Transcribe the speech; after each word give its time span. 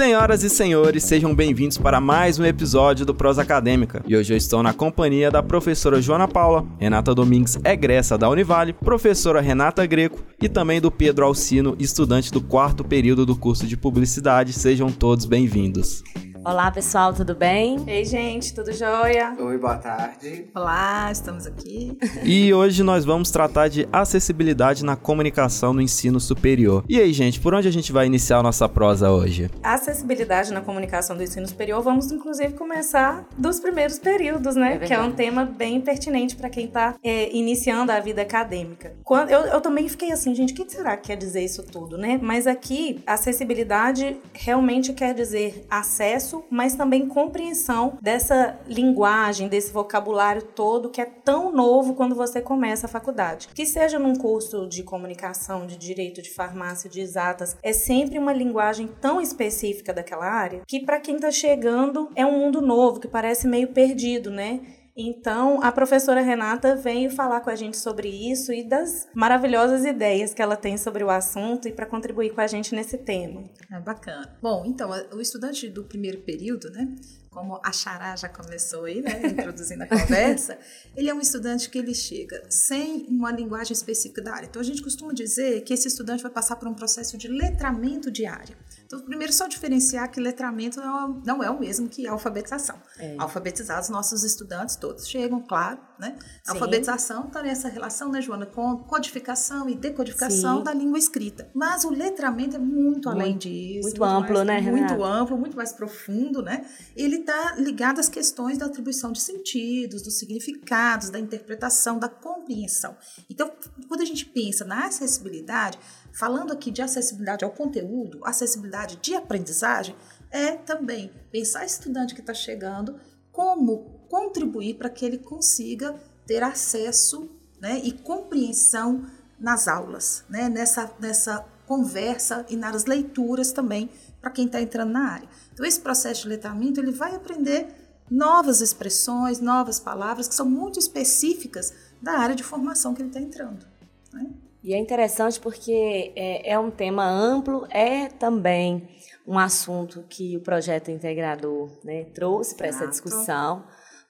Senhoras 0.00 0.42
e 0.42 0.48
senhores, 0.48 1.04
sejam 1.04 1.34
bem-vindos 1.34 1.76
para 1.76 2.00
mais 2.00 2.38
um 2.38 2.44
episódio 2.46 3.04
do 3.04 3.14
Prosa 3.14 3.42
Acadêmica. 3.42 4.02
E 4.08 4.16
hoje 4.16 4.32
eu 4.32 4.36
estou 4.38 4.62
na 4.62 4.72
companhia 4.72 5.30
da 5.30 5.42
professora 5.42 6.00
Joana 6.00 6.26
Paula, 6.26 6.66
Renata 6.78 7.14
Domingues, 7.14 7.58
egressa 7.62 8.16
da 8.16 8.26
Univale, 8.30 8.72
professora 8.72 9.42
Renata 9.42 9.84
Greco 9.84 10.24
e 10.40 10.48
também 10.48 10.80
do 10.80 10.90
Pedro 10.90 11.26
Alcino, 11.26 11.76
estudante 11.78 12.32
do 12.32 12.40
quarto 12.40 12.82
período 12.82 13.26
do 13.26 13.36
curso 13.36 13.66
de 13.66 13.76
Publicidade. 13.76 14.54
Sejam 14.54 14.90
todos 14.90 15.26
bem-vindos. 15.26 16.02
Olá, 16.42 16.70
pessoal, 16.70 17.12
tudo 17.12 17.34
bem? 17.34 17.84
Ei, 17.86 18.02
gente, 18.02 18.54
tudo 18.54 18.72
jóia? 18.72 19.36
Oi, 19.38 19.58
boa 19.58 19.76
tarde. 19.76 20.46
Olá, 20.54 21.10
estamos 21.12 21.46
aqui. 21.46 21.98
E 22.24 22.52
hoje 22.54 22.82
nós 22.82 23.04
vamos 23.04 23.30
tratar 23.30 23.68
de 23.68 23.86
acessibilidade 23.92 24.82
na 24.82 24.96
comunicação 24.96 25.74
no 25.74 25.82
ensino 25.82 26.18
superior. 26.18 26.82
E 26.88 26.98
aí, 26.98 27.12
gente, 27.12 27.38
por 27.38 27.52
onde 27.52 27.68
a 27.68 27.70
gente 27.70 27.92
vai 27.92 28.06
iniciar 28.06 28.38
a 28.38 28.42
nossa 28.42 28.66
prosa 28.66 29.10
hoje? 29.10 29.50
Acessibilidade 29.62 30.50
na 30.50 30.62
comunicação 30.62 31.14
do 31.14 31.22
ensino 31.22 31.46
superior, 31.46 31.82
vamos 31.82 32.10
inclusive 32.10 32.54
começar 32.54 33.28
dos 33.36 33.60
primeiros 33.60 33.98
períodos, 33.98 34.56
né? 34.56 34.76
É 34.76 34.78
que 34.78 34.94
é 34.94 35.00
um 35.00 35.12
tema 35.12 35.44
bem 35.44 35.78
pertinente 35.78 36.36
para 36.36 36.48
quem 36.48 36.64
está 36.64 36.94
é, 37.04 37.30
iniciando 37.36 37.92
a 37.92 38.00
vida 38.00 38.22
acadêmica. 38.22 38.94
Quando, 39.04 39.28
eu, 39.28 39.40
eu 39.40 39.60
também 39.60 39.86
fiquei 39.90 40.10
assim, 40.10 40.34
gente, 40.34 40.54
o 40.54 40.56
que 40.56 40.70
será 40.70 40.96
que 40.96 41.08
quer 41.08 41.16
dizer 41.16 41.44
isso 41.44 41.62
tudo, 41.64 41.98
né? 41.98 42.18
Mas 42.22 42.46
aqui, 42.46 43.02
acessibilidade 43.06 44.16
realmente 44.32 44.94
quer 44.94 45.12
dizer 45.12 45.66
acesso 45.68 46.29
mas 46.50 46.74
também 46.74 47.08
compreensão 47.08 47.98
dessa 48.00 48.58
linguagem, 48.66 49.48
desse 49.48 49.72
vocabulário 49.72 50.42
todo 50.42 50.90
que 50.90 51.00
é 51.00 51.04
tão 51.04 51.52
novo 51.52 51.94
quando 51.94 52.14
você 52.14 52.40
começa 52.40 52.86
a 52.86 52.90
faculdade. 52.90 53.48
Que 53.54 53.66
seja 53.66 53.98
num 53.98 54.14
curso 54.16 54.66
de 54.66 54.82
comunicação, 54.82 55.66
de 55.66 55.76
direito, 55.76 56.22
de 56.22 56.30
farmácia, 56.30 56.90
de 56.90 57.00
exatas, 57.00 57.56
é 57.62 57.72
sempre 57.72 58.18
uma 58.18 58.32
linguagem 58.32 58.88
tão 59.00 59.20
específica 59.20 59.92
daquela 59.92 60.26
área 60.26 60.62
que 60.66 60.80
para 60.80 61.00
quem 61.00 61.16
está 61.16 61.30
chegando 61.30 62.10
é 62.14 62.24
um 62.24 62.38
mundo 62.38 62.60
novo 62.60 63.00
que 63.00 63.08
parece 63.08 63.46
meio 63.46 63.68
perdido, 63.68 64.30
né? 64.30 64.60
Então, 65.02 65.62
a 65.62 65.72
professora 65.72 66.20
Renata 66.20 66.76
veio 66.76 67.10
falar 67.10 67.40
com 67.40 67.48
a 67.48 67.54
gente 67.54 67.78
sobre 67.78 68.08
isso 68.08 68.52
e 68.52 68.62
das 68.62 69.08
maravilhosas 69.14 69.84
ideias 69.84 70.34
que 70.34 70.42
ela 70.42 70.56
tem 70.56 70.76
sobre 70.76 71.02
o 71.02 71.10
assunto 71.10 71.66
e 71.66 71.72
para 71.72 71.86
contribuir 71.86 72.34
com 72.34 72.40
a 72.40 72.46
gente 72.46 72.74
nesse 72.74 72.98
tema. 72.98 73.44
É 73.72 73.80
bacana. 73.80 74.36
Bom, 74.42 74.64
então, 74.66 74.90
o 75.12 75.20
estudante 75.20 75.68
do 75.68 75.84
primeiro 75.84 76.20
período, 76.20 76.70
né? 76.70 76.94
Como 77.30 77.60
a 77.62 77.70
Xará 77.70 78.16
já 78.16 78.28
começou 78.28 78.86
aí, 78.86 79.00
né, 79.00 79.20
introduzindo 79.24 79.84
a 79.84 79.86
conversa, 79.88 80.58
ele 80.96 81.08
é 81.08 81.14
um 81.14 81.20
estudante 81.20 81.70
que 81.70 81.78
ele 81.78 81.94
chega 81.94 82.42
sem 82.50 83.06
uma 83.08 83.30
linguagem 83.30 83.72
específica 83.72 84.20
da 84.20 84.34
área. 84.34 84.46
Então, 84.46 84.60
a 84.60 84.64
gente 84.64 84.82
costuma 84.82 85.12
dizer 85.12 85.62
que 85.62 85.72
esse 85.72 85.86
estudante 85.86 86.22
vai 86.24 86.32
passar 86.32 86.56
por 86.56 86.66
um 86.66 86.74
processo 86.74 87.16
de 87.16 87.28
letramento 87.28 88.10
diário. 88.10 88.56
Então, 88.84 88.98
primeiro, 89.02 89.32
só 89.32 89.46
diferenciar 89.46 90.10
que 90.10 90.20
letramento 90.20 90.80
não 90.80 90.98
é, 90.98 91.22
não 91.24 91.44
é 91.44 91.50
o 91.50 91.60
mesmo 91.60 91.88
que 91.88 92.08
alfabetização. 92.08 92.76
É. 92.98 93.14
Alfabetizar 93.16 93.80
os 93.80 93.88
nossos 93.88 94.24
estudantes 94.24 94.74
todos 94.74 95.06
chegam, 95.06 95.40
claro, 95.40 95.78
né? 96.00 96.18
A 96.44 96.50
alfabetização 96.50 97.28
está 97.28 97.40
nessa 97.40 97.68
relação, 97.68 98.10
né, 98.10 98.20
Joana, 98.20 98.46
com 98.46 98.78
codificação 98.78 99.68
e 99.68 99.76
decodificação 99.76 100.58
Sim. 100.58 100.64
da 100.64 100.74
língua 100.74 100.98
escrita. 100.98 101.48
Mas 101.54 101.84
o 101.84 101.90
letramento 101.90 102.56
é 102.56 102.58
muito, 102.58 102.80
muito 102.80 103.08
além 103.08 103.38
disso. 103.38 103.82
Muito, 103.82 104.00
muito 104.00 104.04
amplo, 104.04 104.34
mais, 104.34 104.46
né, 104.46 104.60
Muito 104.60 104.92
Renata? 104.94 105.04
amplo, 105.04 105.38
muito 105.38 105.56
mais 105.56 105.72
profundo, 105.72 106.42
né? 106.42 106.66
Ele 106.96 107.19
está 107.20 107.54
ligado 107.56 108.00
às 108.00 108.08
questões 108.08 108.58
da 108.58 108.66
atribuição 108.66 109.12
de 109.12 109.20
sentidos, 109.20 110.02
dos 110.02 110.18
significados, 110.18 111.10
da 111.10 111.18
interpretação, 111.18 111.98
da 111.98 112.08
compreensão. 112.08 112.96
Então, 113.28 113.50
quando 113.88 114.00
a 114.00 114.04
gente 114.04 114.26
pensa 114.26 114.64
na 114.64 114.86
acessibilidade, 114.86 115.78
falando 116.12 116.52
aqui 116.52 116.70
de 116.70 116.82
acessibilidade 116.82 117.44
ao 117.44 117.50
conteúdo, 117.50 118.20
acessibilidade 118.24 118.96
de 118.96 119.14
aprendizagem, 119.14 119.94
é 120.30 120.52
também 120.52 121.12
pensar 121.30 121.64
estudante 121.64 122.14
que 122.14 122.20
está 122.20 122.34
chegando, 122.34 123.00
como 123.32 124.00
contribuir 124.08 124.74
para 124.74 124.90
que 124.90 125.04
ele 125.04 125.18
consiga 125.18 125.94
ter 126.26 126.42
acesso 126.42 127.30
né, 127.60 127.80
e 127.82 127.92
compreensão 127.92 129.06
nas 129.38 129.68
aulas, 129.68 130.24
né, 130.28 130.48
nessa, 130.48 130.92
nessa 131.00 131.44
conversa 131.70 132.44
e 132.48 132.56
nas 132.56 132.84
leituras 132.84 133.52
também 133.52 133.88
para 134.20 134.32
quem 134.32 134.46
está 134.46 134.60
entrando 134.60 134.90
na 134.90 135.08
área. 135.08 135.28
Então, 135.52 135.64
esse 135.64 135.80
processo 135.80 136.22
de 136.22 136.30
letramento 136.30 136.80
ele 136.80 136.90
vai 136.90 137.14
aprender 137.14 137.68
novas 138.10 138.60
expressões, 138.60 139.38
novas 139.40 139.78
palavras 139.78 140.26
que 140.26 140.34
são 140.34 140.50
muito 140.50 140.80
específicas 140.80 141.72
da 142.02 142.18
área 142.18 142.34
de 142.34 142.42
formação 142.42 142.92
que 142.92 143.02
ele 143.02 143.10
está 143.10 143.20
entrando. 143.20 143.64
Né? 144.12 144.32
E 144.64 144.74
é 144.74 144.78
interessante 144.78 145.38
porque 145.38 146.12
é, 146.16 146.50
é, 146.50 146.58
um 146.58 146.72
tema 146.72 147.08
amplo, 147.08 147.64
é 147.70 148.08
também 148.08 148.88
um 149.24 149.38
assunto 149.38 150.04
que 150.08 150.36
o 150.36 150.40
projeto 150.40 150.90
integrador 150.90 151.70
né, 151.84 152.02
trouxe 152.12 152.56
para 152.56 152.66
essa 152.66 152.88
discussão, 152.88 153.62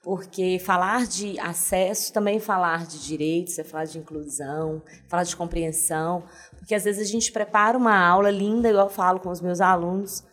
porque 0.03 0.57
falar 0.59 1.05
de 1.05 1.39
acesso 1.39 2.11
também 2.11 2.39
falar 2.39 2.85
de 2.85 2.99
direitos, 3.05 3.59
é 3.59 3.63
falar 3.63 3.85
de 3.85 3.99
inclusão, 3.99 4.81
falar 5.07 5.23
de 5.23 5.35
compreensão, 5.35 6.23
porque 6.57 6.73
às 6.73 6.83
vezes 6.83 7.07
a 7.07 7.11
gente 7.11 7.31
prepara 7.31 7.77
uma 7.77 7.97
aula 7.97 8.31
linda, 8.31 8.69
igual 8.69 8.87
eu 8.87 8.91
falo 8.91 9.19
com 9.19 9.29
os 9.29 9.41
meus 9.41 9.61
alunos, 9.61 10.23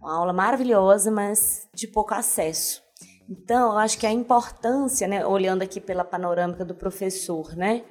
uma 0.00 0.14
aula 0.14 0.32
maravilhosa, 0.32 1.10
mas 1.10 1.68
de 1.74 1.88
pouco 1.88 2.14
acesso. 2.14 2.82
Então, 3.28 3.72
eu 3.72 3.78
acho 3.78 3.98
que 3.98 4.06
a 4.06 4.12
importância, 4.12 5.08
né, 5.08 5.26
olhando 5.26 5.62
aqui 5.62 5.80
pela 5.80 6.04
panorâmica 6.04 6.64
do 6.64 6.74
professor, 6.74 7.56
né, 7.56 7.82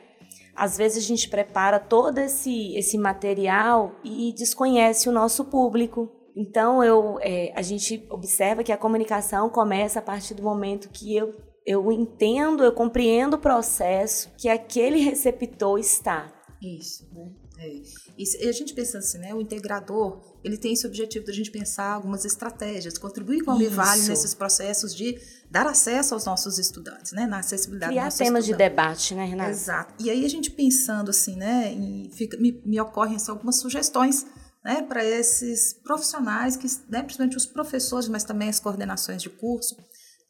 às 0.56 0.78
vezes 0.78 1.04
a 1.04 1.08
gente 1.08 1.28
prepara 1.28 1.80
todo 1.80 2.20
esse, 2.20 2.76
esse 2.78 2.98
material 2.98 3.94
e 4.04 4.34
desconhece 4.34 5.10
o 5.10 5.12
nosso 5.12 5.44
público. 5.46 6.10
Então, 6.36 6.84
eu, 6.84 7.18
é, 7.22 7.54
a 7.56 7.62
gente 7.62 8.06
observa 8.10 8.64
que 8.64 8.72
a 8.72 8.78
comunicação 8.78 9.50
começa 9.50 10.00
a 10.00 10.02
partir 10.02 10.34
do 10.34 10.44
momento 10.44 10.90
que 10.90 11.16
eu, 11.16 11.34
eu 11.66 11.92
entendo, 11.92 12.64
eu 12.64 12.74
compreendo 12.74 13.36
o 13.36 13.40
processo 13.40 14.30
que 14.38 14.50
aquele 14.50 15.00
receptor 15.00 15.80
está. 15.80 16.34
Isso, 16.62 17.08
né? 17.14 17.32
É. 17.58 17.82
E 18.18 18.50
a 18.50 18.52
gente 18.52 18.74
pensa 18.74 18.98
assim, 18.98 19.18
né? 19.18 19.34
O 19.34 19.40
integrador, 19.40 20.22
ele 20.44 20.58
tem 20.58 20.74
esse 20.74 20.86
objetivo 20.86 21.26
de 21.26 21.32
a 21.32 21.34
gente 21.34 21.52
pensar 21.52 21.94
algumas 21.94 22.26
estratégias, 22.26 22.98
contribuir 22.98 23.44
com 23.44 23.52
a 23.52 23.56
Univale 23.56 24.02
nesses 24.02 24.34
processos 24.34 24.94
de 24.94 25.18
dar 25.50 25.66
acesso 25.66 26.14
aos 26.14 26.26
nossos 26.26 26.60
estudantes, 26.60 27.14
né? 27.14 27.26
Na 27.26 27.40
acessibilidade 27.40 27.94
Criar 27.94 28.12
temas 28.12 28.46
de 28.46 28.54
debate, 28.54 29.16
né, 29.16 29.26
Renata? 29.26 29.52
Exato. 29.52 29.94
E 30.04 30.10
aí 30.10 30.26
a 30.26 30.30
gente 30.30 30.52
pensando 30.52 31.10
assim, 31.10 31.38
né? 31.38 31.74
Fica, 32.12 32.38
me, 32.38 32.62
me 32.66 32.80
ocorrem 32.80 33.16
assim, 33.16 33.32
algumas 33.32 33.58
sugestões 33.58 34.26
né, 34.66 34.82
para 34.82 35.06
esses 35.06 35.74
profissionais, 35.74 36.58
que, 36.58 36.68
né, 36.90 37.04
principalmente 37.04 37.38
os 37.38 37.46
professores, 37.46 38.10
mas 38.10 38.24
também 38.24 38.50
as 38.50 38.60
coordenações 38.60 39.22
de 39.22 39.30
curso, 39.30 39.78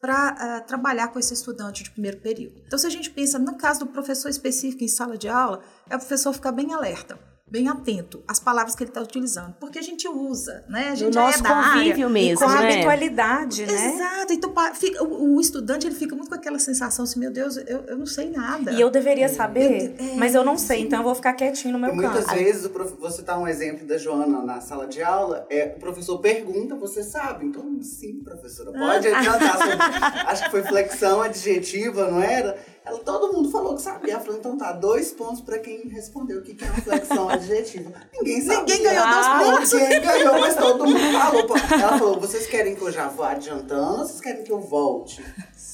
para 0.02 0.34
uh, 0.62 0.68
trabalhar 0.68 1.08
com 1.08 1.18
esse 1.18 1.34
estudante 1.34 1.82
de 1.82 1.92
primeiro 1.92 2.18
período. 2.18 2.62
Então, 2.68 2.78
se 2.78 2.86
a 2.86 2.90
gente 2.90 3.10
pensa 3.10 3.40
no 3.40 3.58
caso 3.58 3.80
do 3.80 3.88
professor 3.88 4.28
específico 4.28 4.84
em 4.84 4.90
sala 4.90 5.18
de 5.18 5.30
aula, 5.30 5.64
é 5.90 5.96
o 5.96 6.00
professor 6.00 6.34
ficar 6.34 6.52
bem 6.52 6.74
alerta 6.74 7.18
bem 7.48 7.68
atento 7.68 8.24
às 8.28 8.40
palavras 8.40 8.76
que 8.76 8.82
ele 8.82 8.90
está 8.90 9.02
utilizando, 9.02 9.54
porque 9.60 9.78
a 9.78 9.82
gente 9.82 10.08
usa, 10.08 10.66
né? 10.68 10.90
A 10.90 10.96
gente 10.96 11.14
no 11.14 11.22
nosso 11.22 11.40
é 11.40 11.42
da 11.44 11.50
convívio 11.50 11.92
área, 11.92 12.10
mesmo, 12.10 12.40
com 12.40 12.52
a 12.52 12.62
né? 12.62 12.74
habitualidade, 12.74 13.66
né? 13.68 13.94
Exato. 13.94 14.34
Então 14.34 14.54
fica, 14.74 15.04
o, 15.04 15.36
o, 15.36 15.40
estudante 15.40 15.86
ele 15.86 15.96
fica 15.96 16.16
muito 16.16 16.30
com 16.30 16.36
aquela 16.36 16.58
sensação 16.58 17.04
assim, 17.04 17.20
meu 17.20 17.32
Deus, 17.32 17.56
eu, 17.58 17.84
eu 17.88 17.98
não 17.98 18.08
sei 18.08 18.32
nada. 18.32 18.72
E 18.72 18.82
eu 18.82 18.90
deveria 18.90 19.30
saber, 19.30 19.96
eu, 20.00 20.06
é, 20.06 20.16
mas 20.16 20.34
eu 20.34 20.44
não 20.44 20.58
sei, 20.58 20.80
sim. 20.80 20.86
então 20.86 21.00
eu 21.00 21.04
vou 21.04 21.14
ficar 21.14 21.34
quietinho 21.34 21.74
no 21.74 21.80
meu 21.80 21.94
e 21.94 22.02
canto. 22.02 22.14
Muitas 22.14 22.34
vezes, 22.34 22.68
prof... 22.68 22.96
você 23.00 23.22
tá 23.22 23.38
um 23.38 23.48
exemplo 23.48 23.86
da 23.86 23.98
Joana 24.00 24.42
na 24.42 24.60
sala 24.60 24.88
de 24.88 25.04
aula, 25.04 25.46
é, 25.48 25.76
o 25.78 25.80
professor 25.80 26.18
pergunta, 26.18 26.76
você 26.76 27.04
sabe. 27.04 27.46
Então, 27.46 27.80
sim, 27.84 28.24
professora, 28.24 28.72
pode 28.72 29.08
adiantar. 29.08 30.26
Acho 30.28 30.46
que 30.46 30.50
foi 30.50 30.64
flexão 30.64 31.22
adjetiva, 31.22 32.10
não 32.10 32.22
era? 32.22 32.58
Ela, 32.86 33.00
todo 33.00 33.34
mundo 33.34 33.50
falou 33.50 33.76
que 33.76 33.82
sabia. 33.82 34.14
Ela 34.14 34.22
falou, 34.22 34.38
então 34.38 34.58
tá, 34.58 34.72
dois 34.72 35.12
pontos 35.12 35.42
pra 35.42 35.58
quem 35.58 35.88
respondeu 35.88 36.40
o 36.40 36.44
que 36.44 36.56
é 36.64 36.68
uma 36.68 36.82
flexão 36.82 37.28
adjetiva. 37.28 37.92
Ninguém 38.14 38.42
sabia. 38.42 38.60
Ninguém 38.60 38.84
ganhou 38.84 39.08
dois 39.08 39.28
pontos. 39.28 39.74
Ninguém 39.74 40.02
ganhou, 40.02 40.40
mas 40.40 40.56
todo 40.56 40.86
mundo 40.86 41.00
falou. 41.12 41.46
Ela 41.82 41.98
falou, 41.98 42.20
vocês 42.20 42.46
querem 42.46 42.76
que 42.76 42.82
eu 42.82 42.92
já 42.92 43.08
vá 43.08 43.32
adiantando 43.32 44.02
ou 44.02 44.08
vocês 44.08 44.22
querem 44.22 44.44
que 44.44 44.52
eu 44.52 44.60
volte? 44.60 45.26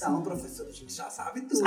Então, 0.02 0.22
professor, 0.24 0.68
a 0.68 0.72
gente 0.72 0.94
já 0.94 1.10
sabe 1.10 1.42
tudo. 1.42 1.64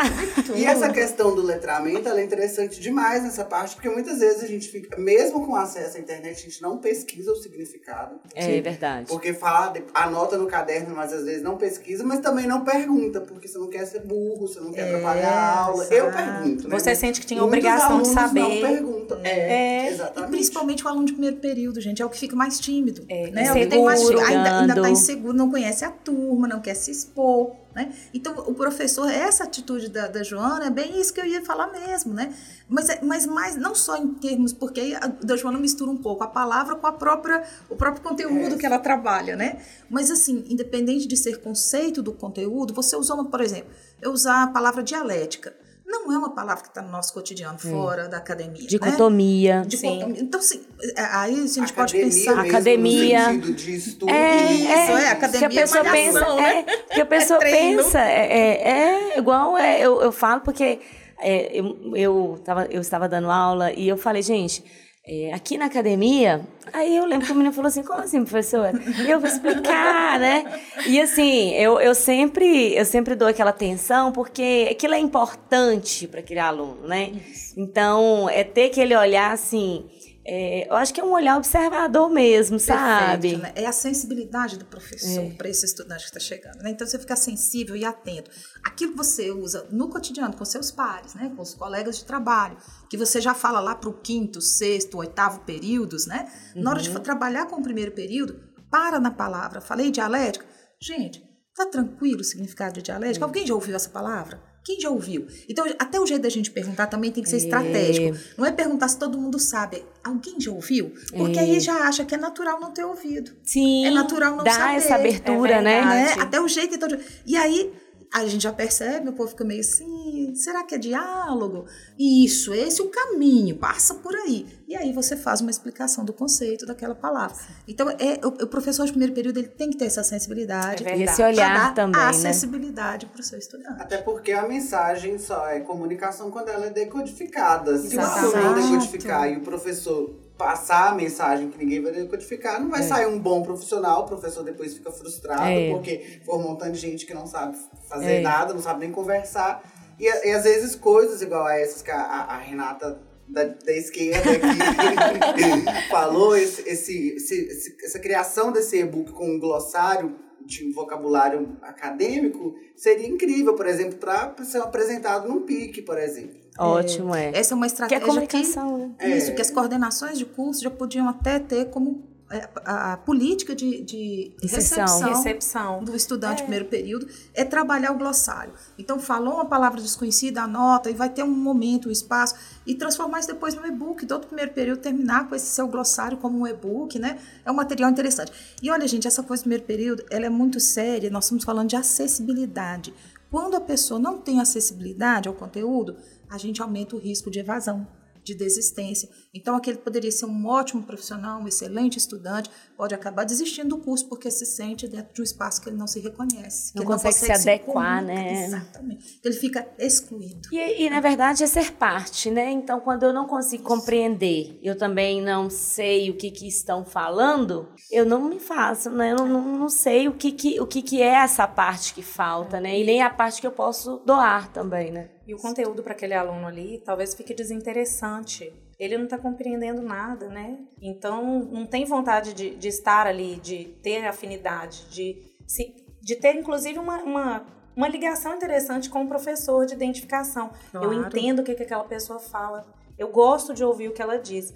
tudo. 0.47 0.57
E 0.57 0.65
essa 0.65 0.91
questão 0.91 1.35
do 1.35 1.43
letramento, 1.43 2.09
ela 2.09 2.21
é 2.21 2.25
interessante 2.25 2.81
demais 2.81 3.23
nessa 3.23 3.45
parte, 3.45 3.75
porque 3.75 3.89
muitas 3.89 4.19
vezes 4.19 4.43
a 4.43 4.47
gente 4.47 4.69
fica, 4.69 4.99
mesmo 4.99 5.47
com 5.47 5.55
acesso 5.55 5.97
à 5.97 6.01
internet, 6.01 6.37
a 6.37 6.43
gente 6.43 6.61
não 6.61 6.79
pesquisa 6.79 7.33
o 7.33 7.37
significado. 7.37 8.21
É 8.35 8.43
sim, 8.43 8.61
verdade. 8.61 9.09
Porque 9.09 9.33
fala, 9.33 9.73
anota 9.95 10.37
no 10.37 10.47
caderno, 10.47 10.95
mas 10.95 11.13
às 11.13 11.25
vezes 11.25 11.43
não 11.43 11.57
pesquisa, 11.57 12.03
mas 12.05 12.21
também 12.21 12.47
não 12.47 12.65
pergunta, 12.65 13.21
porque 13.21 13.47
você 13.47 13.59
não 13.59 13.69
quer 13.69 13.87
ser 13.87 14.01
burro, 14.01 14.49
você 14.49 14.61
não 14.61 14.73
quer 14.73 14.83
é, 14.83 14.95
atrapalhar 14.95 15.33
a 15.33 15.59
aula. 15.61 15.85
Eu 15.85 16.11
pergunto, 16.11 16.69
né? 16.69 16.79
Você 16.79 16.95
sente 16.95 17.21
que 17.21 17.27
tinha 17.27 17.43
obrigação 17.43 18.03
de 18.03 18.09
saber. 18.09 18.41
não 18.41 18.61
perguntam. 18.61 18.94
É, 19.23 19.87
é, 19.87 19.89
exatamente. 19.91 20.29
E 20.29 20.37
principalmente 20.37 20.85
o 20.85 20.89
aluno 20.89 21.05
de 21.05 21.13
primeiro 21.13 21.37
período, 21.37 21.81
gente, 21.81 22.01
é 22.01 22.07
o 22.07 22.11
que 22.11 22.19
fica 22.19 22.35
mais 22.35 22.59
tímido. 22.59 23.05
É, 23.09 23.31
né? 23.31 23.43
Inseguro, 23.43 23.69
tem 23.69 23.85
mais, 23.85 24.11
ainda, 24.11 24.61
ainda 24.61 24.83
tá 24.83 24.91
inseguro, 24.91 25.37
não 25.37 25.51
conhece 25.51 25.85
a 25.85 25.91
turma, 25.91 26.49
não 26.49 26.61
quer 26.61 26.75
se 26.75 26.91
expor. 26.91 27.53
Né? 27.75 27.93
Então, 28.15 28.33
o 28.47 28.55
professor, 28.55 29.11
essa 29.11 29.43
atitude 29.43 29.89
da, 29.89 30.07
da 30.07 30.23
Joana 30.23 30.67
é 30.67 30.71
bem 30.71 31.01
isso 31.01 31.13
que 31.13 31.21
eu 31.21 31.27
ia 31.27 31.45
falar 31.45 31.73
mesmo, 31.73 32.15
né? 32.15 32.33
Mas, 32.69 32.89
é, 32.89 33.01
mas 33.03 33.27
mais, 33.27 33.57
não 33.57 33.75
só 33.75 33.97
em 33.97 34.15
termos, 34.15 34.53
porque 34.53 34.81
aí 34.81 34.95
a 34.95 35.09
da 35.09 35.37
Joana 35.37 35.59
mistura 35.59 35.91
um 35.91 35.97
pouco 35.97 36.23
a 36.23 36.29
palavra 36.29 36.77
com 36.77 36.87
a 36.87 36.93
própria, 36.93 37.43
o 37.69 37.75
próprio 37.75 38.01
conteúdo 38.03 38.55
é. 38.55 38.59
que 38.59 38.65
ela 38.65 38.79
trabalha, 38.79 39.35
né? 39.35 39.61
Mas 39.91 40.09
assim, 40.09 40.45
independente 40.49 41.09
de 41.09 41.17
ser 41.17 41.41
conceito 41.41 42.01
do 42.01 42.13
conteúdo, 42.13 42.73
você 42.73 42.95
usou, 42.95 43.25
por 43.25 43.41
exemplo, 43.41 43.71
eu 44.01 44.13
usar 44.13 44.45
a 44.45 44.47
palavra 44.47 44.81
dialética 44.81 45.53
não 46.01 46.13
é 46.13 46.19
uma 46.19 46.35
palavra 46.35 46.63
que 46.63 46.69
está 46.69 46.83
no 46.83 46.91
nosso 46.91 47.13
cotidiano, 47.13 47.57
é. 47.57 47.71
fora 47.71 48.09
da 48.09 48.19
academia. 48.19 48.67
Dicotomia. 48.67 49.61
Né? 49.61 49.67
Dicotomia. 49.67 50.23
Então, 50.23 50.41
assim, 50.41 50.63
é, 50.97 51.03
aí 51.03 51.35
a 51.35 51.47
gente 51.47 51.73
academia 51.73 51.75
pode 51.75 51.93
pensar. 51.93 52.37
Mesmo, 52.37 52.51
academia. 52.51 53.33
No 53.33 53.53
de 53.55 53.75
estudo. 53.75 54.11
É, 54.11 54.53
Isso, 54.53 54.73
é, 54.73 55.05
é 55.05 55.11
academia. 55.11 55.49
Que 55.49 55.57
a 55.57 55.61
pessoa 55.61 55.85
pensa. 55.85 56.35
Né? 56.35 56.59
É, 56.59 56.95
que 56.95 57.01
a 57.01 57.07
pessoa 57.07 57.39
é 57.43 57.51
pensa. 57.51 58.01
É, 58.01 58.39
é, 58.39 59.15
é 59.15 59.19
igual 59.19 59.57
é, 59.57 59.81
eu, 59.81 60.01
eu 60.03 60.13
falo, 60.13 60.41
porque 60.41 60.81
é, 61.21 61.59
eu, 61.59 61.93
eu, 61.95 62.41
tava, 62.45 62.67
eu 62.67 62.81
estava 62.81 63.09
dando 63.09 63.31
aula 63.31 63.73
e 63.73 63.89
eu 63.89 63.97
falei, 63.97 64.23
gente 64.23 64.84
é, 65.07 65.35
aqui 65.35 65.59
na 65.59 65.67
academia, 65.67 66.41
aí 66.73 66.97
eu 66.97 67.05
lembro 67.05 67.27
que 67.27 67.33
o 67.33 67.35
menino 67.35 67.55
falou 67.55 67.69
assim, 67.69 67.83
como 67.83 68.01
assim, 68.01 68.25
professora? 68.25 68.73
Eu 69.07 69.21
vou 69.21 69.29
explicar, 69.29 70.19
né? 70.19 70.45
E 70.87 70.99
assim, 70.99 71.51
eu, 71.53 71.79
eu, 71.79 71.95
sempre, 71.95 72.75
eu 72.75 72.87
sempre 72.87 73.15
dou 73.15 73.29
aquela 73.29 73.51
atenção, 73.51 74.13
porque 74.13 74.67
aquilo 74.71 74.95
é 74.95 74.99
importante 74.99 76.09
para 76.09 76.21
aquele 76.21 76.41
aluno, 76.41 76.89
né? 76.89 77.13
Então, 77.55 78.31
é 78.31 78.43
ter 78.43 78.71
aquele 78.71 78.97
olhar 78.97 79.31
assim, 79.31 79.85
é, 80.27 80.69
eu 80.69 80.77
acho 80.77 80.95
que 80.95 81.01
é 81.01 81.05
um 81.05 81.13
olhar 81.13 81.37
observador 81.37 82.09
mesmo, 82.09 82.57
Perfeito, 82.59 82.81
sabe? 82.81 83.37
Né? 83.37 83.53
É 83.55 83.67
a 83.67 83.73
sensibilidade 83.73 84.59
do 84.59 84.65
professor 84.65 85.25
é. 85.25 85.31
para 85.31 85.49
esse 85.49 85.67
estudante 85.67 86.01
que 86.01 86.17
está 86.17 86.21
chegando. 86.21 86.63
Né? 86.63 86.71
Então, 86.71 86.87
você 86.87 86.99
fica 86.99 87.15
sensível 87.15 87.77
e 87.77 87.85
atento. 87.85 88.31
Aquilo 88.65 88.93
que 88.93 88.99
você 88.99 89.31
usa 89.31 89.67
no 89.71 89.91
cotidiano, 89.91 90.35
com 90.35 90.45
seus 90.45 90.71
pares, 90.71 91.15
né? 91.15 91.31
com 91.37 91.43
os 91.43 91.55
colegas 91.55 91.99
de 91.99 92.05
trabalho, 92.05 92.57
que 92.89 92.97
você 92.97 93.21
já 93.21 93.35
fala 93.35 93.61
lá 93.61 93.75
para 93.75 93.91
o 93.91 94.01
quinto, 94.01 94.41
sexto, 94.41 94.97
oitavo 94.97 95.41
períodos, 95.41 96.07
né? 96.07 96.33
Uhum. 96.57 96.63
Na 96.63 96.71
hora 96.71 96.81
de 96.81 96.89
uhum. 96.89 97.01
trabalhar 97.01 97.47
com 97.47 97.57
o 97.57 97.63
primeiro 97.63 97.93
período, 97.93 98.41
para 98.71 98.99
na 98.99 99.11
palavra. 99.11 99.61
Falei 99.61 99.91
dialética? 99.91 100.47
Gente, 100.81 101.23
tá 101.55 101.67
tranquilo 101.67 102.21
o 102.21 102.25
significado 102.25 102.75
de 102.75 102.83
dialética? 102.83 103.25
Uhum. 103.25 103.29
Alguém 103.29 103.47
já 103.47 103.55
ouviu 103.55 103.77
essa 103.77 103.91
palavra? 103.91 104.54
Quem 104.65 104.81
já 104.81 104.89
ouviu? 104.89 105.27
Então, 105.47 105.67
até 105.79 106.01
o 106.01 106.07
jeito 106.07 106.23
da 106.23 106.31
gente 106.31 106.51
perguntar 106.51 106.87
também 106.87 107.13
tem 107.13 107.23
que 107.23 107.29
ser 107.29 107.37
é. 107.37 107.39
estratégico. 107.41 108.17
Não 108.39 108.47
é 108.47 108.51
perguntar 108.51 108.89
se 108.89 108.99
todo 108.99 109.19
mundo 109.19 109.39
sabe. 109.39 109.85
Alguém 110.03 110.41
já 110.41 110.51
ouviu? 110.51 110.95
Porque 111.15 111.39
é. 111.39 111.43
aí 111.43 111.61
já 111.61 111.87
acha 111.87 112.03
que 112.03 112.15
é 112.15 112.19
natural 112.19 112.59
não 112.59 112.71
ter 112.71 112.83
ouvido. 112.83 113.33
Sim. 113.43 113.85
É 113.85 113.91
natural 113.91 114.37
não 114.37 114.45
dá 114.45 114.53
saber. 114.53 114.77
essa 114.77 114.95
abertura, 114.95 115.57
é 115.57 115.63
né? 115.63 115.85
né? 115.85 116.15
Até 116.19 116.41
o 116.41 116.49
jeito. 116.49 116.75
Então, 116.75 116.89
e 117.27 117.37
aí 117.37 117.73
a 118.15 118.25
gente 118.29 118.45
já 118.45 118.53
percebe, 118.53 119.09
o 119.09 119.13
povo 119.13 119.31
fica 119.31 119.45
meio 119.45 119.61
assim, 119.61 120.33
será 120.37 120.63
que 120.63 120.77
é 120.77 120.79
diálogo? 120.79 121.67
Isso, 121.99 122.55
esse 122.55 122.81
é 122.81 122.85
o 122.85 122.89
caminho, 122.89 123.57
passa 123.57 123.95
por 123.95 124.15
aí. 124.15 124.47
E 124.69 124.77
aí 124.77 124.93
você 124.93 125.17
faz 125.17 125.41
uma 125.41 125.51
explicação 125.51 126.05
do 126.05 126.13
conceito 126.13 126.65
daquela 126.65 126.95
palavra. 126.95 127.37
Então, 127.67 127.91
é, 127.91 128.25
o, 128.25 128.29
o 128.29 128.47
professor 128.47 128.87
de 128.87 128.93
primeiro 128.93 129.13
período 129.13 129.39
ele 129.39 129.49
tem 129.49 129.69
que 129.69 129.77
ter 129.77 129.87
essa 129.87 130.05
sensibilidade. 130.05 130.87
É 130.87 130.97
e 130.97 131.03
esse 131.03 131.21
olhar 131.25 131.75
também, 131.75 132.01
a 132.01 132.05
né? 132.05 132.11
acessibilidade 132.11 133.07
para 133.07 133.21
o 133.21 133.25
seu 133.25 133.37
estudante. 133.37 133.83
Até 133.83 133.99
porque 133.99 134.31
a 134.31 134.47
mensagem 134.47 135.19
só 135.19 135.49
é 135.49 135.59
comunicação 135.59 136.31
quando 136.31 136.51
ela 136.51 136.67
é 136.67 136.71
decodificada. 136.71 137.77
Se 137.79 137.97
você 137.97 138.37
não 138.39 138.55
decodificar 138.55 139.29
e 139.29 139.39
o 139.39 139.41
professor 139.41 140.24
passar 140.37 140.91
a 140.91 140.95
mensagem 140.95 141.49
que 141.49 141.59
ninguém 141.59 141.81
vai 141.81 141.93
decodificar, 141.93 142.61
não 142.61 142.69
vai 142.69 142.81
é. 142.81 142.83
sair 142.83 143.07
um 143.07 143.19
bom 143.19 143.43
profissional, 143.43 144.03
o 144.03 144.07
professor 144.07 144.43
depois 144.43 144.75
fica 144.75 144.91
frustrado, 144.91 145.45
é. 145.45 145.71
porque 145.71 146.21
for 146.25 146.39
um 146.39 146.43
montão 146.43 146.71
de 146.71 146.79
gente 146.79 147.07
que 147.07 147.15
não 147.15 147.27
sabe 147.27 147.57
fazer 147.89 148.15
é. 148.15 148.21
nada, 148.21 148.53
não 148.53 148.61
sabe 148.61 148.81
nem 148.81 148.91
conversar. 148.91 149.63
E, 149.99 150.05
e, 150.05 150.33
às 150.33 150.43
vezes 150.43 150.75
coisas 150.75 151.23
igual 151.23 151.47
a 151.47 151.57
essas 151.57 151.83
que 151.83 151.91
a, 151.91 152.01
a 152.01 152.37
Renata 152.37 153.01
da, 153.29 153.45
da 153.45 153.73
esquerda 153.73 154.31
aqui 154.31 155.87
falou, 155.89 156.37
esse, 156.37 156.69
esse, 156.69 157.15
esse, 157.15 157.77
essa 157.85 157.99
criação 158.01 158.51
desse 158.51 158.77
e-book 158.79 159.13
com 159.13 159.31
um 159.31 159.39
glossário 159.39 160.17
de 160.45 160.71
vocabulário 160.73 161.57
acadêmico 161.63 162.55
seria 162.77 163.09
incrível, 163.09 163.55
por 163.55 163.67
exemplo, 163.67 163.99
para 163.99 164.35
ser 164.45 164.59
apresentado 164.59 165.29
num 165.29 165.43
PIC, 165.43 165.83
por 165.83 165.99
exemplo. 165.99 166.44
Ótimo, 166.59 167.15
é. 167.15 167.33
Essa 167.35 167.55
é 167.55 167.57
uma 167.57 167.67
estratégia 167.67 167.99
que, 167.99 168.05
é 168.05 168.09
comunicação, 168.09 168.95
que, 168.99 169.07
né? 169.07 169.17
isso, 169.17 169.31
é. 169.31 169.35
que 169.35 169.43
as 169.43 169.51
coordenações 169.51 170.19
de 170.19 170.25
curso 170.25 170.63
já 170.63 170.71
podiam 170.71 171.09
até 171.09 171.39
ter 171.39 171.67
como 171.67 172.15
é, 172.31 172.49
a, 172.65 172.93
a, 172.95 172.97
política 172.97 173.55
de, 173.55 173.83
de 173.83 174.33
recepção, 174.41 175.01
recepção, 175.01 175.85
do 175.85 175.95
estudante 175.95 176.41
é. 176.41 176.43
primeiro 176.43 176.65
período 176.65 177.07
é 177.35 177.45
trabalhar 177.45 177.93
o 177.93 177.99
glossário. 177.99 178.55
Então, 178.79 178.99
falou 178.99 179.35
uma 179.35 179.45
palavra 179.45 179.81
desconhecida, 179.81 180.43
anota, 180.43 180.91
e 180.91 180.95
vai 180.95 181.11
ter 181.11 181.23
um 181.23 181.31
momento, 181.31 181.89
um 181.89 181.93
espaço, 181.93 182.35
e 182.67 182.75
transformar 182.75 183.21
isso 183.21 183.29
depois 183.29 183.55
no 183.55 183.67
e-book, 183.67 184.07
todo 184.07 184.27
primeiro 184.27 184.53
período 184.53 184.81
terminar 184.81 185.29
com 185.29 185.35
esse 185.35 185.47
seu 185.47 185.69
glossário 185.69 186.17
como 186.17 186.39
um 186.39 186.47
e-book, 186.47 186.99
né? 186.99 187.19
É 187.45 187.51
um 187.51 187.55
material 187.55 187.91
interessante. 187.91 188.33
E 188.63 188.71
olha, 188.71 188.89
gente, 188.89 189.07
essa 189.07 189.23
coisa 189.23 189.43
do 189.43 189.45
primeiro 189.45 189.65
período, 189.65 190.05
ela 190.11 190.25
é 190.25 190.31
muito 190.31 190.59
séria, 190.61 191.11
nós 191.11 191.25
estamos 191.25 191.45
falando 191.45 191.69
de 191.69 191.77
acessibilidade. 191.77 192.95
Quando 193.31 193.57
a 193.57 193.61
pessoa 193.61 193.99
não 193.99 194.19
tem 194.19 194.41
acessibilidade 194.41 195.29
ao 195.29 195.35
conteúdo, 195.35 195.97
a 196.35 196.39
gente 196.39 196.61
aumenta 196.61 196.97
o 196.97 196.99
risco 196.99 197.31
de 197.31 197.39
evasão 197.39 197.87
de 198.25 198.35
desistência. 198.35 199.09
Então, 199.33 199.55
aquele 199.55 199.77
poderia 199.77 200.11
ser 200.11 200.25
um 200.25 200.47
ótimo 200.47 200.83
profissional, 200.83 201.41
um 201.41 201.47
excelente 201.47 201.99
estudante, 201.99 202.51
pode 202.77 202.95
acabar 202.95 203.25
desistindo 203.25 203.77
do 203.77 203.79
curso 203.79 204.09
porque 204.09 204.31
se 204.31 204.47
sente 204.47 204.89
dentro 204.89 205.13
de 205.13 205.21
um 205.21 205.25
espaço 205.25 205.61
que 205.61 205.69
ele 205.69 205.77
não 205.77 205.87
se 205.87 206.01
reconhece. 206.01 206.73
Não, 206.75 206.85
consegue, 206.85 207.15
não 207.15 207.21
consegue, 207.21 207.39
se, 207.43 207.49
adequar, 207.51 208.01
se 208.01 208.07
né? 208.07 208.45
Exatamente. 208.47 209.21
Ele 209.23 209.35
fica 209.35 209.69
excluído. 209.79 210.49
E, 210.51 210.87
e, 210.87 210.91
na 210.91 211.01
verdade, 211.01 211.45
é 211.45 211.47
ser 211.47 211.73
parte, 211.73 212.31
né? 212.31 212.51
Então, 212.51 212.81
quando 212.81 213.03
eu 213.03 213.13
não 213.13 213.27
consigo 213.27 213.63
compreender, 213.63 214.59
eu 214.63 214.77
também 214.77 215.21
não 215.21 215.51
sei 215.51 216.11
o 216.11 216.17
que, 216.17 216.31
que 216.31 216.49
estão 216.49 216.85
falando, 216.85 217.69
eu 217.91 218.07
não 218.07 218.29
me 218.29 218.41
faço, 218.41 218.91
né? 218.91 219.13
Eu 219.13 219.17
não, 219.17 219.29
não, 219.29 219.59
não 219.59 219.69
sei 219.69 220.09
o, 220.09 220.15
que, 220.15 220.33
que, 220.33 220.61
o 220.61 220.67
que, 220.67 220.81
que 220.81 221.03
é 221.03 221.15
essa 221.17 221.47
parte 221.47 221.93
que 221.93 222.03
falta, 222.03 222.59
né? 222.59 222.79
E 222.79 222.85
nem 222.85 223.03
a 223.03 223.11
parte 223.11 223.41
que 223.41 223.47
eu 223.47 223.53
posso 223.53 223.99
doar 224.07 224.51
também, 224.51 224.91
né? 224.91 225.11
E 225.27 225.35
o 225.35 225.39
conteúdo 225.39 225.83
para 225.83 225.93
aquele 225.93 226.15
aluno 226.15 226.47
ali 226.47 226.83
talvez 226.85 227.15
fique 227.15 227.33
desinteressante. 227.33 228.53
Ele 228.79 228.99
não 228.99 229.05
está 229.05 229.17
compreendendo 229.17 229.81
nada, 229.83 230.29
né? 230.29 230.59
Então, 230.83 231.41
não 231.45 231.67
tem 231.67 231.85
vontade 231.85 232.35
de, 232.35 232.55
de 232.57 232.69
estar 232.69 233.07
ali, 233.07 233.37
de 233.37 233.67
ter 233.83 234.05
afinidade, 234.07 234.87
de, 234.91 235.23
se, 235.47 235.75
de 236.03 236.17
ter, 236.17 236.35
inclusive, 236.35 236.79
uma, 236.79 237.03
uma, 237.03 237.47
uma 237.77 237.89
ligação 237.89 238.35
interessante 238.35 238.91
com 238.91 239.05
o 239.05 239.09
professor 239.09 239.65
de 239.65 239.75
identificação. 239.75 240.51
Claro. 240.71 240.93
Eu 240.93 241.01
entendo 241.01 241.41
o 241.41 241.45
que, 241.45 241.55
que 241.55 241.63
aquela 241.63 241.85
pessoa 241.85 242.19
fala. 242.19 242.67
Eu 242.99 243.09
gosto 243.09 243.55
de 243.55 243.65
ouvir 243.65 243.89
o 243.89 243.93
que 243.93 244.03
ela 244.03 244.19
diz. 244.19 244.53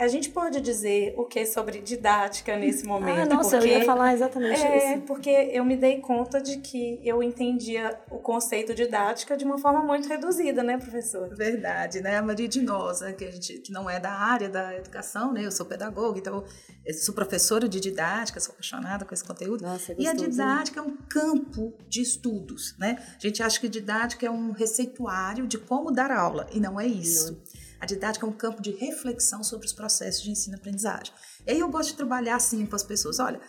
A 0.00 0.08
gente 0.08 0.30
pode 0.30 0.62
dizer 0.62 1.12
o 1.14 1.26
que 1.26 1.44
sobre 1.44 1.78
didática 1.82 2.56
nesse 2.56 2.86
ah, 2.86 2.88
momento? 2.88 3.32
Ah, 3.32 3.34
nossa, 3.36 3.58
porque, 3.58 3.70
eu 3.70 3.78
ia 3.80 3.84
falar 3.84 4.14
exatamente 4.14 4.62
é, 4.62 4.78
isso. 4.78 4.86
É, 4.86 5.00
porque 5.00 5.28
eu 5.28 5.62
me 5.62 5.76
dei 5.76 6.00
conta 6.00 6.40
de 6.40 6.56
que 6.56 6.98
eu 7.04 7.22
entendia 7.22 8.00
o 8.10 8.18
conceito 8.18 8.74
didática 8.74 9.36
de 9.36 9.44
uma 9.44 9.58
forma 9.58 9.82
muito 9.82 10.08
reduzida, 10.08 10.62
né, 10.62 10.78
professora? 10.78 11.36
Verdade, 11.36 12.00
né? 12.00 12.16
A 12.16 12.22
maioria 12.22 12.48
de 12.48 12.62
nós, 12.62 13.02
né, 13.02 13.12
que, 13.12 13.26
a 13.26 13.30
gente, 13.30 13.58
que 13.58 13.70
não 13.70 13.90
é 13.90 14.00
da 14.00 14.10
área 14.10 14.48
da 14.48 14.74
educação, 14.74 15.34
né? 15.34 15.44
Eu 15.44 15.52
sou 15.52 15.66
pedagoga, 15.66 16.18
então 16.18 16.44
eu 16.86 16.94
sou 16.94 17.14
professora 17.14 17.68
de 17.68 17.78
didática, 17.78 18.40
sou 18.40 18.52
apaixonada 18.52 19.04
com 19.04 19.12
esse 19.12 19.22
conteúdo. 19.22 19.62
Nossa, 19.62 19.92
é 19.92 19.96
e 19.98 20.08
a 20.08 20.14
didática 20.14 20.80
é 20.80 20.82
um 20.82 20.96
campo 20.96 21.74
de 21.86 22.00
estudos, 22.00 22.74
né? 22.78 22.96
A 23.16 23.20
gente 23.20 23.42
acha 23.42 23.60
que 23.60 23.68
didática 23.68 24.24
é 24.24 24.30
um 24.30 24.52
receituário 24.52 25.46
de 25.46 25.58
como 25.58 25.90
dar 25.90 26.10
aula, 26.10 26.46
e 26.54 26.58
não 26.58 26.80
é 26.80 26.86
isso. 26.86 27.32
Não. 27.32 27.49
A 27.80 27.86
didática 27.86 28.26
é 28.26 28.28
um 28.28 28.32
campo 28.32 28.60
de 28.60 28.72
reflexão 28.72 29.42
sobre 29.42 29.66
os 29.66 29.72
processos 29.72 30.22
de 30.22 30.30
ensino-aprendizagem. 30.30 31.12
E 31.46 31.52
aí 31.52 31.60
eu 31.60 31.68
gosto 31.70 31.90
de 31.90 31.96
trabalhar 31.96 32.36
assim 32.36 32.66
com 32.66 32.76
as 32.76 32.82
pessoas. 32.82 33.18
Olha, 33.18 33.40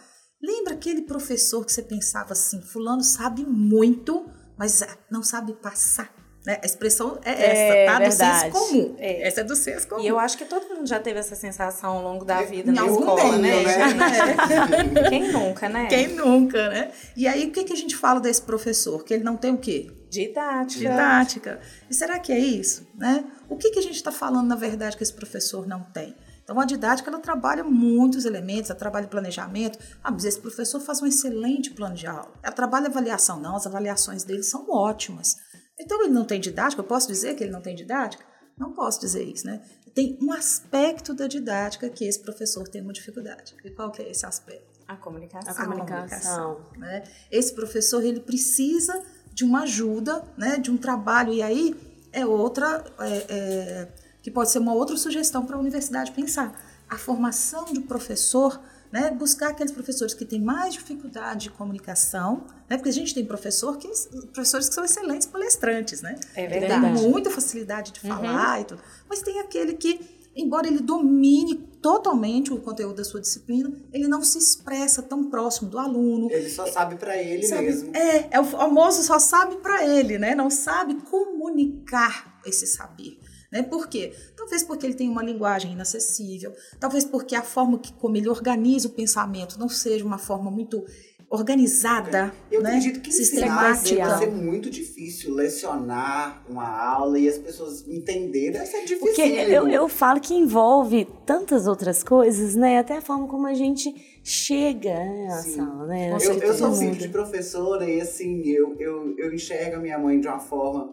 lembra 0.42 0.74
aquele 0.74 1.02
professor 1.02 1.66
que 1.66 1.72
você 1.72 1.84
pensava 1.84 2.32
assim, 2.32 2.62
fulano 2.62 3.04
sabe 3.04 3.46
muito, 3.46 4.30
mas 4.58 4.82
não 5.12 5.22
sabe 5.22 5.54
passar? 5.54 6.14
Né? 6.46 6.60
A 6.64 6.66
expressão 6.66 7.20
é, 7.24 7.32
é 7.32 7.86
essa, 7.86 7.92
tá? 7.92 8.00
Do 8.00 8.12
senso 8.12 8.50
comum. 8.50 8.96
É. 8.98 9.28
Essa 9.28 9.42
é 9.42 9.44
do 9.44 9.56
senso 9.56 9.88
comum. 9.88 10.02
E 10.02 10.08
eu 10.08 10.18
acho 10.18 10.38
que 10.38 10.46
todo 10.46 10.68
mundo 10.70 10.88
já 10.88 11.00
teve 11.00 11.20
essa 11.20 11.36
sensação 11.36 11.98
ao 11.98 12.04
longo 12.04 12.26
da 12.26 12.42
vida 12.42 12.72
em 12.72 12.74
na 12.74 12.88
escola, 12.88 13.38
né? 13.38 13.64
né? 13.64 15.06
Quem 15.10 15.32
nunca, 15.32 15.70
né? 15.70 15.86
Quem 15.88 16.08
nunca, 16.08 16.70
né? 16.70 16.92
E 17.16 17.28
aí, 17.28 17.46
o 17.46 17.52
que, 17.52 17.64
que 17.64 17.74
a 17.74 17.76
gente 17.76 17.96
fala 17.96 18.20
desse 18.20 18.42
professor? 18.42 19.04
Que 19.04 19.14
ele 19.14 19.24
não 19.24 19.38
tem 19.38 19.54
o 19.54 19.58
quê? 19.58 19.92
Didática. 20.12 20.80
Didática. 20.80 21.62
E 21.90 21.94
será 21.94 22.20
que 22.20 22.34
é 22.34 22.38
isso? 22.40 22.86
Né? 22.94 23.26
O 23.50 23.56
que, 23.56 23.72
que 23.72 23.80
a 23.80 23.82
gente 23.82 23.96
está 23.96 24.12
falando, 24.12 24.48
na 24.48 24.56
verdade, 24.56 24.98
que 24.98 25.04
esse 25.04 25.14
professor 25.14 25.66
não 25.66 25.84
tem? 25.84 26.16
Então, 26.44 26.60
a 26.60 26.66
didática 26.66 27.10
ela 27.10 27.20
trabalha 27.20 27.64
muitos 27.64 28.26
elementos, 28.26 28.70
ela 28.70 28.78
trabalha 28.78 29.08
planejamento. 29.08 29.80
Ah, 30.04 30.12
mas 30.12 30.26
esse 30.26 30.40
professor 30.40 30.82
faz 30.82 31.02
um 31.02 31.06
excelente 31.06 31.72
plano 31.72 31.96
de 31.96 32.06
aula. 32.08 32.34
Ela 32.44 32.52
trabalha 32.54 32.88
avaliação, 32.88 33.40
não, 33.40 33.56
as 33.56 33.66
avaliações 33.66 34.24
dele 34.26 34.44
são 34.44 34.70
ótimas. 34.70 35.38
Então, 35.80 36.02
ele 36.04 36.12
não 36.12 36.26
tem 36.26 36.42
didática? 36.42 36.82
Eu 36.82 36.86
posso 36.86 37.08
dizer 37.08 37.36
que 37.36 37.44
ele 37.44 37.54
não 37.54 37.62
tem 37.62 37.74
didática? 37.74 38.24
Não 38.58 38.74
posso 38.74 39.00
dizer 39.00 39.24
isso, 39.24 39.48
né? 39.48 39.62
Tem 39.96 40.18
um 40.22 40.32
aspecto 40.34 41.14
da 41.14 41.26
didática 41.26 41.90
que 41.90 42.06
esse 42.06 42.20
professor 42.22 42.68
tem 42.68 42.82
uma 42.82 42.94
dificuldade. 42.94 43.56
E 43.64 43.72
qual 43.72 43.90
que 43.92 44.02
é 44.02 44.12
esse 44.12 44.26
aspecto? 44.26 44.82
A 44.88 44.98
comunicação. 44.98 45.54
A 45.54 45.66
comunicação. 45.66 46.62
né? 46.78 47.04
Esse 47.32 47.54
professor 47.56 48.04
ele 48.04 48.20
precisa 48.20 48.94
de 49.42 49.46
uma 49.46 49.64
ajuda, 49.64 50.24
né, 50.38 50.58
de 50.58 50.70
um 50.70 50.78
trabalho. 50.78 51.34
E 51.34 51.42
aí 51.42 51.76
é 52.14 52.24
outra 52.24 52.84
é, 53.00 53.26
é, 53.28 53.88
que 54.22 54.30
pode 54.30 54.52
ser 54.52 54.60
uma 54.60 54.74
outra 54.74 54.96
sugestão 54.96 55.44
para 55.46 55.56
a 55.56 55.60
universidade 55.60 56.12
pensar. 56.12 56.54
A 56.88 56.96
formação 56.98 57.74
do 57.74 57.82
professor, 57.82 58.62
né, 58.92 59.10
buscar 59.10 59.50
aqueles 59.50 59.72
professores 59.72 60.14
que 60.14 60.26
têm 60.26 60.40
mais 60.40 60.76
dificuldade 60.76 61.46
de 61.46 61.50
comunicação, 61.50 62.44
né, 62.70 62.78
porque 62.78 62.90
a 62.90 62.94
gente 62.94 63.16
tem 63.16 63.26
professor 63.26 63.78
que 63.78 63.90
professores 64.32 64.70
que 64.70 64.76
são 64.76 64.86
excelentes 64.86 65.26
palestrantes, 65.26 66.04
né, 66.04 66.20
É 66.36 66.46
que 66.46 66.60
verdade. 66.60 66.94
tem 67.00 67.10
muita 67.10 67.32
facilidade 67.32 67.94
de 67.94 68.00
falar 68.00 68.62
e 68.62 68.66
tudo, 68.66 68.82
mas 69.10 69.24
tem 69.24 69.40
aquele 69.40 69.74
que 69.74 70.22
embora 70.36 70.68
ele 70.68 70.80
domine 70.82 71.68
totalmente 71.82 72.54
o 72.54 72.60
conteúdo 72.60 72.96
da 72.96 73.04
sua 73.04 73.20
disciplina, 73.20 73.74
ele 73.92 74.08
não 74.08 74.24
se 74.24 74.38
expressa 74.38 75.02
tão 75.02 75.30
próximo 75.30 75.70
do 75.70 75.80
aluno, 75.80 76.30
Ele 76.32 76.50
só 76.50 76.66
sabe 76.68 76.96
pra 76.96 77.18
ele 77.18 77.46
Sabe, 77.46 77.64
mesmo. 77.64 77.96
É, 77.96 78.28
é 78.32 78.40
o 78.40 78.46
famoso 78.46 79.04
só 79.04 79.20
sabe 79.20 79.58
para 79.58 79.86
ele, 79.86 80.18
né? 80.18 80.36
Não 80.36 80.50
sabe 80.50 80.96
comunicar 81.02 82.40
esse 82.46 82.68
saber. 82.68 83.18
Né? 83.52 83.62
Por 83.62 83.88
quê? 83.88 84.14
Talvez 84.38 84.64
porque 84.64 84.86
ele 84.86 84.94
tem 84.94 85.10
uma 85.10 85.22
linguagem 85.22 85.74
inacessível, 85.74 86.54
talvez 86.80 87.04
porque 87.04 87.36
a 87.36 87.44
forma 87.44 87.78
que, 87.80 87.92
como 87.94 88.16
ele 88.16 88.30
organiza 88.30 88.88
o 88.88 88.92
pensamento 88.92 89.60
não 89.60 89.68
seja 89.68 90.06
uma 90.06 90.18
forma 90.18 90.50
muito 90.50 90.86
organizada, 91.32 92.34
Eu 92.52 92.62
né? 92.62 92.72
acredito 92.72 93.00
que 93.00 93.10
sistemática. 93.10 94.18
ser 94.18 94.30
muito 94.30 94.70
difícil. 94.70 95.34
Lecionar 95.34 96.44
uma 96.50 96.68
aula 96.68 97.18
e 97.18 97.28
as 97.30 97.38
pessoas 97.38 97.88
entenderem 97.88 98.52
deve 98.52 98.66
ser 98.66 98.82
difícil. 98.82 99.00
Porque 99.00 99.22
eu, 99.22 99.66
eu 99.70 99.88
falo 99.88 100.20
que 100.20 100.34
envolve 100.34 101.08
tantas 101.26 101.68
outras 101.68 102.04
coisas, 102.04 102.54
né? 102.56 102.80
Até 102.80 102.98
a 102.98 103.02
forma 103.02 103.28
como 103.30 103.48
a 103.48 103.54
gente 103.54 104.20
chega 104.22 104.94
né, 104.94 105.28
à 105.28 105.38
Sim. 105.38 105.56
sala, 105.56 105.88
né? 105.88 106.18
Eu, 106.22 106.38
que 106.38 106.46
eu 106.46 106.54
sou 106.54 106.74
filho 106.76 106.96
de 106.96 107.08
professora 107.08 107.90
e 107.90 108.02
assim, 108.02 108.46
eu, 108.50 108.76
eu, 108.78 109.18
eu 109.18 109.34
enxergo 109.34 109.78
a 109.78 109.80
minha 109.80 109.98
mãe 109.98 110.20
de 110.20 110.28
uma 110.28 110.40
forma 110.40 110.92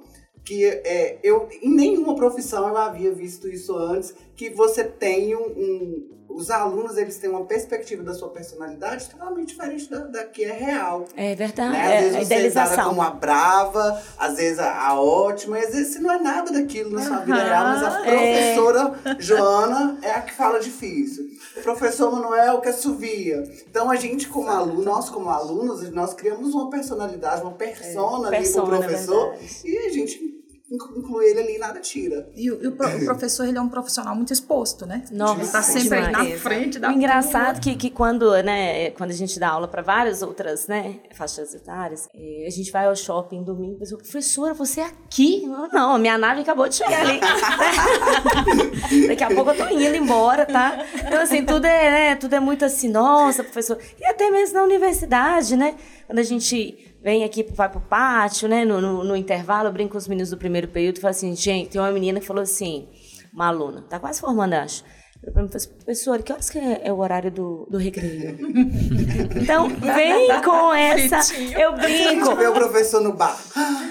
que 0.49 0.65
é, 0.65 1.19
eu 1.23 1.47
em 1.63 1.69
nenhuma 1.75 2.15
profissão 2.17 2.67
eu 2.67 2.77
havia 2.79 3.13
visto 3.13 3.47
isso 3.49 3.77
antes, 3.77 4.15
que 4.35 4.49
você 4.49 4.83
tem 4.83 5.37
um, 5.37 5.41
um- 5.43 6.19
os 6.31 6.51
alunos 6.51 6.97
eles 6.97 7.17
têm 7.19 7.29
uma 7.29 7.45
perspectiva 7.45 8.03
da 8.03 8.15
sua 8.15 8.29
personalidade 8.29 9.09
totalmente 9.11 9.49
diferente 9.49 9.91
da, 9.91 9.99
da 10.07 10.25
que 10.25 10.45
é 10.45 10.53
real. 10.53 11.05
É 11.17 11.35
verdade, 11.35 11.73
Né? 11.73 11.83
Às 11.83 11.91
é, 11.91 12.01
vezes 12.01 12.15
a 12.15 12.19
você 12.19 12.21
é 12.21 12.25
idealização. 12.37 12.89
como 12.91 13.03
a 13.03 13.11
brava, 13.11 14.03
às 14.19 14.37
vezes 14.37 14.59
a, 14.59 14.87
a 14.89 15.01
ótima, 15.01 15.59
e 15.59 15.65
às 15.65 15.73
vezes 15.75 15.95
você 15.95 15.99
não 15.99 16.13
é 16.13 16.19
nada 16.21 16.53
daquilo 16.53 16.91
na 16.93 17.03
sua 17.03 17.19
vida 17.19 17.43
real, 17.43 17.65
mas 17.65 17.83
a 17.83 18.07
é. 18.07 18.55
professora 18.55 19.17
Joana 19.19 19.99
é 20.03 20.11
a 20.13 20.21
que 20.23 20.33
fala 20.35 20.61
difícil. 20.61 21.27
O 21.57 21.63
professor 21.63 22.11
Manuel 22.13 22.61
que 22.61 22.69
assovia. 22.69 23.43
Então 23.69 23.91
a 23.91 23.97
gente 23.97 24.29
como 24.29 24.49
aluno, 24.49 24.83
nós 24.83 25.11
como 25.11 25.29
alunos, 25.31 25.91
nós 25.91 26.15
criamos 26.15 26.55
uma 26.55 26.71
personalidade, 26.71 27.43
uma 27.43 27.53
persona 27.53 28.29
ali 28.29 28.37
pro 28.37 28.37
persona, 28.67 28.79
professor 28.79 29.31
verdade. 29.31 29.61
e 29.65 29.79
a 29.79 29.89
gente 29.91 30.38
inclui 30.71 31.27
ele 31.31 31.41
ali 31.41 31.55
e 31.57 31.59
nada 31.59 31.81
tira. 31.81 32.29
E, 32.37 32.51
o, 32.51 32.63
e 32.63 32.67
o 32.67 32.73
pro- 32.73 32.89
o 32.89 33.05
professor 33.07 33.47
ele 33.49 33.57
é 33.57 33.61
um 33.61 33.69
profissional 33.69 34.15
muito 34.15 34.33
exposto, 34.33 34.85
né? 34.85 35.05
Nossa, 35.11 35.35
ele 35.35 35.43
está 35.43 35.63
sempre 35.63 35.99
aí 35.99 36.13
na 36.13 36.39
frente 36.39 36.79
da 36.79 36.89
O 36.91 36.93
engraçado 36.93 37.61
que, 37.61 37.75
que 37.75 37.89
quando, 37.91 38.31
né, 38.43 38.91
quando 38.91 39.11
a 39.11 39.15
gente 39.15 39.41
dá 39.41 39.49
aula 39.49 39.67
para 39.67 39.81
várias 39.83 40.21
outras, 40.23 40.67
né, 40.67 40.97
faixas 41.15 41.55
etárias, 41.55 42.07
eh, 42.15 42.45
a 42.47 42.51
gente 42.51 42.71
vai 42.71 42.87
ao 42.87 42.95
shopping 42.95 43.43
domingo, 43.43 43.77
e 43.77 43.79
pessoa, 43.79 43.99
professora, 44.01 44.53
você 44.55 44.81
é 44.83 44.85
aqui? 44.87 45.43
Eu, 45.45 45.69
Não, 45.73 45.95
a 45.95 45.99
minha 45.99 46.19
nave 46.19 46.43
acabou 46.43 46.69
de 46.69 46.75
chegar 46.77 47.01
ali. 47.01 47.19
Daqui 49.09 49.25
a 49.25 49.29
pouco 49.35 49.51
eu 49.51 49.57
tô 49.57 49.69
indo 49.75 49.97
embora, 49.97 50.45
tá? 50.47 50.85
Então, 51.07 51.21
assim, 51.21 51.45
tudo 51.45 51.65
é, 51.67 51.91
né, 51.91 52.17
tudo 52.17 52.35
é 52.35 52.41
muito 52.41 52.65
assim, 52.65 52.89
nossa, 52.89 53.43
professor. 53.43 53.79
E 53.99 54.05
até 54.05 54.31
mesmo 54.31 54.55
na 54.57 54.65
universidade, 54.65 55.57
né? 55.57 55.77
Quando 56.07 56.19
a 56.19 56.23
gente 56.23 56.88
vem 57.03 57.25
aqui, 57.25 57.43
vai 57.55 57.69
pro 57.69 57.81
pátio, 57.81 58.49
né, 58.49 58.65
no, 58.65 58.81
no, 58.81 59.05
no 59.05 59.17
intervalo, 59.17 59.69
eu 59.69 59.73
brinco 59.73 59.93
com 59.93 59.99
os 59.99 60.09
meninos 60.09 60.31
do 60.31 60.37
primeiro 60.37 60.69
período 60.69 60.99
e 60.99 61.01
falo 61.01 61.11
assim, 61.11 61.35
gente, 61.37 61.71
tem 61.71 61.81
uma 61.81 61.91
menina 61.93 62.21
que 62.21 62.27
falou 62.27 62.43
assim, 62.43 62.89
uma 63.33 63.47
aluna, 63.49 63.83
tá 63.83 63.99
quase 63.99 64.21
formando, 64.21 64.55
acho. 64.55 64.83
Mim 65.27 65.33
falou 65.35 65.51
assim, 65.53 65.69
professora, 65.71 66.23
que 66.23 66.33
horas 66.33 66.49
que 66.49 66.59
é, 66.59 66.81
é 66.85 66.93
o 66.93 66.99
horário 66.99 67.31
do, 67.31 67.67
do 67.69 67.77
recreio? 67.77 68.39
então, 69.43 69.69
vem 69.69 70.29
com 70.43 70.73
essa. 70.73 71.35
Eu 71.35 71.73
A 71.73 71.89
gente 71.89 72.21
brinco. 72.25 72.31
o 72.33 72.53
professor 72.53 73.01
no 73.01 73.13
bar. 73.15 73.37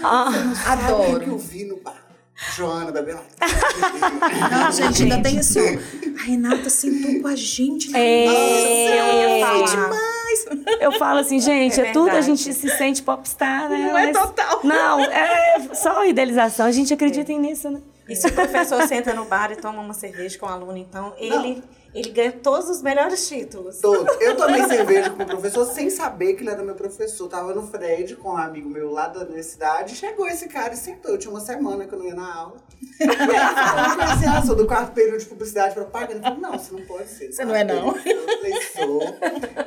Ah, 0.03 0.31
Sabe 0.55 0.91
o 0.93 1.19
que 1.19 1.27
eu 1.27 1.37
vi 1.37 1.65
no 1.65 1.77
bar? 1.81 2.01
Joana, 2.55 2.91
bebê. 2.91 3.13
Não, 4.51 4.71
gente, 4.71 5.03
ainda 5.03 5.21
tem 5.21 5.39
assim, 5.39 5.59
ó, 5.59 6.19
a 6.19 6.23
Renata 6.23 6.69
sentou 6.69 7.21
com 7.21 7.27
a 7.27 7.35
gente 7.35 7.89
na 7.89 7.99
É. 7.99 8.25
mesa, 8.27 8.95
eu 8.95 9.39
ia 9.39 9.45
falar 9.45 9.65
demais. 9.65 10.16
Eu 10.79 10.91
falo 10.93 11.19
assim, 11.19 11.39
gente, 11.39 11.79
é, 11.79 11.87
É 11.89 11.91
tudo 11.91 12.09
a 12.09 12.13
verdade. 12.13 12.25
gente 12.37 12.53
se 12.53 12.69
sente 12.69 13.01
popstar, 13.01 13.69
né? 13.69 13.77
Não 13.77 13.97
é 13.97 14.05
Mas- 14.11 14.17
total. 14.17 14.59
Não, 14.63 14.99
é 15.01 15.59
só 15.73 16.05
idealização. 16.05 16.65
A 16.65 16.71
gente 16.71 16.93
acredita 16.93 17.31
nisso, 17.33 17.69
né? 17.69 17.81
E 18.09 18.15
se 18.15 18.27
o 18.27 18.33
professor 18.33 18.81
senta 18.87 19.13
no 19.13 19.25
bar 19.25 19.51
e 19.51 19.55
toma 19.57 19.81
uma 19.81 19.93
cerveja 19.93 20.37
com 20.39 20.45
o 20.45 20.49
aluno, 20.49 20.77
então 20.77 21.13
ele, 21.17 21.61
ele 21.99 22.09
ganha 22.11 22.31
todos 22.31 22.69
os 22.69 22.81
melhores 22.81 23.27
títulos. 23.27 23.79
Todo. 23.79 24.07
Eu 24.21 24.35
tomei 24.37 24.63
cerveja 24.63 25.09
com 25.09 25.23
o 25.23 25.25
professor 25.25 25.65
sem 25.65 25.89
saber 25.89 26.33
que 26.33 26.43
ele 26.43 26.49
era 26.51 26.63
meu 26.63 26.75
professor. 26.75 27.27
Tava 27.27 27.53
no 27.53 27.65
Fred 27.67 28.15
com 28.17 28.29
um 28.33 28.37
amigo 28.37 28.69
meu 28.69 28.91
lá 28.91 29.07
da 29.07 29.21
universidade. 29.21 29.95
Chegou 29.95 30.27
esse 30.27 30.47
cara 30.47 30.73
e 30.73 30.77
sentou. 30.77 31.11
Eu 31.11 31.17
tinha 31.17 31.31
uma 31.31 31.39
semana 31.39 31.85
que 31.85 31.93
eu 31.93 31.99
não 31.99 32.05
ia 32.05 32.15
na 32.15 32.35
aula. 32.35 32.57
E 32.99 33.03
aí 33.03 33.09
ele 33.09 33.17
falou 33.27 34.13
assim, 34.13 34.25
ah, 34.27 34.43
sou 34.45 34.55
do 34.55 34.65
quarto 34.67 34.93
período 34.93 35.19
de 35.19 35.25
publicidade 35.25 35.73
propaganda. 35.73 36.19
Eu 36.19 36.23
falei, 36.23 36.39
não, 36.39 36.51
você 36.57 36.73
não 36.73 36.81
pode 36.85 37.09
ser. 37.09 37.31
Você 37.31 37.45
não 37.45 37.55
é, 37.55 37.63
não? 37.63 37.87
Eu 37.87 37.93
falei. 37.93 38.53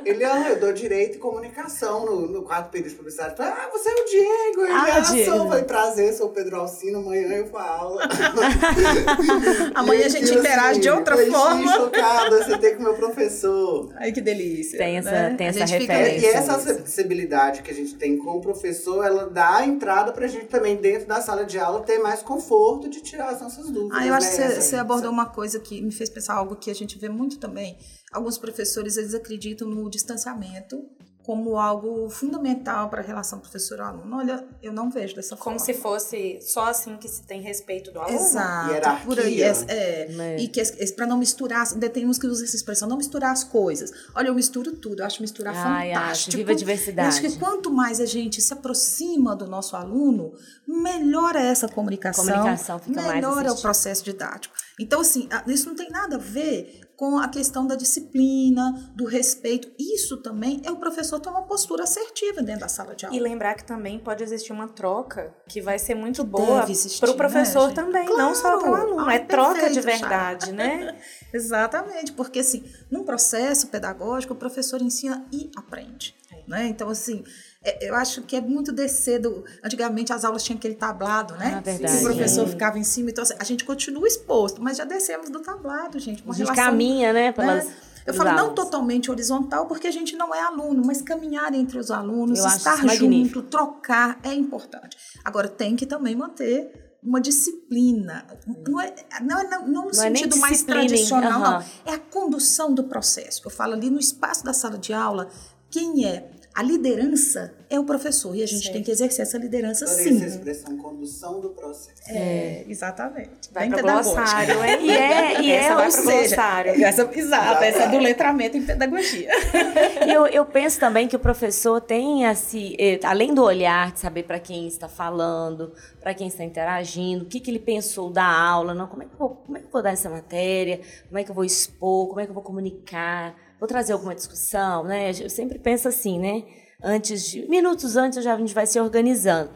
Ele, 0.05 0.23
ah, 0.23 0.49
eu 0.49 0.59
dou 0.59 0.73
direito 0.73 1.15
e 1.15 1.19
comunicação 1.19 2.05
no, 2.05 2.27
no 2.27 2.43
quarto 2.43 2.69
período 2.69 2.89
de 2.91 2.95
publicidade. 2.95 3.31
Eu 3.31 3.37
falei, 3.37 3.51
ah, 3.53 3.69
você 3.71 3.89
é 3.89 3.93
o 3.93 4.05
Diego. 4.05 4.61
Ele, 4.63 4.71
Ah, 4.73 4.85
ah, 4.95 4.99
Diego. 5.01 5.31
sou. 5.31 5.39
Eu 5.43 5.47
falei, 5.49 5.63
prazer, 5.63 6.13
sou 6.13 6.27
o 6.27 6.29
Pedro 6.31 6.57
Alcino. 6.59 6.99
Amanhã 6.99 7.27
eu 7.35 7.45
vou 7.47 7.59
à 7.59 7.67
aula. 7.69 8.01
Amanhã 9.75 10.05
a 10.05 10.09
gente 10.09 10.33
interage 10.33 10.79
de 10.79 10.89
outra 10.89 11.15
falei, 11.15 11.31
forma. 11.31 11.73
chocada, 11.73 12.20
você 12.29 12.57
tem 12.57 12.75
com 12.75 12.83
meu 12.83 12.93
professor. 12.95 13.91
Ai, 13.95 14.11
que 14.11 14.21
delícia. 14.21 14.77
Tem 14.77 14.97
essa- 14.97 15.11
né? 15.11 15.35
tem 15.37 15.47
essa 15.47 15.65
gente 15.65 15.81
fica- 15.81 15.93
referência. 15.93 16.27
E 16.27 16.29
essa 16.31 16.55
acessibilidade 16.55 17.61
que 17.63 17.71
a 17.71 17.73
gente 17.73 17.95
tem 17.95 18.17
com 18.17 18.37
o 18.37 18.41
professor, 18.41 19.03
ela 19.05 19.29
dá 19.29 19.57
a 19.57 19.65
entrada 19.65 20.11
pra 20.11 20.27
gente 20.27 20.45
também, 20.45 20.75
dentro 20.75 21.07
da 21.07 21.21
sala 21.21 21.45
de 21.45 21.57
aula, 21.59 21.81
ter 21.81 21.99
mais 21.99 22.21
conforto 22.21 22.89
de 22.89 23.01
tirar 23.01 23.29
as 23.29 23.41
nossas 23.41 23.69
dúvidas. 23.69 23.97
Ah, 23.99 24.05
eu 24.07 24.13
acho 24.13 24.31
que 24.31 24.37
né? 24.37 24.47
você, 24.47 24.51
Essa- 24.53 24.61
você 24.61 24.75
abordou 24.77 25.11
uma 25.11 25.25
coisa 25.25 25.59
que 25.59 25.81
me 25.81 25.91
fez 25.91 26.09
pensar 26.09 26.35
algo 26.35 26.55
que 26.55 26.69
a 26.69 26.75
gente 26.75 26.97
vê 26.99 27.09
muito 27.09 27.37
também. 27.39 27.77
Alguns 28.11 28.37
professores, 28.37 28.97
eles 28.97 29.13
acreditam 29.13 29.67
no 29.67 29.89
distanciamento 29.89 30.77
como 31.23 31.57
algo 31.57 32.09
fundamental 32.09 32.89
para 32.89 33.01
a 33.01 33.03
relação 33.03 33.39
professor-aluno. 33.39 34.17
Olha, 34.17 34.43
eu 34.61 34.73
não 34.73 34.89
vejo 34.89 35.15
dessa 35.15 35.35
Como 35.35 35.59
forma. 35.59 35.59
se 35.59 35.73
fosse 35.73 36.39
só 36.41 36.67
assim 36.67 36.97
que 36.97 37.07
se 37.07 37.23
tem 37.23 37.41
respeito 37.41 37.91
do 37.91 37.99
aluno. 37.99 38.17
Exato, 38.17 38.71
Hierarquia. 38.71 39.05
por 39.05 39.19
aí. 39.19 39.41
É, 39.41 39.53
é. 39.67 40.07
Né? 40.09 40.37
E 40.37 40.47
que 40.47 40.61
para 40.95 41.05
não 41.05 41.17
misturar, 41.17 41.67
ainda 41.71 41.89
tem 41.89 42.07
uns 42.07 42.17
que 42.17 42.25
usam 42.25 42.45
essa 42.45 42.55
expressão, 42.55 42.87
não 42.87 42.97
misturar 42.97 43.31
as 43.31 43.43
coisas. 43.43 43.91
Olha, 44.15 44.27
eu 44.29 44.35
misturo 44.35 44.71
tudo, 44.73 45.01
eu 45.01 45.05
acho 45.05 45.21
misturar 45.21 45.55
Ai, 45.55 45.91
acho. 45.91 45.99
fantástico. 46.01 46.37
Viva 46.37 46.51
a 46.51 46.55
diversidade. 46.55 47.07
Eu 47.07 47.09
acho 47.09 47.21
que 47.21 47.39
quanto 47.39 47.71
mais 47.71 47.99
a 47.99 48.05
gente 48.05 48.41
se 48.41 48.53
aproxima 48.53 49.35
do 49.35 49.45
nosso 49.47 49.75
aluno, 49.75 50.33
melhor 50.67 51.35
é 51.35 51.45
essa 51.47 51.67
comunicação, 51.67 52.25
Comunicação 52.25 52.79
fica 52.79 53.01
mais 53.01 53.13
melhor 53.13 53.45
é 53.45 53.51
o 53.51 53.55
processo 53.55 54.03
didático. 54.03 54.53
Então, 54.79 55.01
assim, 55.01 55.29
isso 55.47 55.67
não 55.67 55.75
tem 55.75 55.89
nada 55.89 56.15
a 56.15 56.19
ver 56.19 56.80
com 57.01 57.17
a 57.17 57.27
questão 57.27 57.65
da 57.65 57.73
disciplina, 57.73 58.91
do 58.93 59.05
respeito. 59.05 59.71
Isso 59.79 60.17
também 60.17 60.61
é 60.63 60.69
o 60.69 60.75
professor 60.75 61.19
ter 61.19 61.29
uma 61.29 61.41
postura 61.41 61.81
assertiva 61.81 62.43
dentro 62.43 62.61
da 62.61 62.67
sala 62.67 62.93
de 62.93 63.07
aula. 63.07 63.17
E 63.17 63.19
lembrar 63.19 63.55
que 63.55 63.63
também 63.63 63.97
pode 63.97 64.23
existir 64.23 64.53
uma 64.53 64.67
troca 64.67 65.33
que 65.49 65.59
vai 65.59 65.79
ser 65.79 65.95
muito 65.95 66.23
boa 66.23 66.59
deve 66.59 66.73
existir, 66.73 66.99
para 66.99 67.09
o 67.09 67.13
né, 67.13 67.17
professor 67.17 67.69
gente? 67.69 67.73
também, 67.75 68.05
não 68.05 68.35
só 68.35 68.55
para 68.55 68.57
o 68.57 68.61
Claro. 68.71 68.87
aluno. 68.91 69.09
É 69.09 69.17
troca 69.17 69.67
de 69.71 69.81
verdade, 69.81 70.51
né? 70.51 70.95
Exatamente, 71.33 72.11
porque 72.11 72.37
assim, 72.37 72.63
num 72.91 73.03
processo 73.03 73.69
pedagógico, 73.69 74.35
o 74.35 74.37
professor 74.37 74.79
ensina 74.79 75.25
e 75.33 75.49
aprende. 75.55 76.15
Né? 76.47 76.67
Então, 76.67 76.87
assim, 76.87 77.23
é- 77.63 77.89
eu 77.89 77.95
acho 77.95 78.21
que 78.23 78.35
é 78.35 78.41
muito 78.41 78.71
descer 78.71 79.19
do. 79.19 79.43
Antigamente 79.63 80.11
as 80.11 80.23
aulas 80.25 80.43
tinham 80.43 80.57
aquele 80.57 80.75
tablado, 80.75 81.35
né? 81.35 81.55
Ah, 81.57 81.61
verdade. 81.61 81.97
O 81.97 82.01
professor 82.03 82.45
Sim. 82.45 82.51
ficava 82.51 82.79
em 82.79 82.83
cima. 82.83 83.09
Então, 83.09 83.21
assim, 83.23 83.35
a 83.39 83.43
gente 83.43 83.63
continua 83.63 84.07
exposto, 84.07 84.61
mas 84.61 84.77
já 84.77 84.85
descemos 84.85 85.29
do 85.29 85.39
tablado, 85.39 85.99
gente. 85.99 86.23
Uma 86.23 86.33
A 86.33 86.37
gente 86.37 86.45
relação, 86.47 86.65
caminha, 86.65 87.13
né, 87.13 87.27
né? 87.27 87.31
pelas. 87.31 87.65
Eu 88.03 88.13
pelos 88.15 88.17
falo 88.17 88.31
não 88.35 88.55
totalmente 88.55 89.11
horizontal, 89.11 89.67
porque 89.67 89.85
a 89.87 89.91
gente 89.91 90.15
não 90.15 90.33
é 90.33 90.41
aluno, 90.41 90.81
mas 90.83 91.03
caminhar 91.03 91.53
entre 91.53 91.77
os 91.77 91.91
alunos, 91.91 92.39
Eu 92.39 92.47
estar 92.47 92.83
magnífico. 92.83 93.35
junto, 93.41 93.49
trocar 93.49 94.19
é 94.23 94.33
importante. 94.33 94.97
Agora, 95.23 95.47
tem 95.47 95.75
que 95.75 95.85
também 95.85 96.15
manter 96.15 96.97
uma 97.03 97.21
disciplina. 97.21 98.25
Não 98.67 98.79
é, 98.81 98.93
não 99.21 99.39
é, 99.39 99.43
não, 99.49 99.67
não 99.67 99.85
no 99.85 99.91
Não 99.91 100.03
é 100.03 100.09
nem 100.09 100.23
sentido 100.23 100.39
mais 100.39 100.53
disciplina, 100.53 100.81
hein? 100.81 100.87
tradicional, 100.87 101.41
Aham. 101.41 101.59
não. 101.85 101.91
É 101.93 101.95
a 101.95 101.99
condução 101.99 102.73
do 102.73 102.83
processo. 102.85 103.41
Eu 103.45 103.51
falo 103.51 103.73
ali 103.73 103.89
no 103.91 103.99
espaço 103.99 104.43
da 104.43 104.53
sala 104.53 104.77
de 104.77 104.93
aula, 104.93 105.29
quem 105.69 106.05
é 106.05 106.29
a 106.53 106.61
liderança 106.63 107.53
é 107.69 107.79
o 107.79 107.85
professor 107.85 108.35
e 108.35 108.43
a 108.43 108.45
gente 108.45 108.71
tem 108.71 108.83
que 108.83 108.91
exercer 108.91 109.21
essa 109.23 109.37
liderança 109.37 109.85
Adorei 109.85 110.03
sim. 110.03 110.17
essa 110.17 110.25
expressão, 110.35 110.77
condução 110.77 111.39
do 111.39 111.51
processo. 111.51 111.91
É, 112.09 112.65
exatamente. 112.67 113.49
Vai 113.53 113.63
Bem 113.63 113.69
para 113.71 113.81
pedagógico. 113.81 114.15
glossário, 114.15 114.63
hein? 114.65 114.77
E 114.83 114.91
é- 114.91 115.41
e 115.41 115.51
Essa 115.51 115.69
é, 115.71 115.85
ou 115.85 115.91
seja, 115.91 116.11
glossário. 116.17 116.83
Essa, 116.85 117.09
exato, 117.13 117.63
essa 117.63 117.83
é 117.83 117.87
do 117.89 117.97
letramento 117.99 118.57
em 118.57 118.65
pedagogia. 118.65 119.29
Eu, 120.07 120.25
eu 120.27 120.45
penso 120.45 120.79
também 120.79 121.07
que 121.07 121.15
o 121.15 121.19
professor 121.19 121.79
tem 121.79 122.23
esse, 122.25 122.75
eh, 122.79 122.99
além 123.03 123.33
do 123.33 123.43
olhar, 123.43 123.91
de 123.91 123.99
saber 123.99 124.23
para 124.23 124.39
quem 124.39 124.67
está 124.67 124.89
falando, 124.89 125.71
para 126.01 126.13
quem 126.13 126.27
está 126.27 126.43
interagindo, 126.43 127.23
o 127.23 127.27
que, 127.27 127.39
que 127.39 127.49
ele 127.51 127.59
pensou 127.59 128.09
da 128.09 128.25
aula, 128.25 128.73
não, 128.73 128.87
como, 128.87 129.03
é 129.03 129.05
que 129.05 129.13
eu 129.13 129.17
vou, 129.17 129.29
como 129.29 129.57
é 129.57 129.59
que 129.61 129.67
eu 129.67 129.71
vou 129.71 129.81
dar 129.81 129.91
essa 129.91 130.09
matéria, 130.09 130.81
como 131.07 131.19
é 131.19 131.23
que 131.23 131.29
eu 131.31 131.35
vou 131.35 131.45
expor, 131.45 132.07
como 132.07 132.19
é 132.19 132.25
que 132.25 132.31
eu 132.31 132.33
vou 132.33 132.43
comunicar, 132.43 133.35
vou 133.61 133.67
trazer 133.67 133.93
alguma 133.93 134.15
discussão, 134.15 134.83
né? 134.83 135.11
Eu 135.11 135.29
sempre 135.29 135.59
penso 135.59 135.87
assim, 135.87 136.19
né? 136.19 136.43
Antes 136.83 137.29
de, 137.29 137.47
minutos 137.47 137.95
antes 137.95 138.23
já 138.23 138.33
a 138.33 138.37
gente 138.37 138.55
vai 138.55 138.65
se 138.65 138.79
organizando. 138.79 139.51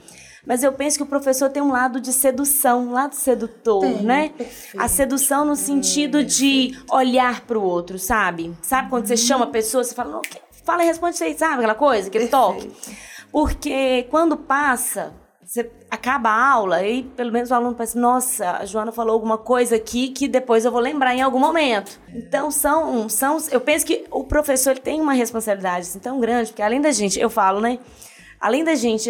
Mas 0.46 0.62
eu 0.62 0.72
penso 0.72 0.98
que 0.98 1.02
o 1.04 1.08
professor 1.08 1.50
tem 1.50 1.64
um 1.64 1.72
lado 1.72 2.00
de 2.00 2.14
sedução, 2.14 2.90
um 2.90 2.92
lado 2.92 3.16
sedutor, 3.16 3.82
Tem, 3.82 4.04
né? 4.04 4.30
perfeito. 4.38 4.80
A 4.80 4.88
sedução 4.88 5.44
no 5.44 5.56
sentido 5.56 6.24
de 6.24 6.78
olhar 6.92 7.42
para 7.48 7.58
o 7.58 7.64
outro, 7.64 7.98
sabe? 7.98 8.56
Sabe 8.62 8.92
quando 8.92 9.08
você 9.08 9.18
chama 9.18 9.46
a 9.46 9.50
pessoa, 9.50 9.84
você 9.84 9.96
fala, 9.96 10.12
"Não, 10.12 10.22
que- 10.22 10.40
fala 10.64 10.84
e 10.84 10.86
responde 10.86 11.18
sabe? 11.18 11.56
Aquela 11.56 11.74
coisa, 11.74 12.10
aquele 12.10 12.28
toque. 12.28 12.72
Porque 13.32 14.04
quando 14.12 14.38
passa, 14.38 15.14
você 15.46 15.70
acaba 15.92 16.30
a 16.30 16.52
aula 16.54 16.84
e 16.86 17.04
pelo 17.04 17.32
menos 17.32 17.52
o 17.52 17.54
aluno 17.54 17.76
pensa, 17.76 18.00
nossa, 18.00 18.52
a 18.58 18.66
Joana 18.66 18.92
falou 18.92 19.14
alguma 19.14 19.38
coisa 19.38 19.76
aqui 19.76 20.10
que 20.10 20.28
depois 20.28 20.66
eu 20.66 20.72
vou 20.72 20.82
lembrar 20.82 21.14
em 21.16 21.22
algum 21.22 21.40
momento. 21.40 22.00
Então 22.14 22.50
são, 22.50 23.08
são 23.08 23.38
eu 23.52 23.62
penso 23.62 23.86
que 23.86 24.06
o 24.10 24.24
professor 24.24 24.72
ele 24.72 24.80
tem 24.82 25.00
uma 25.00 25.14
responsabilidade 25.14 25.88
assim, 25.88 26.00
tão 26.00 26.20
grande, 26.20 26.50
porque 26.50 26.62
além 26.62 26.82
da 26.82 26.92
gente, 26.92 27.20
eu 27.20 27.30
falo, 27.30 27.62
né? 27.62 27.78
Além 28.40 28.64
da 28.64 28.76
gente 28.76 29.10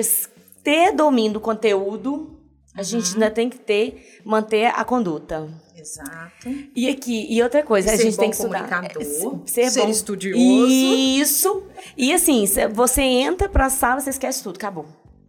ter 0.64 0.92
domínio 0.94 1.34
do 1.34 1.40
conteúdo, 1.40 2.38
a 2.76 2.84
gente 2.84 3.14
ainda 3.14 3.32
tem 3.32 3.50
que 3.50 3.58
ter, 3.58 4.20
manter 4.26 4.66
a 4.68 4.84
conduta. 4.84 5.48
Exato. 5.78 6.50
E 6.76 6.90
aqui, 6.90 7.28
e 7.30 7.42
outra 7.44 7.62
coisa, 7.64 7.92
a 7.92 7.96
Ser 7.96 8.04
gente 8.04 8.18
tem 8.18 8.30
que 8.30 8.36
estudar. 8.36 8.68
É, 8.86 9.04
ser, 9.46 9.70
ser 9.70 9.82
bom. 9.82 9.90
estudioso. 9.90 10.68
Isso. 10.68 11.64
E 11.96 12.12
assim, 12.14 12.46
cê- 12.48 12.68
você 12.68 13.02
entra 13.02 13.48
pra 13.48 13.70
sala, 13.70 14.02
você 14.02 14.10
esquece 14.10 14.42
tudo, 14.42 14.56
acabou. 14.58 14.86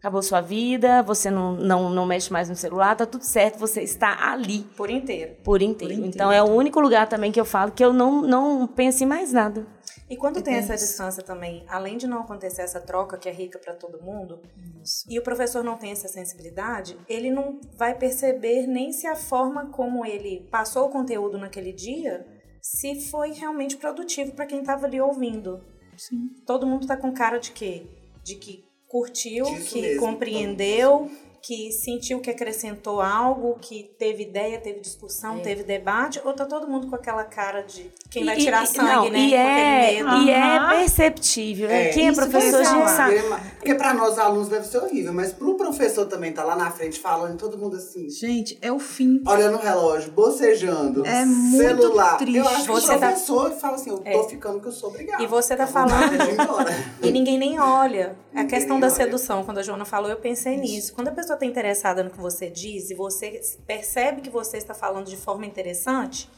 Acabou 0.06 0.22
sua 0.22 0.40
vida, 0.40 1.02
você 1.02 1.32
não, 1.32 1.56
não, 1.56 1.90
não 1.90 2.06
mexe 2.06 2.32
mais 2.32 2.48
no 2.48 2.54
celular, 2.54 2.94
tá 2.94 3.04
tudo 3.04 3.24
certo, 3.24 3.58
você 3.58 3.82
está 3.82 4.30
ali 4.30 4.60
Por 4.76 4.88
inteiro. 4.88 5.34
por 5.42 5.60
inteiro. 5.60 5.94
inteiro. 5.94 6.14
Então 6.14 6.30
é 6.30 6.40
o 6.40 6.46
único 6.46 6.78
lugar 6.78 7.08
também 7.08 7.32
que 7.32 7.40
eu 7.40 7.44
falo 7.44 7.72
que 7.72 7.84
eu 7.84 7.92
não, 7.92 8.22
não 8.22 8.68
penso 8.68 9.02
em 9.02 9.06
mais 9.06 9.32
nada. 9.32 9.66
E 10.08 10.16
quando 10.16 10.40
tem 10.40 10.54
essa 10.54 10.76
distância 10.76 11.24
também, 11.24 11.64
além 11.68 11.96
de 11.96 12.06
não 12.06 12.20
acontecer 12.20 12.62
essa 12.62 12.80
troca 12.80 13.18
que 13.18 13.28
é 13.28 13.32
rica 13.32 13.58
para 13.58 13.74
todo 13.74 14.00
mundo, 14.00 14.40
e 15.10 15.18
o 15.18 15.24
professor 15.24 15.64
não 15.64 15.76
tem 15.76 15.90
essa 15.90 16.06
sensibilidade, 16.06 16.96
ele 17.08 17.28
não 17.28 17.58
vai 17.76 17.92
perceber 17.92 18.68
nem 18.68 18.92
se 18.92 19.08
a 19.08 19.16
forma 19.16 19.70
como 19.70 20.06
ele 20.06 20.46
passou 20.52 20.86
o 20.86 20.90
conteúdo 20.90 21.36
naquele 21.36 21.72
dia, 21.72 22.24
se 22.62 23.00
foi 23.10 23.32
realmente 23.32 23.76
produtivo 23.76 24.30
para 24.36 24.46
quem 24.46 24.60
estava 24.60 24.86
ali 24.86 25.00
ouvindo. 25.00 25.60
Sim. 25.96 26.28
Todo 26.46 26.64
mundo 26.64 26.86
tá 26.86 26.96
com 26.96 27.12
cara 27.12 27.38
de 27.38 27.50
quê? 27.50 27.88
De 28.22 28.36
que 28.36 28.65
curtiu, 28.96 29.44
que 29.44 29.82
mesmo, 29.82 30.00
compreendeu, 30.00 31.10
que 31.46 31.70
sentiu 31.70 32.18
que 32.18 32.28
acrescentou 32.28 33.00
algo, 33.00 33.56
que 33.60 33.84
teve 33.96 34.24
ideia, 34.24 34.58
teve 34.58 34.80
discussão, 34.80 35.38
teve 35.38 35.62
debate, 35.62 36.20
ou 36.24 36.32
tá 36.32 36.44
todo 36.44 36.66
mundo 36.66 36.88
com 36.88 36.96
aquela 36.96 37.22
cara 37.22 37.60
de 37.62 37.88
quem 38.10 38.24
vai 38.24 38.34
É. 38.34 38.38
E- 38.38 38.42
tirar 38.42 38.64
e- 38.64 38.66
sangue, 38.66 38.88
não, 38.90 39.10
né? 39.10 39.18
E 39.20 39.30
com 39.30 39.36
é, 39.36 40.24
e 40.24 40.30
é 40.30 40.68
perceptível. 40.70 41.70
É, 41.70 41.88
Quem 41.90 42.08
é 42.08 42.10
isso 42.10 42.20
professor, 42.20 42.56
a 42.56 42.58
ia 42.58 42.64
gente 42.64 42.74
falar. 42.74 42.88
sabe. 42.96 43.22
Porque 43.58 43.74
pra 43.76 43.94
nós 43.94 44.18
alunos 44.18 44.48
deve 44.48 44.66
ser 44.66 44.78
horrível, 44.78 45.12
mas 45.12 45.32
pro 45.32 45.56
professor 45.56 46.06
também 46.06 46.32
tá 46.32 46.42
lá 46.42 46.56
na 46.56 46.70
frente 46.70 46.98
falando, 46.98 47.38
todo 47.38 47.56
mundo 47.56 47.76
assim, 47.76 48.10
Gente, 48.10 48.58
é 48.60 48.72
o 48.72 48.78
fim. 48.80 49.22
olhando 49.26 49.56
o 49.56 49.60
relógio, 49.60 50.10
bocejando, 50.10 51.06
É 51.06 51.24
muito 51.24 51.58
celular. 51.80 52.16
triste. 52.18 52.38
Eu 52.38 52.48
acho 52.48 52.62
que 52.62 52.72
Você 52.72 52.86
o 52.94 52.98
tá- 52.98 53.06
professor 53.08 53.50
fala 53.52 53.74
assim, 53.76 53.90
eu 53.90 53.98
tô 53.98 54.24
ficando 54.28 54.60
que 54.60 54.66
eu 54.66 54.72
sou 54.72 54.88
obrigado. 54.90 55.22
E 55.22 55.26
você 55.28 55.54
tá 55.54 55.64
vontade 55.64 56.16
falando- 56.18 56.68
é. 56.70 56.76
E 57.06 57.10
ninguém 57.12 57.38
nem 57.38 57.60
olha. 57.60 58.16
A 58.34 58.44
questão 58.44 58.78
da 58.80 58.88
olha. 58.88 58.94
sedução, 58.96 59.44
quando 59.44 59.58
a 59.58 59.62
Joana 59.62 59.84
falou, 59.84 60.10
eu 60.10 60.16
pensei 60.16 60.56
nisso. 60.56 60.92
Quando 60.94 61.08
a 61.08 61.12
pessoa 61.12 61.35
está 61.36 61.46
interessada 61.46 62.02
no 62.02 62.10
que 62.10 62.20
você 62.20 62.50
diz 62.50 62.90
e 62.90 62.94
você 62.94 63.40
percebe 63.66 64.20
que 64.20 64.30
você 64.30 64.56
está 64.58 64.74
falando 64.74 65.06
de 65.06 65.16
forma 65.16 65.46
interessante, 65.46 66.28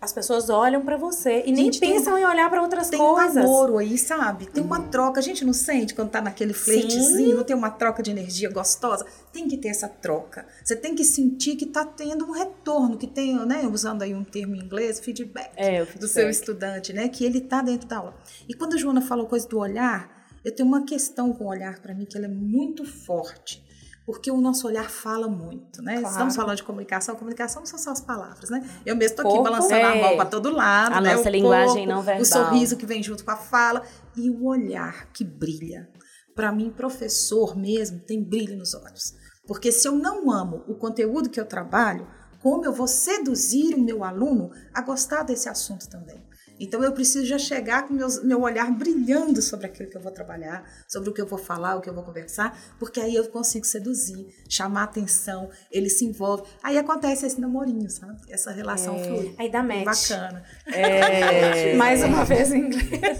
as 0.00 0.14
pessoas 0.14 0.48
olham 0.48 0.82
para 0.82 0.96
você 0.96 1.42
e 1.44 1.52
nem 1.52 1.66
Gente, 1.66 1.80
tem- 1.80 1.92
pensam 1.92 2.16
em 2.16 2.24
olhar 2.24 2.48
para 2.48 2.62
outras 2.62 2.88
Tem 2.88 2.98
coisas. 2.98 3.36
um 3.36 3.40
namoro 3.46 3.76
aí, 3.76 3.98
sabe? 3.98 4.46
Tem 4.46 4.62
uma 4.64 4.80
troca. 4.84 5.20
A 5.20 5.22
gente 5.22 5.44
não 5.44 5.52
sente 5.52 5.94
quando 5.94 6.08
tá 6.10 6.22
naquele 6.22 6.54
flertezinho, 6.54 7.36
não 7.36 7.44
tem 7.44 7.54
uma 7.54 7.68
troca 7.70 8.02
de 8.02 8.10
energia 8.10 8.48
gostosa. 8.48 9.04
Tem 9.30 9.46
que 9.46 9.58
ter 9.58 9.68
essa 9.68 9.88
troca. 9.88 10.46
Você 10.64 10.74
tem 10.74 10.94
que 10.94 11.04
sentir 11.04 11.54
que 11.54 11.66
tá 11.66 11.84
tendo 11.84 12.24
um 12.24 12.30
retorno, 12.30 12.96
que 12.96 13.06
tem, 13.06 13.36
né? 13.44 13.68
Usando 13.70 14.00
aí 14.00 14.14
um 14.14 14.24
termo 14.24 14.54
em 14.56 14.60
inglês, 14.60 14.98
feedback. 15.00 15.50
É, 15.54 15.82
o 15.82 15.84
do 15.84 15.90
feedback. 15.90 16.12
seu 16.12 16.30
estudante, 16.30 16.94
né? 16.94 17.06
Que 17.08 17.22
ele 17.26 17.42
tá 17.42 17.60
dentro 17.60 17.86
da 17.86 17.98
aula. 17.98 18.14
E 18.48 18.54
quando 18.54 18.72
a 18.74 18.78
Joana 18.78 19.02
falou 19.02 19.26
coisa 19.26 19.46
do 19.46 19.58
olhar, 19.58 20.10
eu 20.42 20.50
tenho 20.54 20.66
uma 20.66 20.86
questão 20.86 21.30
com 21.34 21.44
o 21.44 21.48
olhar 21.48 21.78
para 21.80 21.92
mim 21.94 22.06
que 22.06 22.16
ela 22.16 22.24
é 22.24 22.30
muito 22.30 22.86
forte. 22.86 23.62
Porque 24.10 24.28
o 24.28 24.40
nosso 24.40 24.66
olhar 24.66 24.90
fala 24.90 25.28
muito, 25.28 25.80
né? 25.82 26.00
Claro. 26.00 26.08
Estamos 26.08 26.34
falando 26.34 26.56
de 26.56 26.64
comunicação, 26.64 27.14
comunicação 27.14 27.62
não 27.62 27.66
são 27.66 27.78
só 27.78 27.92
as 27.92 28.00
palavras, 28.00 28.50
né? 28.50 28.68
Eu 28.84 28.96
mesmo 28.96 29.14
tô 29.14 29.22
aqui 29.22 29.30
Corpo, 29.30 29.44
balançando 29.44 29.86
a 29.86 29.96
é. 29.96 30.02
mão 30.02 30.16
para 30.16 30.28
todo 30.28 30.50
lado, 30.50 30.96
A 30.96 31.00
né? 31.00 31.14
nossa 31.14 31.28
O 31.28 31.32
linguagem 31.32 31.86
corpo, 31.86 31.90
não 31.90 32.02
verbal. 32.02 32.22
O 32.22 32.26
sorriso 32.26 32.76
que 32.76 32.84
vem 32.84 33.04
junto 33.04 33.24
com 33.24 33.30
a 33.30 33.36
fala 33.36 33.84
e 34.16 34.28
o 34.28 34.46
olhar 34.46 35.12
que 35.12 35.22
brilha. 35.22 35.88
Para 36.34 36.50
mim, 36.50 36.70
professor 36.70 37.56
mesmo 37.56 38.00
tem 38.00 38.20
brilho 38.20 38.56
nos 38.56 38.74
olhos. 38.74 39.14
Porque 39.46 39.70
se 39.70 39.86
eu 39.86 39.92
não 39.92 40.28
amo 40.28 40.64
o 40.66 40.74
conteúdo 40.74 41.30
que 41.30 41.38
eu 41.38 41.46
trabalho, 41.46 42.08
como 42.42 42.64
eu 42.64 42.72
vou 42.72 42.88
seduzir 42.88 43.76
o 43.76 43.80
meu 43.80 44.02
aluno 44.02 44.50
a 44.74 44.82
gostar 44.82 45.22
desse 45.22 45.48
assunto 45.48 45.88
também? 45.88 46.20
Então 46.60 46.84
eu 46.84 46.92
preciso 46.92 47.24
já 47.24 47.38
chegar 47.38 47.88
com 47.88 47.94
meus, 47.94 48.22
meu 48.22 48.42
olhar 48.42 48.70
brilhando 48.70 49.40
sobre 49.40 49.66
aquilo 49.66 49.88
que 49.88 49.96
eu 49.96 50.00
vou 50.02 50.12
trabalhar, 50.12 50.62
sobre 50.86 51.08
o 51.08 51.12
que 51.14 51.20
eu 51.20 51.26
vou 51.26 51.38
falar, 51.38 51.76
o 51.76 51.80
que 51.80 51.88
eu 51.88 51.94
vou 51.94 52.04
conversar, 52.04 52.56
porque 52.78 53.00
aí 53.00 53.14
eu 53.14 53.26
consigo 53.28 53.64
seduzir, 53.66 54.26
chamar 54.48 54.82
atenção, 54.84 55.48
ele 55.72 55.88
se 55.88 56.04
envolve. 56.04 56.42
Aí 56.62 56.76
acontece 56.76 57.26
esse 57.26 57.40
namorinho, 57.40 57.88
sabe? 57.90 58.18
Essa 58.28 58.50
relação 58.52 58.98
flui. 58.98 59.34
Aí 59.38 59.50
dá 59.50 59.62
match. 59.62 60.10
Bacana. 60.10 60.44
É, 60.66 61.74
Mais 61.80 62.04
uma 62.04 62.24
vez 62.24 62.52
em 62.52 62.58
inglês. 62.66 63.18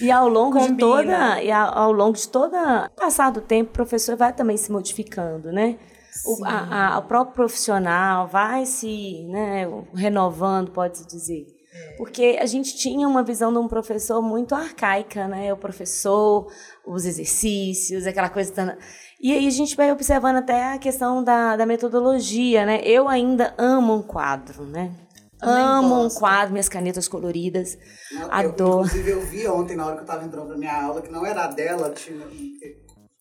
E 0.00 0.10
ao 0.10 0.28
longo 0.28 0.58
de 0.58 0.68
Combina. 0.68 0.78
toda, 0.88 1.42
e 1.42 1.50
ao, 1.52 1.78
ao 1.78 1.92
longo 1.92 2.16
de 2.16 2.28
toda 2.28 2.90
passar 2.96 3.30
do 3.30 3.40
tempo, 3.40 3.70
o 3.70 3.72
professor 3.74 4.16
vai 4.16 4.32
também 4.32 4.56
se 4.56 4.70
modificando, 4.72 5.52
né? 5.52 5.78
O, 6.26 6.44
a- 6.44 6.94
a- 6.94 6.98
o 6.98 7.02
próprio 7.04 7.34
profissional 7.34 8.26
vai 8.28 8.66
se 8.66 9.24
né, 9.28 9.66
renovando, 9.94 10.70
pode-se 10.70 11.06
dizer. 11.06 11.46
Porque 11.96 12.38
a 12.40 12.46
gente 12.46 12.76
tinha 12.76 13.06
uma 13.08 13.22
visão 13.22 13.52
de 13.52 13.58
um 13.58 13.68
professor 13.68 14.20
muito 14.22 14.54
arcaica, 14.54 15.26
né? 15.28 15.52
O 15.52 15.56
professor, 15.56 16.46
os 16.86 17.04
exercícios, 17.04 18.06
aquela 18.06 18.28
coisa. 18.28 18.52
da- 18.52 18.76
E 19.20 19.32
aí 19.32 19.46
a 19.46 19.50
gente 19.50 19.76
vai 19.76 19.90
observando 19.92 20.36
até 20.36 20.72
a 20.74 20.78
questão 20.78 21.22
da, 21.22 21.56
da 21.56 21.64
metodologia, 21.64 22.66
né? 22.66 22.80
Eu 22.84 23.08
ainda 23.08 23.54
amo 23.56 23.94
um 23.94 24.02
quadro, 24.02 24.64
né? 24.64 24.92
Também 25.38 25.64
amo 25.64 25.94
um 25.96 26.02
gosto. 26.04 26.18
quadro, 26.20 26.52
minhas 26.52 26.68
canetas 26.68 27.08
coloridas. 27.08 27.76
Eu, 28.12 28.30
Adoro. 28.30 28.86
inclusive, 28.86 29.10
eu 29.10 29.20
vi 29.22 29.48
ontem, 29.48 29.74
na 29.76 29.86
hora 29.86 29.96
que 29.96 30.02
eu 30.02 30.06
tava 30.06 30.24
entrando 30.24 30.46
pra 30.46 30.56
minha 30.56 30.84
aula, 30.84 31.02
que 31.02 31.10
não 31.10 31.26
era 31.26 31.48
dela, 31.48 31.90
tinha 31.90 32.24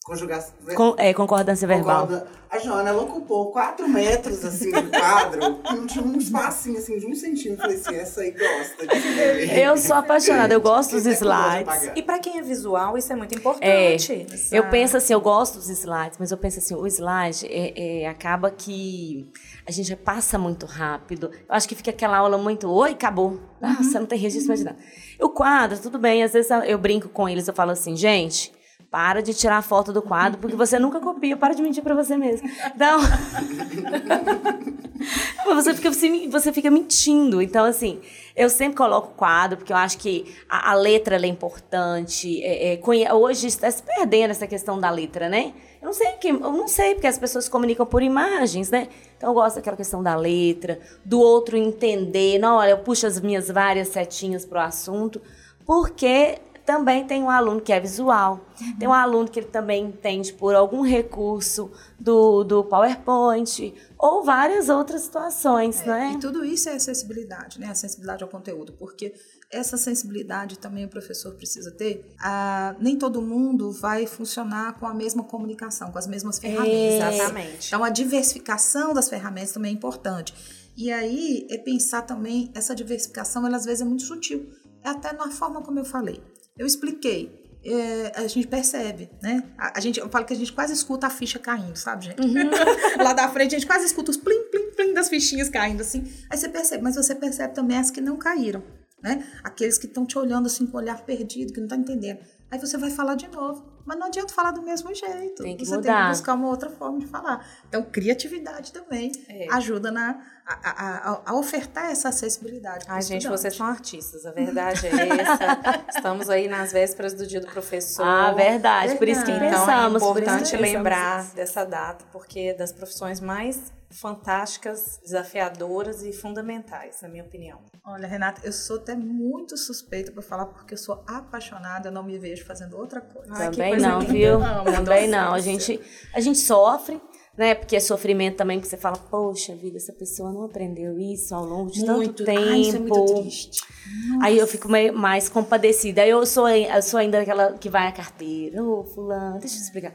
conjugação. 0.03 0.53
Com, 0.75 0.95
é, 0.97 1.13
concordância 1.13 1.67
verbal. 1.67 2.07
Concorda? 2.07 2.41
A 2.49 2.59
Joana, 2.59 2.89
ela 2.89 3.03
ocupou 3.03 3.49
4 3.53 3.87
metros, 3.87 4.43
assim, 4.43 4.71
do 4.71 4.89
quadro, 4.89 5.61
e 5.71 5.73
não 5.73 5.87
tinha 5.87 6.03
um 6.03 6.17
espacinho, 6.17 6.77
assim, 6.77 6.97
de 6.99 7.05
um 7.05 7.15
centímetro. 7.15 7.53
Eu 7.53 7.57
falei 7.61 7.77
assim, 7.77 7.95
essa 7.95 8.21
aí 8.21 8.31
gosta 8.31 8.87
de 8.87 8.97
escrever. 8.97 9.57
Eu 9.59 9.77
sou 9.77 9.95
apaixonada, 9.95 10.53
eu 10.53 10.59
gosto 10.59 10.91
dos 10.91 11.03
de 11.03 11.11
slides. 11.11 11.91
E 11.95 12.03
para 12.03 12.19
quem 12.19 12.39
é 12.39 12.41
visual, 12.41 12.97
isso 12.97 13.13
é 13.13 13.15
muito 13.15 13.33
É, 13.33 13.37
importante. 13.37 14.27
eu 14.51 14.69
penso 14.69 14.97
assim, 14.97 15.13
eu 15.13 15.21
gosto 15.21 15.59
dos 15.59 15.69
slides, 15.69 16.17
mas 16.19 16.29
eu 16.29 16.37
penso 16.37 16.59
assim, 16.59 16.75
o 16.75 16.85
slide 16.87 17.45
é, 17.47 18.01
é, 18.01 18.07
acaba 18.09 18.51
que 18.51 19.31
a 19.65 19.71
gente 19.71 19.95
passa 19.95 20.37
muito 20.37 20.65
rápido. 20.65 21.31
Eu 21.33 21.55
acho 21.55 21.69
que 21.69 21.75
fica 21.75 21.91
aquela 21.91 22.17
aula 22.17 22.37
muito, 22.37 22.69
oi, 22.69 22.91
acabou. 22.91 23.39
Nossa, 23.61 23.97
não 23.97 24.05
tem 24.07 24.19
registro 24.19 24.49
mais 24.49 24.59
de 24.59 24.65
nada. 24.65 24.77
O 25.21 25.29
quadro, 25.29 25.79
tudo 25.79 25.97
bem, 25.97 26.21
às 26.21 26.33
vezes 26.33 26.51
eu 26.65 26.77
brinco 26.77 27.07
com 27.07 27.29
eles, 27.29 27.47
eu 27.47 27.53
falo 27.53 27.71
assim, 27.71 27.95
gente, 27.95 28.51
para 28.91 29.23
de 29.23 29.34
tirar 29.34 29.62
foto 29.62 29.93
do 29.93 30.01
quadro, 30.01 30.38
porque 30.38 30.56
você 30.56 30.77
nunca 30.77 30.99
copia, 30.99 31.38
para 31.38 31.56
de 31.56 31.62
mentir 31.62 31.82
pra 31.82 31.95
você 31.95 32.17
mesmo. 32.17 32.47
Então, 32.75 32.99
você 35.56 35.73
fica, 35.73 35.89
você, 36.30 36.51
fica 36.51 36.69
mentindo. 36.69 37.41
Então, 37.41 37.63
assim, 37.63 38.01
eu 38.36 38.49
sempre 38.49 38.75
coloco 38.75 39.12
o 39.12 39.15
quadro, 39.15 39.58
porque 39.58 39.71
eu 39.71 39.77
acho 39.77 39.97
que 39.97 40.36
a, 40.49 40.71
a 40.71 40.73
letra 40.73 41.15
é 41.15 41.25
importante. 41.25 42.43
É, 42.43 42.73
é, 42.73 42.77
conhe- 42.77 43.10
hoje 43.12 43.47
está 43.47 43.71
se 43.71 43.82
perdendo 43.82 44.32
essa 44.32 44.45
questão 44.45 44.77
da 44.77 44.89
letra, 44.89 45.30
né? 45.30 45.54
Eu 45.82 45.86
não 45.86 45.93
sei, 45.93 46.12
que, 46.13 46.27
eu 46.27 46.39
não 46.39 46.67
sei, 46.67 46.93
porque 46.93 47.08
as 47.08 47.17
pessoas 47.17 47.45
se 47.45 47.49
comunicam 47.49 47.86
por 47.86 48.04
imagens, 48.04 48.69
né? 48.69 48.89
Então 49.17 49.30
eu 49.30 49.34
gosto 49.34 49.56
daquela 49.56 49.77
questão 49.77 50.04
da 50.04 50.15
letra, 50.15 50.80
do 51.04 51.19
outro 51.19 51.56
entender. 51.56 52.38
Não, 52.39 52.58
olha, 52.58 52.71
eu 52.71 52.80
puxo 52.80 53.08
as 53.08 53.19
minhas 53.21 53.47
várias 53.49 53.88
setinhas 53.88 54.45
pro 54.45 54.60
assunto, 54.60 55.21
porque 55.65 56.39
também 56.65 57.06
tem 57.06 57.24
um 57.24 57.30
aluno 57.30 57.62
que 57.62 57.74
é 57.74 57.80
visual, 57.80 58.45
uhum. 58.60 58.78
tem 58.78 58.88
um 58.88 58.93
aluno 58.93 59.30
que 59.30 59.39
ele 59.39 59.47
também 59.47 59.86
entende 59.86 60.34
por 60.34 60.56
algum 60.56 60.82
recurso 60.82 61.71
do, 62.00 62.43
do 62.43 62.63
PowerPoint 62.63 63.74
ou 63.97 64.24
várias 64.24 64.69
outras 64.69 65.04
situações, 65.04 65.82
é, 65.82 65.86
né? 65.86 66.13
E 66.15 66.19
tudo 66.19 66.43
isso 66.43 66.69
é 66.69 66.74
acessibilidade, 66.74 67.60
né? 67.60 67.67
Acessibilidade 67.67 68.24
ao 68.24 68.30
conteúdo, 68.30 68.74
porque 68.74 69.13
essa 69.52 69.76
sensibilidade 69.78 70.58
também 70.58 70.86
o 70.86 70.89
professor 70.89 71.34
precisa 71.36 71.71
ter. 71.71 72.15
Ah, 72.19 72.76
nem 72.80 72.97
todo 72.97 73.21
mundo 73.21 73.71
vai 73.71 74.08
funcionar 74.08 74.80
com 74.80 74.88
a 74.88 74.93
mesma 74.93 75.24
comunicação, 75.24 75.91
com 75.91 75.97
as 75.97 76.08
mesmas 76.08 76.39
ferramentas. 76.39 77.15
Exatamente. 77.15 77.67
Então, 77.67 77.84
a 77.84 77.89
diversificação 77.89 78.93
das 78.93 79.10
ferramentas 79.10 79.52
também 79.52 79.71
é 79.71 79.76
importante. 79.76 80.34
E 80.76 80.91
aí, 80.91 81.45
é 81.50 81.58
pensar 81.58 82.04
também, 82.04 82.50
essa 82.56 82.74
diversificação, 82.74 83.45
ela 83.45 83.58
às 83.58 83.65
vezes 83.65 83.82
é 83.82 83.86
muito 83.86 84.04
sutil. 84.04 84.50
É 84.84 84.89
até 84.89 85.13
na 85.13 85.30
forma 85.30 85.62
como 85.62 85.80
eu 85.80 85.86
falei. 85.86 86.24
Eu 86.62 86.67
expliquei, 86.67 87.60
é, 87.65 88.12
a 88.15 88.28
gente 88.28 88.45
percebe, 88.47 89.10
né? 89.21 89.43
A, 89.58 89.80
a, 89.80 89.82
gente, 89.82 90.00
eu 90.00 90.08
falo 90.10 90.26
que 90.26 90.34
a 90.34 90.36
gente 90.36 90.54
quase 90.54 90.74
escuta 90.74 91.08
a 91.08 91.10
ficha 91.10 91.39
caindo, 91.39 91.76
sabe, 91.76 92.06
gente? 92.06 92.21
Uhum. 92.21 92.52
Lá 93.04 93.13
da 93.13 93.28
frente 93.30 93.56
a 93.56 93.58
gente 93.58 93.67
quase 93.67 93.86
escuta 93.86 94.12
os 94.12 94.17
plim, 94.17 94.43
plim, 94.52 94.69
plim 94.76 94.93
das 94.93 95.10
fichinhas 95.10 95.50
caindo, 95.50 95.82
assim. 95.82 96.04
Aí 96.30 96.38
você 96.38 96.47
percebe, 96.47 96.84
mas 96.84 96.95
você 96.95 97.15
percebe 97.15 97.56
também 97.56 97.78
as 97.78 97.89
que 97.89 98.00
não 98.00 98.15
caíram 98.15 98.63
né? 99.02 99.26
Aqueles 99.43 99.78
que 99.78 99.88
estão 99.88 100.06
te 100.06 100.17
olhando 100.17 100.45
assim 100.45 100.65
com 100.65 100.78
o 100.78 100.80
olhar 100.80 101.02
perdido, 101.04 101.54
que 101.54 101.60
não 101.60 101.65
está 101.65 101.76
entendendo. 101.76 102.19
Aí 102.51 102.59
você 102.59 102.77
vai 102.77 102.91
falar 102.91 103.15
de 103.15 103.29
novo. 103.29 103.71
Mas 103.85 103.97
não 103.97 104.07
adianta 104.07 104.33
falar 104.33 104.51
do 104.51 104.61
mesmo 104.61 104.93
jeito. 104.93 105.41
Tem 105.41 105.55
que 105.55 105.65
você 105.65 105.75
mudar. 105.75 105.93
tem 105.93 106.03
que 106.03 106.09
buscar 106.09 106.33
uma 106.33 106.49
outra 106.49 106.69
forma 106.69 106.99
de 106.99 107.07
falar. 107.07 107.45
Então, 107.67 107.81
criatividade 107.81 108.73
também 108.73 109.11
é. 109.27 109.47
ajuda 109.51 109.89
na, 109.89 110.21
a, 110.45 110.69
a, 110.69 111.21
a, 111.25 111.35
ofertar 111.35 111.89
essa 111.89 112.09
acessibilidade. 112.09 112.85
Ai, 112.87 113.01
gente, 113.01 113.27
vocês 113.27 113.55
são 113.55 113.65
artistas, 113.65 114.25
a 114.25 114.31
verdade 114.31 114.85
é 114.85 115.21
essa. 115.21 115.85
Estamos 115.95 116.29
aí 116.29 116.47
nas 116.47 116.71
vésperas 116.71 117.13
do 117.13 117.25
dia 117.25 117.39
do 117.39 117.47
professor. 117.47 118.05
Ah, 118.05 118.33
verdade. 118.33 118.89
verdade. 118.89 118.97
Por 118.97 119.07
isso 119.07 119.23
que 119.23 119.31
então, 119.31 119.49
pensamos. 119.49 120.03
É 120.03 120.05
importante 120.05 120.57
lembrar 120.57 121.33
dessa 121.33 121.63
data, 121.63 122.05
porque 122.11 122.39
é 122.39 122.53
das 122.53 122.71
profissões 122.71 123.19
mais 123.19 123.71
fantásticas, 123.91 124.99
desafiadoras 125.04 126.04
e 126.04 126.12
fundamentais, 126.12 127.01
na 127.01 127.10
minha 127.10 127.23
opinião. 127.23 127.60
Olha, 127.86 128.08
Renata, 128.08 128.41
eu 128.43 128.54
sou 128.54 128.77
até 128.77 128.95
muito 128.95 129.58
suspeita 129.58 130.12
para 130.12 130.21
falar 130.21 130.45
porque 130.45 130.73
eu 130.73 130.77
sou 130.77 131.04
apaixonada, 131.08 131.89
eu 131.89 131.91
não 131.91 132.04
me 132.04 132.17
vejo 132.17 132.45
fazendo 132.45 132.77
outra 132.77 133.01
coisa. 133.01 133.34
Ai, 133.34 133.51
também 133.51 133.77
não, 133.77 133.99
viu? 134.01 134.39
Não, 134.39 134.63
também 134.65 135.08
não. 135.08 135.34
A 135.34 135.39
gente, 135.39 135.80
a 136.13 136.19
gente 136.19 136.39
sofre, 136.39 137.01
né? 137.38 137.56
Porque 137.56 137.75
é 137.75 137.80
sofrimento 137.80 138.38
também 138.38 138.60
que 138.60 138.67
você 138.67 138.77
fala, 138.77 138.97
poxa 138.97 139.56
vida, 139.56 139.77
essa 139.77 139.93
pessoa 139.93 140.32
não 140.32 140.43
aprendeu 140.43 140.99
isso 140.99 141.34
ao 141.34 141.45
longo 141.45 141.71
de 141.71 141.84
muito, 141.86 142.23
tanto 142.23 142.25
tempo. 142.25 142.41
Ai, 142.41 142.62
isso 142.62 142.75
é 142.75 142.80
muito 142.80 143.13
triste. 143.21 143.62
Nossa. 144.10 144.25
Aí 144.25 144.38
eu 144.38 144.47
fico 144.47 144.67
mais 144.69 145.27
compadecida. 145.27 146.01
Aí 146.01 146.10
eu 146.10 146.25
sou, 146.25 146.47
eu 146.47 146.82
sou 146.82 146.99
ainda 146.99 147.19
aquela 147.19 147.54
que 147.54 147.69
vai 147.69 147.88
à 147.88 147.91
carteira. 147.91 148.63
Ô, 148.63 148.80
oh, 148.80 148.84
fulano, 148.84 149.39
deixa 149.39 149.58
eu 149.58 149.62
explicar. 149.62 149.93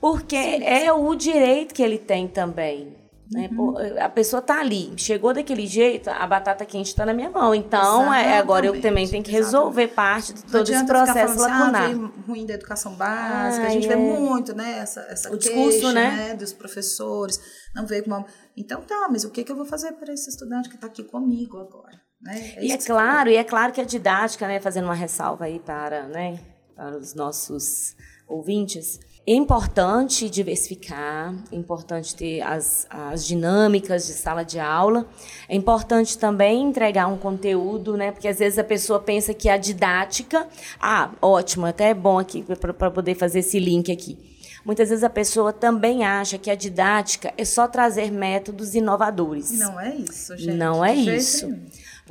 Porque 0.00 0.36
sim, 0.36 0.64
é 0.64 0.92
o 0.92 1.14
direito 1.14 1.72
que 1.72 1.82
ele 1.82 1.98
tem 1.98 2.26
também. 2.26 3.01
Né? 3.32 3.48
Uhum. 3.50 3.74
A 3.98 4.08
pessoa 4.10 4.40
está 4.40 4.60
ali, 4.60 4.92
chegou 4.96 5.32
daquele 5.32 5.66
jeito, 5.66 6.10
a 6.10 6.26
batata 6.26 6.66
quente 6.66 6.88
está 6.88 7.06
na 7.06 7.14
minha 7.14 7.30
mão. 7.30 7.54
Então, 7.54 8.12
é, 8.12 8.36
agora 8.36 8.66
eu 8.66 8.78
também 8.80 9.08
tenho 9.08 9.24
que 9.24 9.30
resolver 9.30 9.84
exatamente. 9.84 9.94
parte 9.94 10.34
de 10.34 10.42
todo 10.52 10.68
esse 10.70 10.86
processo 10.86 11.32
assim, 11.32 11.40
lacunar. 11.40 11.90
Ah, 11.90 12.10
ruim 12.28 12.44
da 12.44 12.54
educação 12.54 12.94
básica, 12.94 13.66
a 13.66 13.70
gente 13.70 13.86
é. 13.86 13.88
vê 13.88 13.96
muito, 13.96 14.54
né? 14.54 14.78
Essa, 14.80 15.00
essa 15.08 15.28
o 15.28 15.38
queixa, 15.38 15.48
discurso, 15.48 15.92
né? 15.92 16.10
né? 16.10 16.34
Dos 16.34 16.52
professores, 16.52 17.40
não 17.74 17.86
veio 17.86 18.04
com 18.04 18.10
uma... 18.10 18.26
Então, 18.54 18.82
tá, 18.82 19.08
mas 19.10 19.24
o 19.24 19.30
que, 19.30 19.44
que 19.44 19.50
eu 19.50 19.56
vou 19.56 19.64
fazer 19.64 19.92
para 19.92 20.12
esse 20.12 20.28
estudante 20.28 20.68
que 20.68 20.74
está 20.74 20.86
aqui 20.86 21.02
comigo 21.02 21.58
agora? 21.58 21.98
Né? 22.20 22.54
É 22.56 22.64
e 22.66 22.70
é 22.70 22.76
claro, 22.76 23.30
e 23.30 23.36
é 23.36 23.44
claro 23.44 23.72
que 23.72 23.80
a 23.80 23.84
didática, 23.84 24.46
né, 24.46 24.60
fazendo 24.60 24.84
uma 24.84 24.94
ressalva 24.94 25.46
aí 25.46 25.58
para, 25.58 26.06
né, 26.06 26.38
para 26.76 26.98
os 26.98 27.14
nossos 27.14 27.96
ouvintes, 28.28 28.98
é 29.24 29.34
importante 29.34 30.28
diversificar, 30.28 31.32
é 31.52 31.54
importante 31.54 32.14
ter 32.14 32.40
as, 32.40 32.86
as 32.90 33.24
dinâmicas 33.24 34.06
de 34.06 34.14
sala 34.14 34.42
de 34.42 34.58
aula. 34.58 35.06
É 35.48 35.54
importante 35.54 36.18
também 36.18 36.62
entregar 36.62 37.06
um 37.06 37.16
conteúdo, 37.16 37.96
né? 37.96 38.10
Porque 38.10 38.26
às 38.26 38.40
vezes 38.40 38.58
a 38.58 38.64
pessoa 38.64 38.98
pensa 38.98 39.32
que 39.32 39.48
a 39.48 39.56
didática. 39.56 40.48
Ah, 40.80 41.12
ótimo, 41.22 41.66
até 41.66 41.90
é 41.90 41.94
bom 41.94 42.18
aqui 42.18 42.42
para 42.42 42.90
poder 42.90 43.14
fazer 43.14 43.40
esse 43.40 43.60
link 43.60 43.92
aqui. 43.92 44.18
Muitas 44.64 44.88
vezes 44.88 45.04
a 45.04 45.10
pessoa 45.10 45.52
também 45.52 46.04
acha 46.04 46.38
que 46.38 46.50
a 46.50 46.54
didática 46.54 47.32
é 47.36 47.44
só 47.44 47.66
trazer 47.66 48.10
métodos 48.10 48.74
inovadores. 48.74 49.58
Não 49.58 49.78
é 49.78 49.94
isso, 49.94 50.36
gente. 50.36 50.56
Não 50.56 50.84
é 50.84 50.94
isso. 50.94 51.52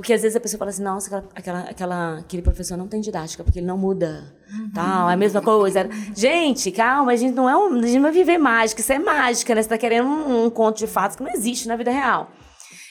Porque 0.02 0.14
às 0.14 0.24
vezes 0.24 0.36
a 0.36 0.40
pessoa 0.40 0.58
fala 0.58 0.72
assim, 0.72 0.82
nossa, 0.82 1.24
aquela, 1.36 1.60
aquela, 1.60 2.18
aquele 2.18 2.42
professor 2.42 2.76
não 2.76 2.88
tem 2.88 3.00
didática, 3.02 3.44
porque 3.44 3.60
ele 3.60 3.68
não 3.68 3.78
muda. 3.78 4.34
Uhum. 4.52 4.72
Tal, 4.74 5.08
é 5.08 5.14
a 5.14 5.16
mesma 5.16 5.44
coisa. 5.44 5.88
Gente, 6.16 6.72
calma, 6.72 7.12
a 7.12 7.16
gente 7.16 7.36
não 7.36 7.48
é 7.48 7.56
um, 7.56 7.78
a 7.78 7.86
gente 7.86 8.00
vai 8.00 8.12
viver 8.12 8.40
mágica, 8.40 8.82
isso 8.82 8.92
é 8.92 8.98
mágica, 8.98 9.54
né? 9.54 9.62
Você 9.62 9.68
está 9.68 9.78
querendo 9.78 10.08
um, 10.08 10.46
um 10.46 10.50
conto 10.50 10.80
de 10.80 10.88
fatos 10.88 11.16
que 11.16 11.22
não 11.22 11.32
existe 11.32 11.68
na 11.68 11.76
vida 11.76 11.92
real. 11.92 12.32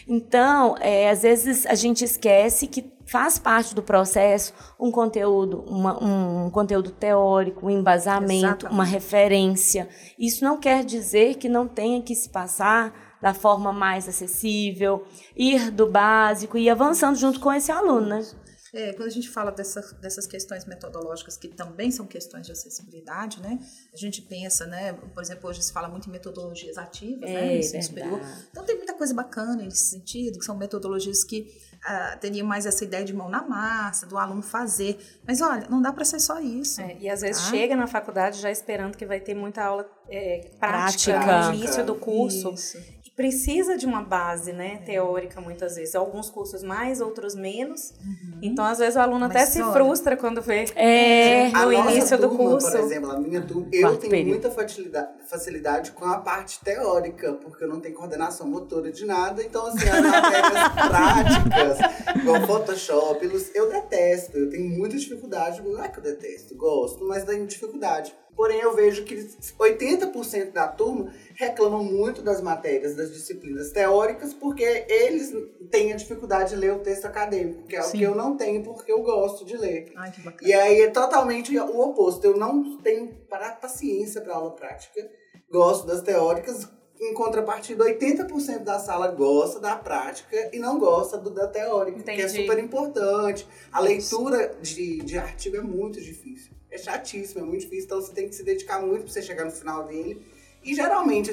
Então, 0.07 0.77
é, 0.79 1.11
às 1.11 1.23
vezes 1.23 1.67
a 1.67 1.75
gente 1.75 2.05
esquece 2.05 2.69
que 2.69 2.93
faz 3.07 3.41
parte 3.41 3.75
do 3.75 3.83
processo 3.83 4.55
um 4.79 4.93
conteúdo, 4.93 5.65
uma, 5.67 6.01
um 6.01 6.49
conteúdo 6.49 6.93
teórico, 6.93 7.67
um 7.67 7.71
embasamento, 7.71 8.35
Exatamente. 8.35 8.73
uma 8.73 8.85
referência. 8.85 9.89
Isso 10.17 10.45
não 10.45 10.59
quer 10.59 10.85
dizer 10.85 11.35
que 11.39 11.49
não 11.49 11.67
tenha 11.67 12.01
que 12.01 12.15
se 12.15 12.29
passar 12.29 13.10
da 13.21 13.35
forma 13.35 13.73
mais 13.73 14.09
acessível, 14.09 15.07
ir 15.37 15.71
do 15.71 15.91
básico 15.91 16.57
e 16.57 16.65
ir 16.65 16.71
avançando 16.71 17.17
junto 17.17 17.41
com 17.41 17.53
esse 17.53 17.71
aluno, 17.71 18.07
né? 18.07 18.27
É, 18.73 18.93
quando 18.93 19.09
a 19.09 19.13
gente 19.13 19.29
fala 19.29 19.51
dessa, 19.51 19.81
dessas 20.01 20.27
questões 20.27 20.65
metodológicas, 20.65 21.37
que 21.37 21.49
também 21.49 21.91
são 21.91 22.07
questões 22.07 22.47
de 22.47 22.53
acessibilidade, 22.53 23.41
né? 23.41 23.59
A 23.93 23.97
gente 23.97 24.23
pensa, 24.23 24.65
né? 24.67 24.93
Por 24.93 25.23
exemplo, 25.23 25.51
hoje 25.51 25.63
se 25.63 25.73
fala 25.73 25.89
muito 25.89 26.09
em 26.09 26.13
metodologias 26.13 26.79
ativas, 26.79 27.29
é, 27.29 27.33
né? 27.33 27.47
No 27.47 27.53
ensino 27.59 27.83
superior. 27.83 28.21
Então 28.51 28.65
tem 28.65 28.77
muita 28.77 28.95
coisa 28.95 29.13
bacana 29.13 29.57
nesse 29.57 29.91
sentido, 29.91 30.39
que 30.39 30.45
são 30.45 30.57
metodologias 30.57 31.25
que 31.25 31.49
uh, 31.79 32.19
teriam 32.21 32.47
mais 32.47 32.65
essa 32.65 32.85
ideia 32.85 33.05
de 33.05 33.13
mão 33.13 33.29
na 33.29 33.43
massa, 33.43 34.07
do 34.07 34.17
aluno 34.17 34.43
fazer. 34.43 34.99
Mas 35.27 35.41
olha, 35.41 35.67
não 35.69 35.83
dá 35.83 35.93
para 35.93 36.05
ser 36.05 36.21
só 36.21 36.39
isso. 36.41 36.81
É, 36.81 36.97
e 37.01 37.09
às 37.09 37.23
vezes 37.23 37.43
tá? 37.43 37.51
chega 37.51 37.75
na 37.75 37.89
faculdade 37.89 38.41
já 38.41 38.53
esperando 38.53 38.97
que 38.97 39.05
vai 39.05 39.19
ter 39.19 39.35
muita 39.35 39.65
aula 39.65 39.85
é, 40.09 40.49
prática, 40.61 41.19
prática, 41.19 41.49
no 41.49 41.55
início 41.55 41.85
do 41.85 41.97
curso. 41.97 42.55
Isso 42.55 43.00
precisa 43.17 43.77
de 43.77 43.87
uma 43.87 44.03
base, 44.03 44.53
né, 44.53 44.79
teórica 44.85 45.41
muitas 45.41 45.77
vezes. 45.77 45.95
Alguns 45.95 46.31
cursos 46.31 46.63
mais, 46.63 47.01
outros 47.01 47.35
menos. 47.35 47.93
Uhum. 48.01 48.39
Então, 48.43 48.65
às 48.65 48.79
vezes 48.79 48.97
o 48.97 49.01
aluno 49.01 49.21
Mas 49.21 49.31
até 49.31 49.47
se 49.47 49.63
frustra 49.73 50.17
quando 50.17 50.41
vê 50.41 50.65
é, 50.75 51.51
no 51.51 51.73
início 51.73 52.17
turma, 52.17 52.29
do 52.29 52.37
curso. 52.37 52.71
Por 52.71 52.81
exemplo, 52.81 53.11
a 53.11 53.19
minha 53.19 53.43
turma, 53.43 53.69
eu 53.73 53.97
tenho 53.97 54.11
período. 54.11 54.29
muita 54.31 54.51
facilidade, 54.51 55.09
facilidade 55.27 55.93
com 55.93 56.05
a 56.05 56.19
parte 56.19 56.61
teórica, 56.61 57.35
porque 57.35 57.65
eu 57.65 57.69
não 57.69 57.81
tenho 57.81 57.95
coordenação 57.95 58.47
motora 58.47 58.91
de 58.91 59.05
nada. 59.05 59.43
Então, 59.43 59.67
assim, 59.67 59.89
as 59.89 60.01
matérias 60.01 60.69
práticas, 60.89 62.23
igual 62.23 62.47
Photoshop, 62.47 63.31
eu 63.55 63.71
detesto. 63.71 64.37
Eu 64.39 64.51
tenho 64.51 64.69
muita 64.79 64.97
dificuldade. 64.97 65.63
Não 65.63 65.83
é 65.83 65.89
que 65.89 65.99
eu 65.99 66.03
detesto, 66.03 66.57
gosto, 66.57 67.07
mas 67.07 67.25
tenho 67.25 67.47
dificuldade. 67.47 68.15
Porém, 68.41 68.59
eu 68.61 68.75
vejo 68.75 69.05
que 69.05 69.17
80% 69.17 70.53
da 70.53 70.67
turma 70.67 71.13
reclamam 71.35 71.85
muito 71.85 72.23
das 72.23 72.41
matérias, 72.41 72.97
das 72.97 73.13
disciplinas 73.13 73.71
teóricas, 73.71 74.33
porque 74.33 74.63
eles 74.89 75.31
têm 75.71 75.93
a 75.93 75.97
dificuldade 75.97 76.55
de 76.55 76.57
ler 76.57 76.73
o 76.73 76.79
texto 76.79 77.05
acadêmico, 77.05 77.65
que 77.65 77.77
é 77.77 77.83
Sim. 77.83 77.89
o 77.89 77.99
que 77.99 78.03
eu 78.03 78.15
não 78.15 78.39
tenho, 78.39 78.63
porque 78.63 78.91
eu 78.91 79.03
gosto 79.03 79.45
de 79.45 79.59
ler. 79.59 79.93
Ai, 79.95 80.11
que 80.11 80.23
bacana. 80.23 80.51
E 80.51 80.55
aí 80.55 80.81
é 80.81 80.89
totalmente 80.89 81.55
o 81.59 81.81
oposto. 81.83 82.25
Eu 82.25 82.35
não 82.39 82.79
tenho 82.79 83.15
paciência 83.61 84.23
para 84.23 84.35
aula 84.35 84.53
prática, 84.53 85.07
gosto 85.53 85.87
das 85.87 86.01
teóricas, 86.01 86.67
em 86.99 87.13
contrapartida, 87.13 87.85
80% 87.85 88.61
da 88.61 88.79
sala 88.79 89.09
gosta 89.09 89.61
da 89.61 89.77
prática 89.77 90.49
e 90.51 90.59
não 90.59 90.79
gosta 90.79 91.19
do, 91.19 91.29
da 91.29 91.47
teórica, 91.47 91.99
Entendi. 91.99 92.17
que 92.17 92.25
é 92.25 92.29
super 92.29 92.59
importante. 92.59 93.47
A 93.71 93.81
leitura 93.81 94.57
de, 94.63 95.03
de 95.03 95.19
artigo 95.19 95.59
é 95.59 95.61
muito 95.61 96.01
difícil. 96.01 96.59
É 96.71 96.79
chatíssimo, 96.79 97.41
é 97.41 97.45
muito 97.45 97.63
difícil, 97.63 97.85
então 97.85 98.01
você 98.01 98.13
tem 98.13 98.29
que 98.29 98.35
se 98.35 98.43
dedicar 98.43 98.81
muito 98.81 99.05
para 99.05 99.13
você 99.13 99.23
chegar 99.23 99.45
no 99.45 99.51
final 99.51 99.85
dele. 99.85 100.21
E 100.63 100.75
geralmente, 100.75 101.31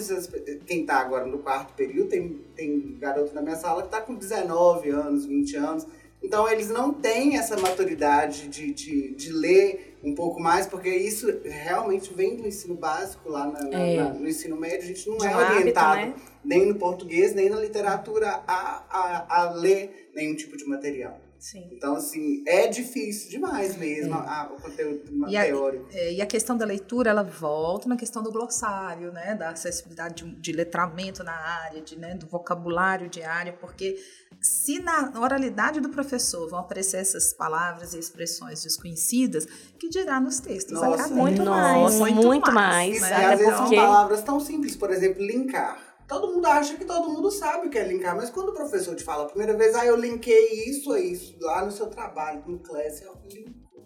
quem 0.65 0.81
está 0.81 0.99
agora 0.99 1.25
no 1.25 1.39
quarto 1.39 1.73
período, 1.73 2.09
tem, 2.09 2.41
tem 2.55 2.97
garoto 2.97 3.35
na 3.35 3.41
minha 3.41 3.57
sala 3.57 3.81
que 3.81 3.89
está 3.89 4.01
com 4.01 4.15
19 4.15 4.89
anos, 4.89 5.25
20 5.25 5.55
anos. 5.57 5.87
Então, 6.23 6.49
eles 6.49 6.69
não 6.69 6.93
têm 6.93 7.37
essa 7.37 7.57
maturidade 7.57 8.47
de, 8.47 8.73
de, 8.73 9.13
de 9.13 9.31
ler 9.31 9.97
um 10.03 10.15
pouco 10.15 10.39
mais, 10.39 10.65
porque 10.65 10.89
isso 10.89 11.27
realmente 11.43 12.13
vem 12.13 12.37
do 12.37 12.47
ensino 12.47 12.73
básico, 12.75 13.29
lá 13.29 13.45
na, 13.47 13.69
é. 13.77 13.97
na, 13.97 14.13
no 14.13 14.27
ensino 14.27 14.55
médio. 14.55 14.79
A 14.79 14.87
gente 14.87 15.09
não 15.09 15.17
de 15.17 15.27
é 15.27 15.35
um 15.35 15.39
orientado 15.39 15.99
hábito, 15.99 16.19
né? 16.19 16.25
nem 16.43 16.65
no 16.65 16.75
português, 16.75 17.35
nem 17.35 17.49
na 17.49 17.59
literatura 17.59 18.41
a, 18.47 18.83
a, 18.89 19.41
a 19.41 19.51
ler 19.51 20.09
nenhum 20.15 20.35
tipo 20.35 20.55
de 20.55 20.65
material. 20.65 21.19
Sim. 21.39 21.69
Então, 21.71 21.95
assim, 21.95 22.43
é 22.47 22.67
difícil 22.67 23.29
demais 23.29 23.75
mesmo 23.77 24.13
a- 24.15 24.51
o 24.51 24.61
conteúdo 24.61 25.29
E 25.29 25.37
a- 25.37 25.43
teórico. 25.45 25.85
É, 25.91 26.13
e 26.13 26.21
a 26.21 26.25
questão 26.25 26.57
da 26.57 26.65
leitura, 26.65 27.09
ela 27.11 27.23
volta 27.23 27.87
na 27.87 27.95
questão 27.95 28.23
do 28.23 28.31
glossário, 28.31 29.11
né? 29.11 29.35
Da 29.35 29.49
acessibilidade 29.51 30.23
de, 30.23 30.35
de 30.35 30.51
letramento 30.51 31.23
na 31.23 31.33
área, 31.33 31.81
de, 31.81 31.97
né? 31.97 32.15
do 32.15 32.25
vocabulário 32.25 33.07
diário, 33.09 33.53
porque 33.61 33.97
se 34.41 34.79
na 34.79 35.11
oralidade 35.19 35.79
do 35.79 35.89
professor 35.89 36.49
vão 36.49 36.59
aparecer 36.59 36.97
essas 36.97 37.33
palavras 37.33 37.93
e 37.93 37.99
expressões 37.99 38.63
desconhecidas, 38.63 39.45
que 39.79 39.89
dirá 39.89 40.19
nos 40.19 40.39
textos 40.39 40.79
Nossa. 40.79 41.07
Muito 41.09 41.43
Nossa, 41.43 41.99
mais, 41.99 42.15
muito 42.15 42.51
mais. 42.51 42.97
E, 42.97 43.01
né? 43.01 43.07
às 43.07 43.23
Até 43.25 43.35
vezes 43.37 43.53
porque- 43.55 43.75
são 43.75 43.85
palavras 43.85 44.21
tão 44.23 44.39
simples, 44.39 44.75
por 44.75 44.91
exemplo, 44.91 45.21
linkar. 45.23 45.86
Todo 46.07 46.33
mundo 46.33 46.45
acha 46.45 46.75
que 46.75 46.85
todo 46.85 47.09
mundo 47.09 47.29
sabe 47.29 47.67
o 47.67 47.69
que 47.69 47.77
é 47.77 47.83
linkar, 47.85 48.15
mas 48.15 48.29
quando 48.29 48.49
o 48.49 48.53
professor 48.53 48.95
te 48.95 49.03
fala 49.03 49.23
a 49.23 49.27
primeira 49.27 49.53
vez, 49.57 49.75
ah, 49.75 49.85
eu 49.85 49.97
linkei 49.97 50.69
isso 50.69 50.93
a 50.93 50.99
isso 50.99 51.35
lá 51.41 51.65
no 51.65 51.71
seu 51.71 51.87
trabalho, 51.87 52.41
no 52.47 52.59
classe, 52.59 53.03
eu 53.03 53.11
linkou, 53.29 53.85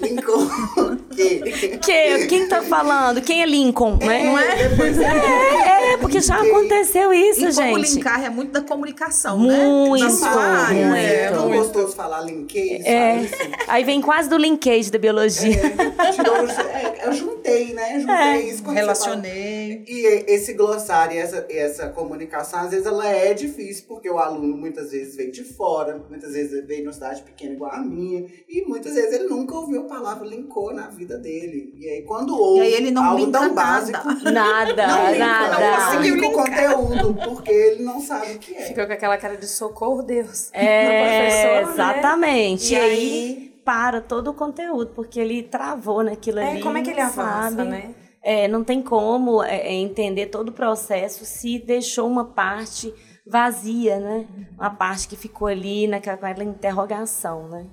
linkou, 0.00 0.38
linkou 0.42 0.92
o 0.92 0.96
quê? 1.14 1.40
Que, 1.80 2.26
quem 2.26 2.48
tá 2.48 2.62
falando? 2.62 3.20
Quem 3.22 3.42
é 3.42 3.46
Lincoln, 3.46 3.96
né? 3.96 4.24
Não 4.24 4.38
é? 4.38 4.68
Depois 4.68 4.98
É, 4.98 5.96
porque 5.98 6.20
já 6.20 6.42
aconteceu 6.42 7.12
isso, 7.12 7.40
E 7.48 7.54
como 7.54 7.78
gente. 7.78 7.94
linkar 7.94 8.24
é 8.24 8.28
muito 8.28 8.52
da 8.52 8.60
comunicação, 8.60 9.38
Muito, 9.38 10.04
né? 10.04 10.10
Sua 10.10 10.28
área, 10.42 10.86
muito. 10.88 10.92
né? 10.92 11.14
É 11.14 11.30
tão 11.30 11.48
Muito. 11.48 11.58
gostoso 11.62 11.94
falar 11.96 12.20
linkei, 12.22 12.78
isso, 12.78 12.88
É. 12.88 13.22
Aí 13.68 13.84
vem 13.84 14.00
quase 14.02 14.28
do 14.28 14.36
linkage 14.36 14.90
da 14.90 14.98
biologia. 14.98 15.60
É, 15.98 16.10
tirou, 16.12 16.36
é, 16.36 16.46
juntei, 17.58 17.74
né? 17.74 18.00
Juntei 18.00 18.14
É. 18.16 18.40
isso 18.40 18.62
quando 18.62 18.76
fala- 18.76 18.80
Relacionei. 18.80 19.84
E 19.86 20.06
esse 20.28 20.52
glossário, 20.54 21.18
essa, 21.18 21.46
essa 21.50 21.88
comunicação, 21.88 22.60
às 22.60 22.70
vezes 22.70 22.86
ela 22.86 23.06
é 23.08 23.32
difícil, 23.34 23.84
porque 23.88 24.08
o 24.10 24.18
aluno 24.18 24.56
muitas 24.56 24.90
vezes 24.90 25.16
veio 25.16 25.30
de 25.32 25.44
fora, 25.44 26.02
muitas 26.08 26.32
vezes 26.32 26.52
ele 26.52 26.66
veio 26.66 26.84
numa 26.84 26.92
cidade 26.92 27.22
pequena 27.22 27.54
igual 27.54 27.72
a 27.72 27.78
minha, 27.80 28.26
e 28.48 28.62
muitas 28.66 28.94
vezes 28.94 29.12
ele 29.12 29.28
nunca 29.28 29.54
ouviu 29.56 29.82
a 29.82 29.84
palavra 29.84 30.26
linkou 30.26 30.72
na 30.72 30.88
vida 30.88 31.18
dele. 31.18 31.72
E 31.76 31.88
aí 31.88 32.02
quando 32.02 32.36
ouve 32.38 32.60
E 32.60 32.62
aí 32.62 32.74
ele 32.74 32.90
não 32.90 33.04
algo 33.04 33.30
tão 33.30 33.42
nada. 33.42 33.54
básico, 33.54 33.98
Nada, 34.32 34.86
não 34.86 35.12
linka, 35.12 35.18
nada. 35.26 35.94
não 35.94 36.00
linka 36.02 36.26
o 36.28 36.32
conteúdo, 36.32 37.14
porque 37.24 37.50
ele 37.50 37.82
não 37.82 38.00
sabe 38.00 38.32
o 38.34 38.38
que 38.38 38.54
é. 38.54 38.62
Fica 38.62 38.86
com 38.86 38.92
aquela 38.92 39.16
cara 39.18 39.36
de 39.36 39.46
socorro, 39.46 40.02
Deus. 40.02 40.50
É, 40.52 40.82
professor, 41.62 41.66
né? 41.66 41.72
exatamente. 41.72 42.72
E 42.72 42.76
E 42.76 42.80
aí- 42.80 42.90
aí 42.92 43.51
para 43.64 44.00
todo 44.00 44.30
o 44.30 44.34
conteúdo, 44.34 44.92
porque 44.94 45.20
ele 45.20 45.42
travou 45.42 46.02
naquilo 46.02 46.38
É, 46.40 46.52
ali. 46.52 46.62
como 46.62 46.78
é 46.78 46.82
que 46.82 46.90
ele 46.90 47.00
avança, 47.00 47.56
sabe. 47.56 47.64
né? 47.64 47.94
É, 48.22 48.46
não 48.48 48.62
tem 48.62 48.80
como 48.82 49.42
é, 49.42 49.56
é, 49.68 49.72
entender 49.72 50.26
todo 50.26 50.48
o 50.50 50.52
processo 50.52 51.24
se 51.24 51.58
deixou 51.58 52.08
uma 52.08 52.24
parte 52.24 52.92
vazia, 53.26 53.98
né? 53.98 54.26
Uma 54.56 54.70
parte 54.70 55.08
que 55.08 55.16
ficou 55.16 55.48
ali 55.48 55.86
naquela 55.88 56.16
naquela 56.20 56.44
interrogação, 56.48 57.48
né? 57.48 57.66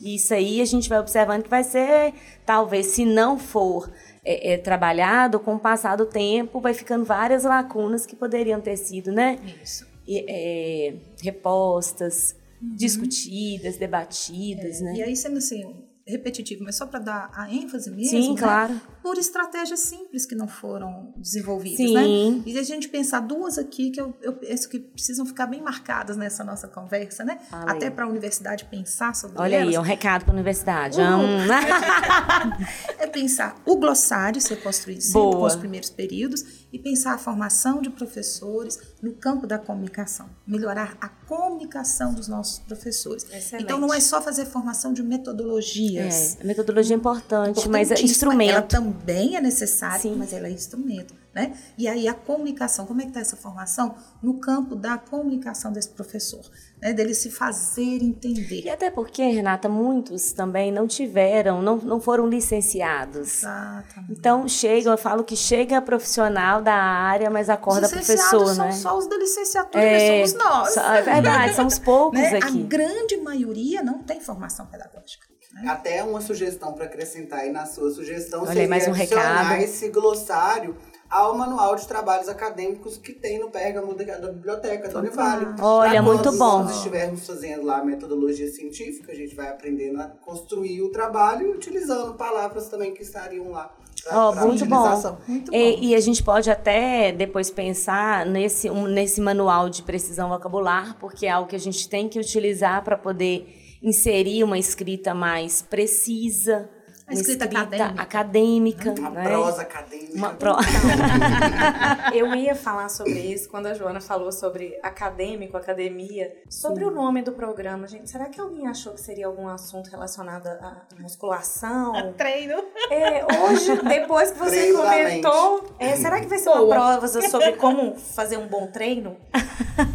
E 0.00 0.14
isso 0.16 0.34
aí 0.34 0.60
a 0.60 0.64
gente 0.64 0.88
vai 0.88 0.98
observando 1.00 1.42
que 1.44 1.48
vai 1.48 1.64
ser, 1.64 2.12
talvez, 2.44 2.86
se 2.88 3.04
não 3.04 3.38
for 3.38 3.90
é, 4.24 4.52
é, 4.52 4.58
trabalhado, 4.58 5.40
com 5.40 5.54
o 5.54 5.58
passar 5.58 5.96
do 5.96 6.04
tempo, 6.06 6.60
vai 6.60 6.74
ficando 6.74 7.04
várias 7.04 7.44
lacunas 7.44 8.04
que 8.04 8.14
poderiam 8.14 8.60
ter 8.60 8.76
sido, 8.76 9.10
né? 9.10 9.38
Isso. 9.62 9.86
e- 10.06 10.24
é, 10.28 10.94
repostas, 11.22 12.35
discutidas, 12.60 13.76
debatidas, 13.76 14.80
né? 14.80 14.96
E 14.96 15.02
aí, 15.02 15.16
sendo 15.16 15.38
assim, 15.38 15.62
repetitivo, 16.06 16.62
mas 16.64 16.76
só 16.76 16.86
para 16.86 17.00
dar 17.00 17.30
a 17.34 17.52
ênfase 17.52 17.90
mesmo, 17.90 18.22
Sim, 18.22 18.34
né? 18.34 18.38
claro. 18.38 18.80
Por 19.06 19.18
estratégias 19.18 19.78
simples 19.78 20.26
que 20.26 20.34
não 20.34 20.48
foram 20.48 21.14
desenvolvidas, 21.16 21.76
Sim. 21.76 21.94
né? 21.94 22.42
E 22.44 22.58
a 22.58 22.62
gente 22.64 22.88
pensar 22.88 23.20
duas 23.20 23.56
aqui 23.56 23.92
que 23.92 24.00
eu, 24.00 24.12
eu 24.20 24.32
penso 24.32 24.68
que 24.68 24.80
precisam 24.80 25.24
ficar 25.24 25.46
bem 25.46 25.62
marcadas 25.62 26.16
nessa 26.16 26.42
nossa 26.42 26.66
conversa, 26.66 27.22
né? 27.22 27.38
Fala. 27.48 27.70
Até 27.70 27.88
para 27.88 28.04
a 28.04 28.08
universidade 28.08 28.64
pensar 28.64 29.14
sobre 29.14 29.40
Olha 29.40 29.58
elas. 29.58 29.68
aí, 29.68 29.74
é 29.76 29.78
um 29.78 29.84
recado 29.84 30.24
para 30.24 30.32
a 30.32 30.34
universidade. 30.34 30.96
Uhum. 31.06 31.36
Hum. 31.36 32.66
É 32.98 33.06
pensar 33.06 33.56
o 33.64 33.76
glossário 33.76 34.40
ser 34.40 34.56
construído 34.56 35.00
sempre 35.00 35.20
Boa. 35.20 35.36
com 35.36 35.44
os 35.44 35.54
primeiros 35.54 35.88
períodos 35.88 36.66
e 36.72 36.78
pensar 36.78 37.14
a 37.14 37.18
formação 37.18 37.80
de 37.80 37.90
professores 37.90 38.78
no 39.00 39.12
campo 39.14 39.46
da 39.46 39.58
comunicação. 39.58 40.28
Melhorar 40.46 40.96
a 41.00 41.08
comunicação 41.08 42.12
dos 42.12 42.28
nossos 42.28 42.58
professores. 42.58 43.24
Excelente. 43.24 43.64
Então 43.64 43.78
não 43.78 43.94
é 43.94 44.00
só 44.00 44.20
fazer 44.20 44.46
formação 44.46 44.92
de 44.92 45.02
metodologias. 45.02 46.36
É, 46.40 46.44
metodologia 46.44 46.96
é 46.96 46.98
importante, 46.98 47.68
mas 47.68 47.90
é 47.90 47.94
Importantíssima. 47.94 48.42
Ela 48.42 48.60
instrumento. 48.60 48.95
Também 48.98 49.36
é 49.36 49.40
necessária, 49.40 50.00
Sim. 50.00 50.16
mas 50.16 50.32
ela 50.32 50.46
é 50.46 50.50
instrumento. 50.50 51.14
Né? 51.34 51.52
E 51.76 51.86
aí 51.86 52.08
a 52.08 52.14
comunicação, 52.14 52.86
como 52.86 53.02
é 53.02 53.04
que 53.04 53.10
está 53.10 53.20
essa 53.20 53.36
formação? 53.36 53.94
No 54.22 54.38
campo 54.40 54.74
da 54.74 54.96
comunicação 54.96 55.70
desse 55.70 55.90
professor, 55.90 56.40
né? 56.80 56.94
dele 56.94 57.12
se 57.12 57.30
fazer 57.30 58.02
entender. 58.02 58.62
E 58.64 58.70
até 58.70 58.90
porque, 58.90 59.22
Renata, 59.22 59.68
muitos 59.68 60.32
também 60.32 60.72
não 60.72 60.86
tiveram, 60.86 61.60
não, 61.60 61.76
não 61.76 62.00
foram 62.00 62.26
licenciados. 62.26 63.42
Exatamente. 63.42 64.12
Então 64.12 64.48
chega, 64.48 64.88
eu 64.88 64.96
falo 64.96 65.22
que 65.22 65.36
chega 65.36 65.82
profissional 65.82 66.62
da 66.62 66.72
área, 66.74 67.28
mas 67.28 67.50
acorda 67.50 67.84
Os 67.86 67.92
professor, 67.92 68.54
são 68.54 68.64
né? 68.64 68.72
só 68.72 68.96
os 68.96 69.06
da 69.06 69.18
licenciatura, 69.18 69.84
É, 69.84 70.26
somos 70.26 70.42
nós. 70.42 70.72
só- 70.72 70.94
é 70.94 71.02
verdade, 71.02 71.54
somos 71.54 71.78
poucos 71.78 72.18
Né? 72.18 72.34
A 72.42 72.46
aqui. 72.46 72.62
grande 72.62 73.18
maioria 73.18 73.82
não 73.82 73.98
tem 74.02 74.20
formação 74.20 74.64
pedagógica. 74.64 75.26
Né? 75.62 75.68
Até 75.70 76.02
uma 76.04 76.20
sugestão 76.20 76.72
para 76.72 76.84
acrescentar 76.84 77.40
aí 77.40 77.50
na 77.52 77.66
sua 77.66 77.90
sugestão 77.90 78.42
Olha 78.42 78.52
seria 78.52 78.68
mais 78.68 78.86
um 78.88 78.92
adicionar 78.92 79.42
recado. 79.44 79.62
esse 79.62 79.88
glossário 79.88 80.76
ao 81.08 81.36
manual 81.38 81.76
de 81.76 81.86
trabalhos 81.86 82.28
acadêmicos 82.28 82.96
que 82.98 83.12
tem 83.12 83.38
no 83.38 83.48
Pérgamo 83.48 83.94
da 83.94 84.04
da 84.18 84.32
biblioteca 84.32 84.88
da 84.88 84.98
Univale. 84.98 85.46
Olha, 85.60 85.90
Pra 85.92 86.02
muito 86.02 86.22
quando 86.24 86.38
bom. 86.38 86.62
Nós 86.64 86.76
estivermos 86.78 87.24
fazendo 87.26 87.64
lá 87.64 87.78
a 87.78 87.84
metodologia 87.84 88.48
científica, 88.50 89.12
a 89.12 89.14
gente 89.14 89.34
vai 89.34 89.48
aprendendo 89.48 90.00
a 90.00 90.06
construir 90.08 90.82
o 90.82 90.90
trabalho 90.90 91.52
utilizando 91.52 92.14
palavras 92.14 92.68
também 92.68 92.92
que 92.92 93.02
estariam 93.02 93.50
lá. 93.52 93.72
pra- 94.04 94.28
Ó, 94.28 94.32
pra 94.32 94.46
muito 94.46 94.66
bom. 94.66 95.16
Muito 95.28 95.50
bom. 95.50 95.56
E, 95.56 95.88
e 95.90 95.94
a 95.94 96.00
gente 96.00 96.22
pode 96.22 96.50
até 96.50 97.12
depois 97.12 97.50
pensar 97.50 98.26
nesse, 98.26 98.68
um- 98.68 98.86
nesse 98.86 99.20
manual 99.20 99.68
de 99.70 99.82
precisão 99.82 100.28
vocabular, 100.28 100.96
porque 101.00 101.26
é 101.26 101.30
algo 101.30 101.48
que 101.48 101.56
a 101.56 101.60
gente 101.60 101.88
tem 101.88 102.08
que 102.08 102.18
utilizar 102.18 102.82
para 102.84 102.96
poder 102.96 103.46
inserir 103.82 104.42
uma 104.44 104.58
escrita 104.58 105.14
mais 105.14 105.62
precisa, 105.62 106.68
A 107.06 107.12
uma 107.12 107.20
escrita 107.20 107.44
acadêmica. 107.44 108.02
acadêmica, 108.02 108.94
Uma 108.98 109.10
né? 109.10 109.22
prosa 109.24 109.62
acadêmica. 109.62 110.14
Uma 110.16 110.30
pro- 110.34 110.56
Eu 112.14 112.34
ia 112.34 112.54
falar 112.54 112.88
sobre 112.88 113.18
isso 113.20 113.48
quando 113.48 113.66
a 113.66 113.74
Joana 113.74 114.00
falou 114.00 114.32
sobre 114.32 114.78
acadêmico, 114.82 115.56
academia, 115.56 116.34
sobre 116.48 116.84
o 116.84 116.90
nome 116.90 117.22
do 117.22 117.32
programa, 117.32 117.86
gente. 117.86 118.10
Será 118.10 118.26
que 118.26 118.40
alguém 118.40 118.66
achou 118.66 118.92
que 118.94 119.00
seria 119.00 119.26
algum 119.26 119.46
assunto 119.48 119.88
relacionado 119.90 120.46
à 120.46 120.82
musculação? 120.98 122.12
Treino. 122.14 122.56
É, 122.90 123.24
hoje, 123.44 123.76
depois 123.82 124.30
que 124.30 124.38
você 124.38 124.72
comentou, 124.72 125.64
é, 125.78 125.96
será 125.96 126.20
que 126.20 126.26
vai 126.26 126.38
ser 126.38 126.48
uma 126.50 126.58
Boa. 126.58 126.74
prova 126.74 127.08
sobre 127.08 127.52
como 127.54 127.94
fazer 127.96 128.36
um 128.38 128.46
bom 128.48 128.66
treino 128.68 129.16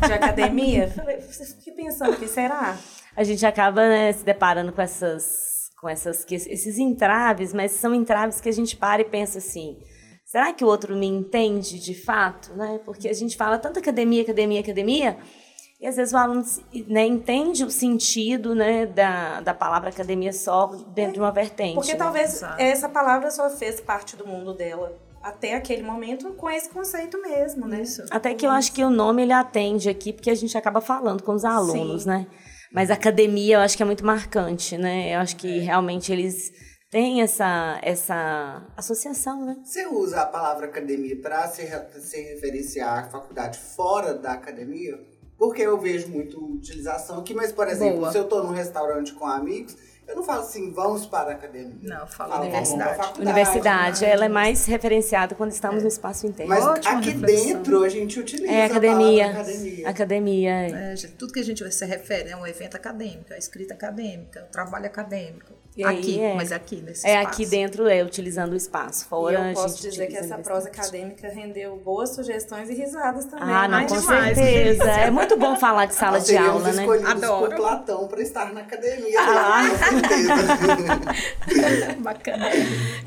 de 0.05 0.13
academia? 0.13 0.87
Falei, 0.95 1.19
Fiquei 1.21 1.73
pensando 1.73 2.15
que 2.17 2.27
será? 2.27 2.77
A 3.15 3.23
gente 3.23 3.45
acaba 3.45 3.81
né, 3.87 4.11
se 4.13 4.23
deparando 4.23 4.71
com 4.71 4.81
essas 4.81 5.49
com 5.79 5.89
essas 5.89 6.23
que- 6.23 6.35
esses 6.35 6.77
entraves, 6.77 7.53
mas 7.53 7.71
são 7.71 7.93
entraves 7.95 8.39
que 8.39 8.47
a 8.47 8.51
gente 8.51 8.77
para 8.77 9.01
e 9.01 9.05
pensa 9.05 9.39
assim: 9.39 9.79
será 10.25 10.53
que 10.53 10.63
o 10.63 10.67
outro 10.67 10.95
me 10.95 11.07
entende 11.07 11.79
de 11.79 11.95
fato, 11.95 12.53
né? 12.53 12.79
Porque 12.85 13.09
a 13.09 13.13
gente 13.13 13.35
fala 13.35 13.57
tanto 13.57 13.79
academia, 13.79 14.21
academia, 14.21 14.59
academia, 14.61 15.17
e 15.79 15.87
às 15.87 15.95
vezes 15.95 16.13
o 16.13 16.17
aluno 16.17 16.43
né, 16.87 17.07
entende 17.07 17.65
o 17.65 17.71
sentido 17.71 18.53
né, 18.53 18.85
da, 18.85 19.41
da 19.41 19.53
palavra 19.55 19.89
academia 19.89 20.31
só 20.31 20.67
dentro 20.93 21.13
de 21.13 21.19
uma 21.19 21.31
vertente. 21.31 21.73
Porque 21.73 21.93
né? 21.93 21.97
talvez 21.97 22.35
Exato. 22.35 22.61
essa 22.61 22.87
palavra 22.87 23.31
só 23.31 23.49
fez 23.49 23.81
parte 23.81 24.15
do 24.15 24.27
mundo 24.27 24.53
dela 24.53 24.95
até 25.23 25.55
aquele 25.55 25.81
momento 25.81 26.31
com 26.33 26.47
esse 26.49 26.69
conceito 26.69 27.19
mesmo, 27.21 27.67
né? 27.67 27.81
Isso. 27.81 28.03
Até 28.11 28.35
que 28.35 28.45
eu 28.45 28.51
acho 28.51 28.71
que 28.71 28.83
o 28.83 28.89
nome 28.91 29.23
ele 29.23 29.33
atende 29.33 29.89
aqui, 29.89 30.13
porque 30.13 30.29
a 30.29 30.35
gente 30.35 30.55
acaba 30.55 30.79
falando 30.81 31.23
com 31.23 31.33
os 31.33 31.43
alunos, 31.43 32.03
Sim. 32.03 32.09
né? 32.09 32.27
Mas 32.73 32.89
a 32.89 32.93
academia 32.93 33.55
eu 33.55 33.59
acho 33.59 33.75
que 33.75 33.83
é 33.83 33.85
muito 33.85 34.05
marcante, 34.05 34.77
né? 34.77 35.15
Eu 35.15 35.19
acho 35.19 35.35
que 35.35 35.59
realmente 35.59 36.11
eles 36.11 36.51
têm 36.89 37.21
essa, 37.21 37.79
essa 37.81 38.65
associação, 38.77 39.45
né? 39.45 39.57
Você 39.63 39.85
usa 39.87 40.21
a 40.21 40.25
palavra 40.25 40.67
academia 40.67 41.19
para 41.21 41.47
se, 41.47 41.63
se 41.99 42.21
referenciar 42.21 43.05
à 43.05 43.09
faculdade 43.09 43.57
fora 43.57 44.13
da 44.13 44.33
academia? 44.33 44.99
Porque 45.37 45.61
eu 45.61 45.79
vejo 45.79 46.07
muito 46.09 46.37
utilização 46.39 47.19
aqui, 47.19 47.33
mas, 47.33 47.51
por 47.51 47.67
exemplo, 47.67 48.01
Boa. 48.01 48.11
se 48.11 48.17
eu 48.17 48.23
estou 48.23 48.43
num 48.43 48.51
restaurante 48.51 49.13
com 49.13 49.25
amigos, 49.25 49.75
eu 50.11 50.17
não 50.17 50.23
falo 50.23 50.41
assim, 50.41 50.71
vamos 50.71 51.05
para 51.05 51.29
a 51.29 51.33
academia. 51.33 51.77
Não, 51.81 51.99
eu 52.01 52.07
falo 52.07 52.31
Falo, 52.31 52.43
universidade. 52.43 53.21
Universidade, 53.21 54.05
ela 54.05 54.25
é 54.25 54.29
mais 54.29 54.65
referenciada 54.65 55.35
quando 55.35 55.51
estamos 55.51 55.81
no 55.83 55.87
espaço 55.87 56.27
interno. 56.27 56.53
Mas 56.53 56.65
Ótima 56.65 56.99
aqui 56.99 57.11
reflexão. 57.11 57.47
dentro 57.47 57.83
a 57.83 57.89
gente 57.89 58.19
utiliza 58.19 58.51
é 58.51 58.65
academia. 58.65 59.31
academia. 59.31 59.89
Academia. 59.89 60.51
é. 60.51 60.93
É, 60.93 60.95
tudo 61.17 61.31
que 61.31 61.39
a 61.39 61.43
gente 61.43 61.69
se 61.71 61.85
refere 61.85 62.29
é 62.29 62.35
um 62.35 62.45
evento 62.45 62.75
acadêmico, 62.75 63.33
a 63.33 63.37
escrita 63.37 63.73
acadêmica, 63.73 64.45
o 64.47 64.51
trabalho 64.51 64.85
acadêmico. 64.85 65.60
E 65.75 65.85
aqui, 65.85 66.19
é, 66.19 66.33
mas 66.33 66.51
aqui 66.51 66.81
nesse 66.81 67.07
é 67.07 67.21
espaço. 67.21 67.27
aqui 67.27 67.45
dentro, 67.45 67.87
é 67.87 68.03
utilizando 68.03 68.51
o 68.51 68.55
espaço. 68.57 69.05
Fora, 69.05 69.33
e 69.33 69.37
a 69.37 69.49
eu 69.49 69.53
posso 69.53 69.77
gente 69.77 69.91
dizer 69.91 70.07
que 70.07 70.17
essa 70.17 70.37
prosa 70.37 70.67
acadêmica 70.67 71.29
rendeu 71.29 71.77
boas 71.77 72.13
sugestões 72.13 72.69
e 72.69 72.73
risadas 72.73 73.23
também. 73.25 73.47
Ah, 73.47 73.69
não, 73.69 73.87
com 73.87 73.97
demais. 73.97 74.37
certeza. 74.37 74.91
É 74.91 75.09
muito 75.09 75.37
bom 75.37 75.55
falar 75.55 75.85
de 75.85 75.95
sala 75.95 76.17
Nós 76.17 76.25
de 76.25 76.35
aula, 76.35 76.73
né? 76.73 76.85
Adoro. 77.05 77.51
por 77.51 77.55
Platão 77.55 78.07
para 78.07 78.21
estar 78.21 78.53
na 78.53 78.61
academia. 78.61 79.17
Ah. 79.17 79.61
Bacana. 81.99 82.49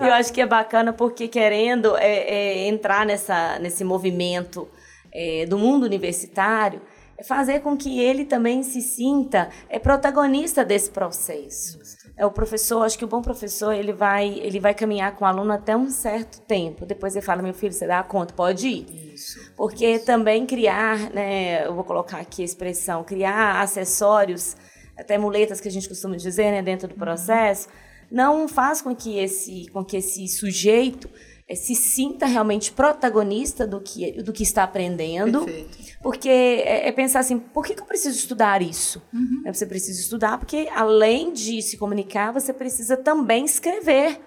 Eu 0.01 0.13
acho 0.15 0.33
que 0.33 0.41
é 0.41 0.47
bacana 0.47 0.93
porque 0.93 1.29
querendo 1.29 1.95
é, 1.99 2.17
é, 2.17 2.67
entrar 2.69 3.05
nessa, 3.05 3.59
nesse 3.59 3.85
movimento 3.85 4.67
é, 5.13 5.45
do 5.45 5.59
mundo 5.59 5.85
universitário, 5.85 6.81
é 7.17 7.23
fazer 7.23 7.61
com 7.61 7.77
que 7.77 8.01
ele 8.01 8.25
também 8.25 8.63
se 8.63 8.81
sinta 8.81 9.51
é 9.69 9.79
protagonista 9.79 10.65
desse 10.65 10.91
processo. 10.91 11.79
É 12.17 12.25
o 12.25 12.31
professor, 12.31 12.83
acho 12.85 12.97
que 12.97 13.05
o 13.05 13.09
bom 13.09 13.21
professor 13.21 13.73
ele 13.73 13.93
vai 13.93 14.39
ele 14.39 14.61
vai 14.61 14.73
caminhar 14.73 15.17
com 15.17 15.25
o 15.25 15.29
aluno 15.29 15.53
até 15.53 15.77
um 15.77 15.91
certo 15.91 16.41
tempo. 16.43 16.87
Depois 16.87 17.17
ele 17.17 17.25
fala, 17.25 17.43
meu 17.43 17.53
filho, 17.53 17.73
você 17.73 17.87
dá 17.87 18.03
conta, 18.05 18.33
pode 18.33 18.69
ir. 18.69 19.15
Isso. 19.15 19.53
Porque 19.57 19.99
também 19.99 20.47
criar, 20.47 21.11
né, 21.11 21.67
eu 21.67 21.75
vou 21.75 21.83
colocar 21.83 22.19
aqui 22.19 22.43
a 22.43 22.45
expressão, 22.45 23.03
criar 23.03 23.61
acessórios, 23.61 24.57
até 24.97 25.19
muletas 25.19 25.61
que 25.61 25.67
a 25.67 25.71
gente 25.71 25.89
costuma 25.89 26.17
dizer, 26.17 26.53
né, 26.53 26.63
dentro 26.63 26.87
do 26.87 26.95
processo, 26.95 27.69
não 28.11 28.47
faz 28.47 28.81
com 28.81 28.95
que 28.95 29.19
esse, 29.19 29.67
com 29.73 29.85
que 29.85 29.97
esse 29.97 30.29
sujeito 30.29 31.11
se 31.53 31.75
sinta 31.75 32.25
realmente 32.25 32.73
protagonista 32.73 33.67
do 33.67 33.81
que, 33.81 34.23
do 34.23 34.33
que 34.33 34.43
está 34.43 34.63
aprendendo. 34.65 35.45
Perfeito. 35.45 35.99
Porque 36.03 36.29
é, 36.29 36.89
é 36.89 36.93
pensar 36.93 37.21
assim, 37.21 37.39
por 37.39 37.65
que, 37.67 37.75
que 37.75 37.83
eu 37.83 37.87
preciso 37.87 38.17
estudar 38.17 38.63
isso? 38.63 39.03
É, 39.45 39.53
Você 39.53 39.67
precisa 39.67 40.01
estudar 40.01 40.39
porque, 40.39 40.69
além 40.75 41.33
de 41.33 41.61
se 41.61 41.77
comunicar, 41.77 42.33
você 42.33 42.53
precisa 42.53 42.97
também 42.97 43.45
escrever. 43.45 44.21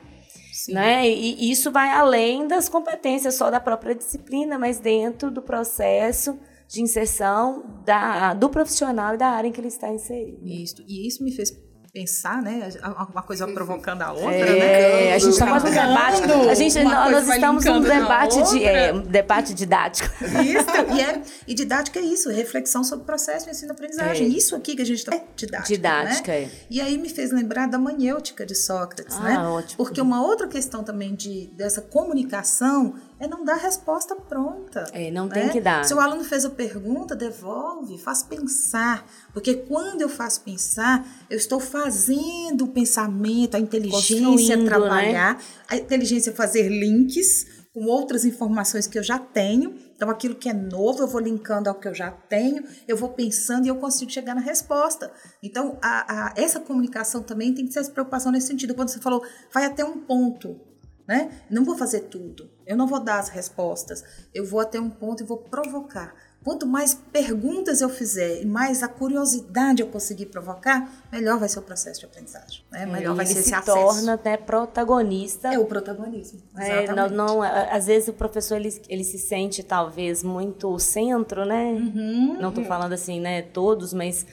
Sim. 0.54 0.74
Né? 0.74 1.10
E, 1.10 1.46
e 1.46 1.52
isso 1.52 1.72
vai 1.72 1.90
além 1.90 2.48
das 2.48 2.70
competências 2.70 3.36
só 3.36 3.50
da 3.50 3.60
própria 3.60 3.96
disciplina, 3.96 4.58
mas 4.60 4.80
dentro 4.80 5.32
do 5.32 5.42
processo 5.42 6.38
de 6.68 6.82
inserção 6.82 7.82
da, 7.86 8.34
do 8.34 8.50
profissional 8.50 9.16
e 9.16 9.18
da 9.18 9.28
área 9.28 9.48
em 9.48 9.52
que 9.52 9.60
ele 9.60 9.70
está 9.70 9.90
inserido. 9.90 10.46
Isso. 10.46 10.84
E 10.88 11.08
isso 11.08 11.24
me 11.24 11.32
fez 11.32 11.52
pensar, 11.92 12.42
né? 12.42 12.70
Uma 13.12 13.22
coisa 13.24 13.48
provocando 13.48 14.02
a 14.02 14.12
outra, 14.12 14.32
É, 14.34 15.06
né? 15.10 15.14
a 15.14 15.20
gente 15.20 15.32
está 15.32 15.48
quase 15.48 15.66
num 15.66 15.72
debate. 15.72 16.50
A 16.50 16.54
gente, 16.54 16.84
nós, 16.84 17.12
nós 17.12 17.30
estamos 17.30 17.66
num 17.66 17.82
debate, 17.82 18.44
de, 18.44 18.64
é, 18.64 18.94
um 18.94 19.02
debate 19.02 19.54
didático. 19.54 20.10
Isso, 20.24 20.96
e, 20.96 21.02
é, 21.02 21.22
e 21.48 21.54
didática 21.54 22.00
é 22.00 22.04
isso, 22.04 22.30
reflexão 22.30 22.84
sobre 22.84 23.04
o 23.04 23.06
processo 23.06 23.46
de 23.46 23.52
ensino-aprendizagem. 23.52 24.26
É. 24.26 24.30
Isso 24.30 24.56
aqui 24.56 24.76
que 24.76 24.82
a 24.82 24.86
gente 24.86 25.00
está. 25.00 25.16
É 25.16 25.24
didática. 25.36 25.68
Didática, 25.68 26.32
né? 26.32 26.44
é. 26.44 26.50
E 26.70 26.82
aí 26.82 26.98
me 26.98 27.10
fez 27.10 27.32
lembrar 27.32 27.68
da 27.68 27.78
maniêutica 27.78 28.46
de 28.46 28.56
Sócrates, 28.56 29.16
Ah, 29.18 29.24
né? 29.24 29.40
ótimo. 29.40 29.78
Porque 29.78 30.02
uma 30.02 30.22
outra 30.22 30.48
questão 30.48 30.84
também 30.84 31.16
de, 31.16 31.48
dessa 31.56 31.82
comunicação 31.82 32.96
é 33.20 33.28
não 33.28 33.44
dar 33.44 33.56
resposta 33.56 34.16
pronta. 34.16 34.86
É, 34.94 35.10
não 35.12 35.26
né? 35.28 35.34
tem 35.42 35.50
que 35.50 35.62
dar. 35.62 35.84
Se 35.84 35.94
o 35.94 36.00
aluno 36.00 36.24
fez 36.24 36.46
a 36.46 36.50
pergunta, 36.50 37.16
devolve, 37.16 37.98
faz 37.98 38.24
pensar. 38.24 39.06
Porque 39.34 39.54
quando 39.56 40.02
eu 40.02 40.10
faço 40.10 40.42
pensar, 40.42 41.06
eu 41.30 41.38
estou 41.38 41.60
fazendo 41.60 42.66
o 42.66 42.68
pensamento, 42.68 43.56
a 43.56 43.60
inteligência 43.60 44.56
né? 44.58 44.66
trabalhar, 44.66 45.42
a 45.68 45.76
inteligência 45.78 46.32
fazer 46.34 46.68
links 46.70 47.46
com 47.74 47.86
outras 47.86 48.26
informações 48.26 48.88
que 48.88 48.98
eu 48.98 49.04
já 49.04 49.20
tenho. 49.20 49.76
Então, 49.96 50.10
aquilo 50.10 50.36
que 50.36 50.50
é 50.50 50.54
novo, 50.54 51.02
eu 51.04 51.08
vou 51.08 51.22
linkando 51.22 51.70
ao 51.70 51.76
que 51.76 51.88
eu 51.88 51.94
já 51.94 52.10
tenho, 52.12 52.64
eu 52.88 52.96
vou 52.98 53.10
pensando 53.10 53.66
e 53.66 53.70
eu 53.70 53.76
consigo 53.76 54.10
chegar 54.12 54.34
na 54.36 54.42
resposta. 54.42 55.12
Então, 55.44 55.78
a, 55.82 56.28
a- 56.30 56.34
essa 56.36 56.60
comunicação 56.60 57.22
também 57.22 57.54
tem 57.54 57.66
que 57.68 57.74
ser 57.74 57.80
essa 57.80 57.92
preocupação 57.92 58.32
nesse 58.32 58.48
sentido. 58.48 58.74
Quando 58.76 58.90
você 58.90 59.00
falou, 59.00 59.24
vai 59.54 59.66
até 59.66 59.84
um 59.86 60.00
ponto, 60.00 60.60
né? 61.08 61.32
Não 61.50 61.64
vou 61.64 61.78
fazer 61.78 62.02
tudo, 62.02 62.50
eu 62.66 62.76
não 62.76 62.86
vou 62.88 63.00
dar 63.00 63.20
as 63.20 63.30
respostas, 63.30 64.04
eu 64.34 64.46
vou 64.46 64.60
até 64.60 64.80
um 64.80 64.90
ponto 64.90 65.24
e 65.24 65.26
vou 65.26 65.38
provocar. 65.38 66.14
Quanto 66.44 66.66
mais 66.66 66.94
perguntas 66.94 67.82
eu 67.82 67.90
fizer 67.90 68.42
e 68.42 68.46
mais 68.46 68.82
a 68.82 68.88
curiosidade 68.88 69.82
eu 69.82 69.88
conseguir 69.88 70.28
provocar, 70.28 70.90
melhor 71.12 71.38
vai 71.40 71.50
ser 71.50 71.60
o 71.60 71.62
processo 71.62 72.00
de 72.02 72.06
aprendizagem. 72.06 72.64
Né? 72.72 72.86
Melhor 72.86 73.16
vai 73.16 73.26
ser 73.26 73.40
esse 73.40 73.50
se 73.50 73.62
torna 73.66 74.14
até 74.14 74.38
protagonista 74.38 75.54
É 75.54 75.60
o 75.60 75.66
protagonismo. 75.66 76.40
É, 76.56 76.90
não, 76.94 77.10
não, 77.10 77.42
a- 77.42 77.64
às 77.76 77.88
vezes 77.88 78.08
o 78.08 78.14
professor 78.14 78.56
ele, 78.56 78.82
ele 78.88 79.04
se 79.04 79.18
sente 79.18 79.62
talvez 79.62 80.24
muito 80.24 80.78
centro, 80.80 81.44
né? 81.44 81.72
Uhum. 81.74 82.38
Não 82.40 82.50
estou 82.50 82.64
falando 82.64 82.94
assim, 82.94 83.20
né, 83.20 83.42
todos, 83.42 83.92
mas 83.94 84.26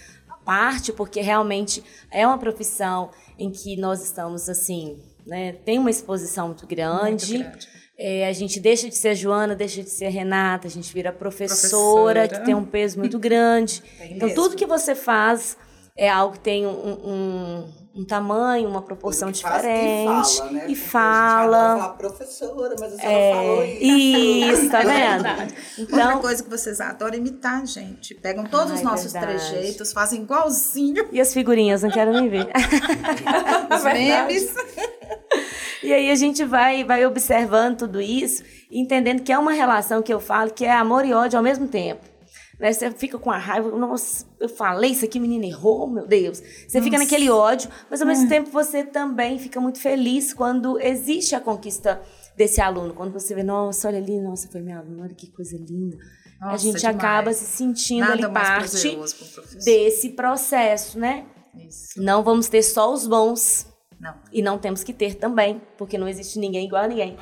parte, 0.44 0.92
porque 0.92 1.20
realmente 1.20 1.82
é 2.12 2.24
uma 2.26 2.38
profissão 2.38 3.10
em 3.38 3.50
que 3.50 3.76
nós 3.76 4.04
estamos 4.04 4.48
assim, 4.48 5.02
né? 5.26 5.52
Tem 5.64 5.78
uma 5.78 5.90
exposição 5.90 6.48
muito 6.48 6.66
grande. 6.66 7.38
Muito 7.38 7.50
grande. 7.50 7.84
É, 7.96 8.26
a 8.26 8.32
gente 8.32 8.58
deixa 8.58 8.88
de 8.88 8.96
ser 8.96 9.14
Joana, 9.14 9.54
deixa 9.54 9.80
de 9.80 9.88
ser 9.88 10.08
Renata, 10.08 10.66
a 10.66 10.70
gente 10.70 10.92
vira 10.92 11.12
professora, 11.12 12.22
Professora. 12.22 12.28
que 12.28 12.44
tem 12.44 12.54
um 12.54 12.64
peso 12.64 12.98
muito 12.98 13.20
grande. 13.20 13.80
Tem 13.98 14.16
então, 14.16 14.28
mesmo. 14.28 14.42
tudo 14.42 14.56
que 14.56 14.66
você 14.66 14.96
faz 14.96 15.56
é 15.96 16.08
algo 16.10 16.34
que 16.34 16.40
tem 16.40 16.66
um, 16.66 16.70
um, 16.70 17.72
um 17.96 18.04
tamanho, 18.04 18.68
uma 18.68 18.82
proporção 18.82 19.32
faz 19.32 19.38
diferente. 19.38 20.42
E 20.42 20.44
fala, 20.44 20.50
né? 20.50 20.50
E 20.50 20.50
Porque 20.50 20.64
A 20.64 20.68
gente 20.68 20.76
fala. 20.76 21.76
falar 21.78 21.88
professora, 21.90 22.74
mas 22.80 22.92
a 22.94 22.96
senhora 22.96 23.34
falou 23.36 23.64
isso. 23.64 23.84
Isso, 23.84 24.70
tá 24.70 24.80
vendo? 24.82 25.28
Outra 25.28 25.48
Então, 25.78 26.20
coisa 26.20 26.42
que 26.42 26.50
vocês 26.50 26.80
adoram 26.80 27.14
é 27.14 27.18
imitar, 27.18 27.64
gente. 27.66 28.14
Pegam 28.16 28.44
todos 28.44 28.70
Ai, 28.72 28.76
os 28.78 28.82
nossos 28.82 29.12
verdade. 29.12 29.48
trejeitos, 29.50 29.92
fazem 29.92 30.22
igualzinho 30.22 31.08
e 31.12 31.20
as 31.20 31.32
figurinhas, 31.32 31.82
não 31.82 31.90
quero 31.90 32.12
nem 32.12 32.28
ver. 32.28 32.48
os 33.76 33.84
memes. 33.84 34.54
E 35.82 35.92
aí 35.92 36.10
a 36.10 36.14
gente 36.14 36.44
vai, 36.44 36.82
vai 36.82 37.04
observando 37.06 37.78
tudo 37.80 38.00
isso, 38.00 38.42
entendendo 38.70 39.22
que 39.22 39.30
é 39.32 39.38
uma 39.38 39.52
relação 39.52 40.02
que 40.02 40.12
eu 40.12 40.18
falo 40.18 40.50
que 40.50 40.64
é 40.64 40.72
amor 40.72 41.04
e 41.04 41.12
ódio 41.12 41.36
ao 41.38 41.42
mesmo 41.42 41.68
tempo. 41.68 42.00
Né? 42.64 42.72
Você 42.72 42.90
fica 42.92 43.18
com 43.18 43.30
a 43.30 43.36
raiva, 43.36 43.70
nossa, 43.76 44.24
eu 44.40 44.48
falei 44.48 44.92
isso 44.92 45.04
aqui, 45.04 45.20
menina 45.20 45.44
errou, 45.44 45.86
meu 45.86 46.06
Deus. 46.06 46.42
Você 46.66 46.80
fica 46.80 46.96
naquele 46.96 47.28
ódio, 47.28 47.68
mas 47.90 48.00
ao 48.00 48.06
mesmo 48.08 48.26
tempo 48.26 48.50
você 48.50 48.82
também 48.82 49.38
fica 49.38 49.60
muito 49.60 49.78
feliz 49.78 50.32
quando 50.32 50.80
existe 50.80 51.34
a 51.34 51.40
conquista 51.40 52.00
desse 52.34 52.62
aluno. 52.62 52.94
Quando 52.94 53.12
você 53.12 53.34
vê, 53.34 53.42
nossa, 53.42 53.86
olha 53.88 53.98
ali, 53.98 54.18
nossa, 54.18 54.48
foi 54.48 54.62
minha 54.62 54.78
aluna, 54.78 55.02
olha 55.02 55.14
que 55.14 55.30
coisa 55.30 55.58
linda. 55.58 55.98
a 56.40 56.52
Nossa, 56.52 56.64
gente 56.64 56.78
demais. 56.78 56.96
acaba 56.96 57.32
se 57.34 57.44
sentindo 57.44 58.00
Nada 58.00 58.12
ali 58.14 58.32
parte 58.32 58.98
desse 59.62 60.08
processo, 60.10 60.98
né? 60.98 61.26
Isso. 61.68 62.02
Não 62.02 62.22
vamos 62.22 62.48
ter 62.48 62.62
só 62.62 62.90
os 62.94 63.06
bons, 63.06 63.66
Não. 64.00 64.14
e 64.32 64.40
não 64.40 64.56
temos 64.56 64.82
que 64.82 64.94
ter 64.94 65.16
também, 65.16 65.60
porque 65.76 65.98
não 65.98 66.08
existe 66.08 66.38
ninguém 66.38 66.64
igual 66.64 66.84
a 66.84 66.88
ninguém. 66.88 67.18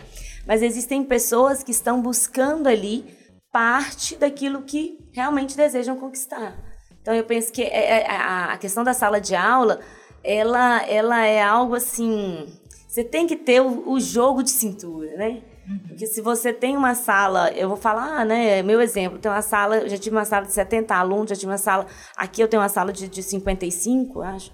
Mas 0.46 0.62
existem 0.62 1.02
pessoas 1.02 1.64
que 1.64 1.72
estão 1.72 2.00
buscando 2.00 2.68
ali 2.68 3.20
parte 3.52 4.16
daquilo 4.16 4.62
que 4.62 4.98
realmente 5.12 5.56
desejam 5.56 5.96
conquistar. 5.96 6.58
Então 7.00 7.14
eu 7.14 7.24
penso 7.24 7.52
que 7.52 7.62
é- 7.62 8.02
é- 8.02 8.06
a 8.08 8.56
questão 8.56 8.82
da 8.82 8.94
sala 8.94 9.20
de 9.20 9.34
aula, 9.34 9.80
ela, 10.24 10.82
ela 10.86 11.24
é 11.26 11.42
algo 11.42 11.74
assim. 11.74 12.46
Você 12.88 13.04
tem 13.04 13.26
que 13.26 13.36
ter 13.36 13.60
o, 13.60 13.98
jogo 14.00 14.42
de 14.42 14.50
cintura, 14.50 15.16
né? 15.16 15.42
Porque 15.86 16.06
se 16.06 16.20
você 16.20 16.52
tem 16.52 16.76
uma 16.76 16.94
sala, 16.94 17.50
eu 17.52 17.68
vou 17.68 17.76
falar, 17.76 18.24
né? 18.24 18.62
Meu 18.62 18.80
exemplo, 18.80 19.18
tem 19.18 19.30
uma 19.30 19.42
sala, 19.42 19.78
eu 19.78 19.88
já 19.88 19.96
tive 19.96 20.16
uma 20.16 20.24
sala 20.24 20.44
de 20.44 20.52
70 20.52 20.94
alunos, 20.94 21.30
já 21.30 21.36
tive 21.36 21.50
uma 21.50 21.58
sala. 21.58 21.86
Aqui 22.16 22.42
eu 22.42 22.48
tenho 22.48 22.62
uma 22.62 22.68
sala 22.68 22.92
de, 22.92 23.08
de 23.08 23.22
55, 23.22 24.18
eu 24.18 24.22
acho. 24.22 24.52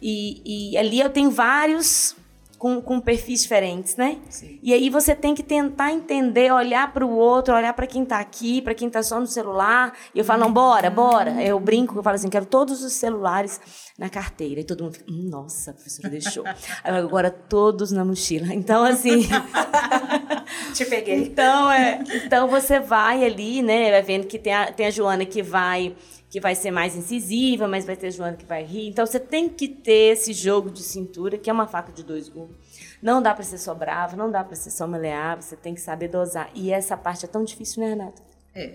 E, 0.00 0.72
e 0.72 0.78
ali 0.78 1.00
eu 1.00 1.10
tenho 1.10 1.30
vários 1.30 2.16
com, 2.58 2.80
com 2.80 3.00
perfis 3.00 3.42
diferentes, 3.42 3.96
né? 3.96 4.18
Sim. 4.30 4.58
E 4.62 4.72
aí 4.72 4.88
você 4.88 5.14
tem 5.14 5.34
que 5.34 5.42
tentar 5.42 5.92
entender, 5.92 6.52
olhar 6.52 6.92
para 6.92 7.04
o 7.04 7.10
outro, 7.10 7.54
olhar 7.54 7.72
para 7.74 7.86
quem 7.86 8.02
está 8.02 8.18
aqui, 8.18 8.62
para 8.62 8.74
quem 8.74 8.88
está 8.88 9.02
só 9.02 9.20
no 9.20 9.26
celular. 9.26 9.92
E 10.14 10.18
eu 10.18 10.24
falo, 10.24 10.40
não, 10.40 10.52
bora, 10.52 10.90
bora. 10.90 11.42
Eu 11.42 11.60
brinco, 11.60 11.98
eu 11.98 12.02
falo 12.02 12.16
assim, 12.16 12.28
quero 12.30 12.46
todos 12.46 12.82
os 12.82 12.92
celulares 12.94 13.60
na 13.98 14.08
carteira. 14.08 14.60
E 14.60 14.64
todo 14.64 14.84
mundo 14.84 14.94
fica, 14.94 15.10
"Hum, 15.10 15.28
nossa, 15.30 15.70
a 15.70 15.74
professora 15.74 16.08
deixou. 16.08 16.44
Agora 16.84 17.30
todos 17.30 17.90
na 17.90 18.04
mochila. 18.04 18.52
Então, 18.52 18.84
assim... 18.84 19.26
Te 20.74 20.84
peguei. 20.84 21.22
Então, 21.22 21.70
é, 21.70 22.02
então 22.24 22.48
você 22.48 22.78
vai 22.78 23.24
ali, 23.24 23.62
né? 23.62 23.90
Vai 23.90 24.02
vendo 24.02 24.26
que 24.26 24.38
tem 24.38 24.52
a, 24.52 24.70
tem 24.72 24.86
a 24.86 24.90
Joana 24.90 25.24
que 25.24 25.42
vai 25.42 25.96
que 26.28 26.40
vai 26.40 26.54
ser 26.54 26.70
mais 26.70 26.96
incisiva, 26.96 27.68
mas 27.68 27.86
vai 27.86 27.96
ter 27.96 28.08
a 28.08 28.10
Joana 28.10 28.36
que 28.36 28.44
vai 28.44 28.62
rir. 28.64 28.88
Então 28.88 29.06
você 29.06 29.18
tem 29.18 29.48
que 29.48 29.68
ter 29.68 30.12
esse 30.12 30.32
jogo 30.32 30.70
de 30.70 30.82
cintura, 30.82 31.38
que 31.38 31.48
é 31.48 31.52
uma 31.52 31.66
faca 31.66 31.92
de 31.92 32.02
dois 32.02 32.28
gumes. 32.28 32.56
Não 33.00 33.22
dá 33.22 33.32
para 33.32 33.44
ser 33.44 33.58
só 33.58 33.74
bravo, 33.74 34.16
não 34.16 34.30
dá 34.30 34.42
para 34.42 34.56
ser 34.56 34.70
só 34.70 34.86
maleável, 34.86 35.40
você 35.40 35.56
tem 35.56 35.74
que 35.74 35.80
saber 35.80 36.08
dosar. 36.08 36.50
E 36.54 36.70
essa 36.72 36.96
parte 36.96 37.24
é 37.24 37.28
tão 37.28 37.44
difícil, 37.44 37.82
né, 37.82 37.90
Renata? 37.90 38.22
É, 38.54 38.74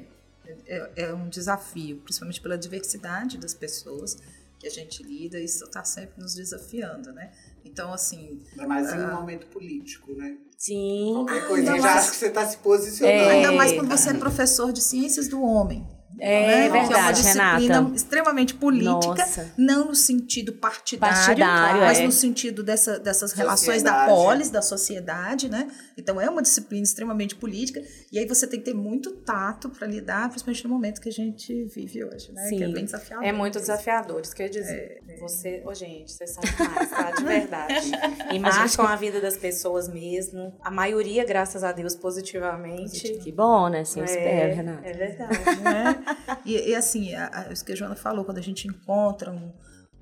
é, 0.66 0.92
é 0.96 1.14
um 1.14 1.28
desafio, 1.28 1.98
principalmente 1.98 2.40
pela 2.42 2.58
diversidade 2.58 3.38
das 3.38 3.54
pessoas 3.54 4.18
que 4.62 4.68
a 4.68 4.70
gente 4.70 5.02
lida, 5.02 5.40
isso 5.40 5.64
está 5.66 5.84
sempre 5.84 6.22
nos 6.22 6.36
desafiando, 6.36 7.12
né? 7.12 7.32
Então, 7.66 7.92
assim, 7.92 8.40
Ainda 8.52 8.68
mais 8.68 8.94
em 8.94 9.00
um 9.00 9.16
momento 9.16 9.48
político, 9.48 10.14
né? 10.14 10.38
Sim. 10.56 11.14
Qualquer 11.16 11.48
coisinha 11.48 11.72
ainda 11.74 11.84
já 11.84 11.94
mais- 11.96 12.04
acho 12.04 12.12
que 12.12 12.18
você 12.18 12.28
está 12.28 12.46
se 12.48 12.58
posicionando. 12.58 13.18
É. 13.18 13.30
ainda 13.32 13.52
mais 13.54 13.72
quando 13.72 13.90
você 13.90 14.12
é 14.12 14.14
professor 14.14 14.72
de 14.72 14.82
ciências 14.84 15.28
do 15.28 15.42
homem. 15.42 15.88
É 16.24 16.48
né? 16.48 16.70
verdade, 16.70 16.88
que 16.88 16.94
é 16.94 16.98
uma 16.98 17.12
disciplina 17.12 17.58
Renata. 17.58 17.96
extremamente 17.96 18.54
política, 18.54 18.92
Nossa. 18.92 19.52
não 19.58 19.88
no 19.88 19.96
sentido 19.96 20.54
partidário, 20.54 21.18
Partidário, 21.18 21.82
mas 21.82 22.00
é. 22.00 22.06
no 22.06 22.12
sentido 22.12 22.62
dessa, 22.62 23.00
dessas 23.00 23.34
relações 23.34 23.82
da 23.82 23.92
Sociedade. 23.92 24.22
polis, 24.22 24.50
da 24.52 24.62
sociedade, 24.62 25.50
né? 25.50 25.68
Então 25.98 26.22
é 26.22 26.30
uma 26.30 26.44
disciplina 26.44 26.84
extremamente 26.84 27.36
política 27.36 27.82
e 28.12 28.20
aí 28.20 28.28
você 28.28 28.46
tem 28.46 28.60
que 28.60 28.66
ter 28.66 28.74
muito 28.76 29.12
tato 29.12 29.68
para 29.70 29.88
lidar, 29.88 30.30
principalmente 30.30 30.64
no 30.64 30.70
momento 30.70 31.02
que 31.02 31.10
a 31.10 31.12
gente 31.12 31.64
vive 31.66 32.04
hoje, 32.04 32.32
né? 32.32 32.50
Que 32.50 32.64
é 32.64 32.68
Sim. 32.68 32.74
bem 32.74 32.86
desafiador. 32.86 33.26
É 33.26 33.32
muito 33.32 33.60
desafiador, 33.60 34.22
isso 34.22 34.36
que 34.36 34.44
eu 34.44 34.46
ia 34.46 34.52
dizer. 34.52 35.02
Você, 35.20 35.64
ô 35.66 35.74
gente, 35.74 36.12
vocês 36.12 36.30
são 36.30 36.44
demais, 36.44 36.90
tá? 36.90 37.12
De 37.12 37.24
verdade. 37.24 37.92
E 38.32 38.40
marcam 38.40 38.86
a 38.86 38.96
vida 38.96 39.20
das 39.20 39.36
pessoas 39.36 39.90
mesmo. 39.90 40.54
A 40.62 40.72
maioria, 40.72 41.26
graças 41.26 41.64
a 41.64 41.72
Deus, 41.72 41.96
positivamente. 41.96 43.18
Que 43.18 43.32
bom, 43.32 43.68
né? 43.68 43.82
Assim, 43.82 44.00
eu 44.00 44.06
espero, 44.06 44.56
Renata. 44.56 44.88
É 44.88 44.94
verdade. 44.94 45.60
né? 45.62 46.04
E, 46.46 46.70
e 46.70 46.76
assim, 46.76 47.14
a, 47.14 47.30
a, 47.34 47.54
isso 47.54 47.64
que 47.64 47.72
a 47.72 47.76
Joana 47.76 47.96
falou, 47.96 48.26
quando 48.26 48.40
a 48.40 48.44
gente 48.44 48.68
encontra 48.68 49.32
um, 49.32 49.54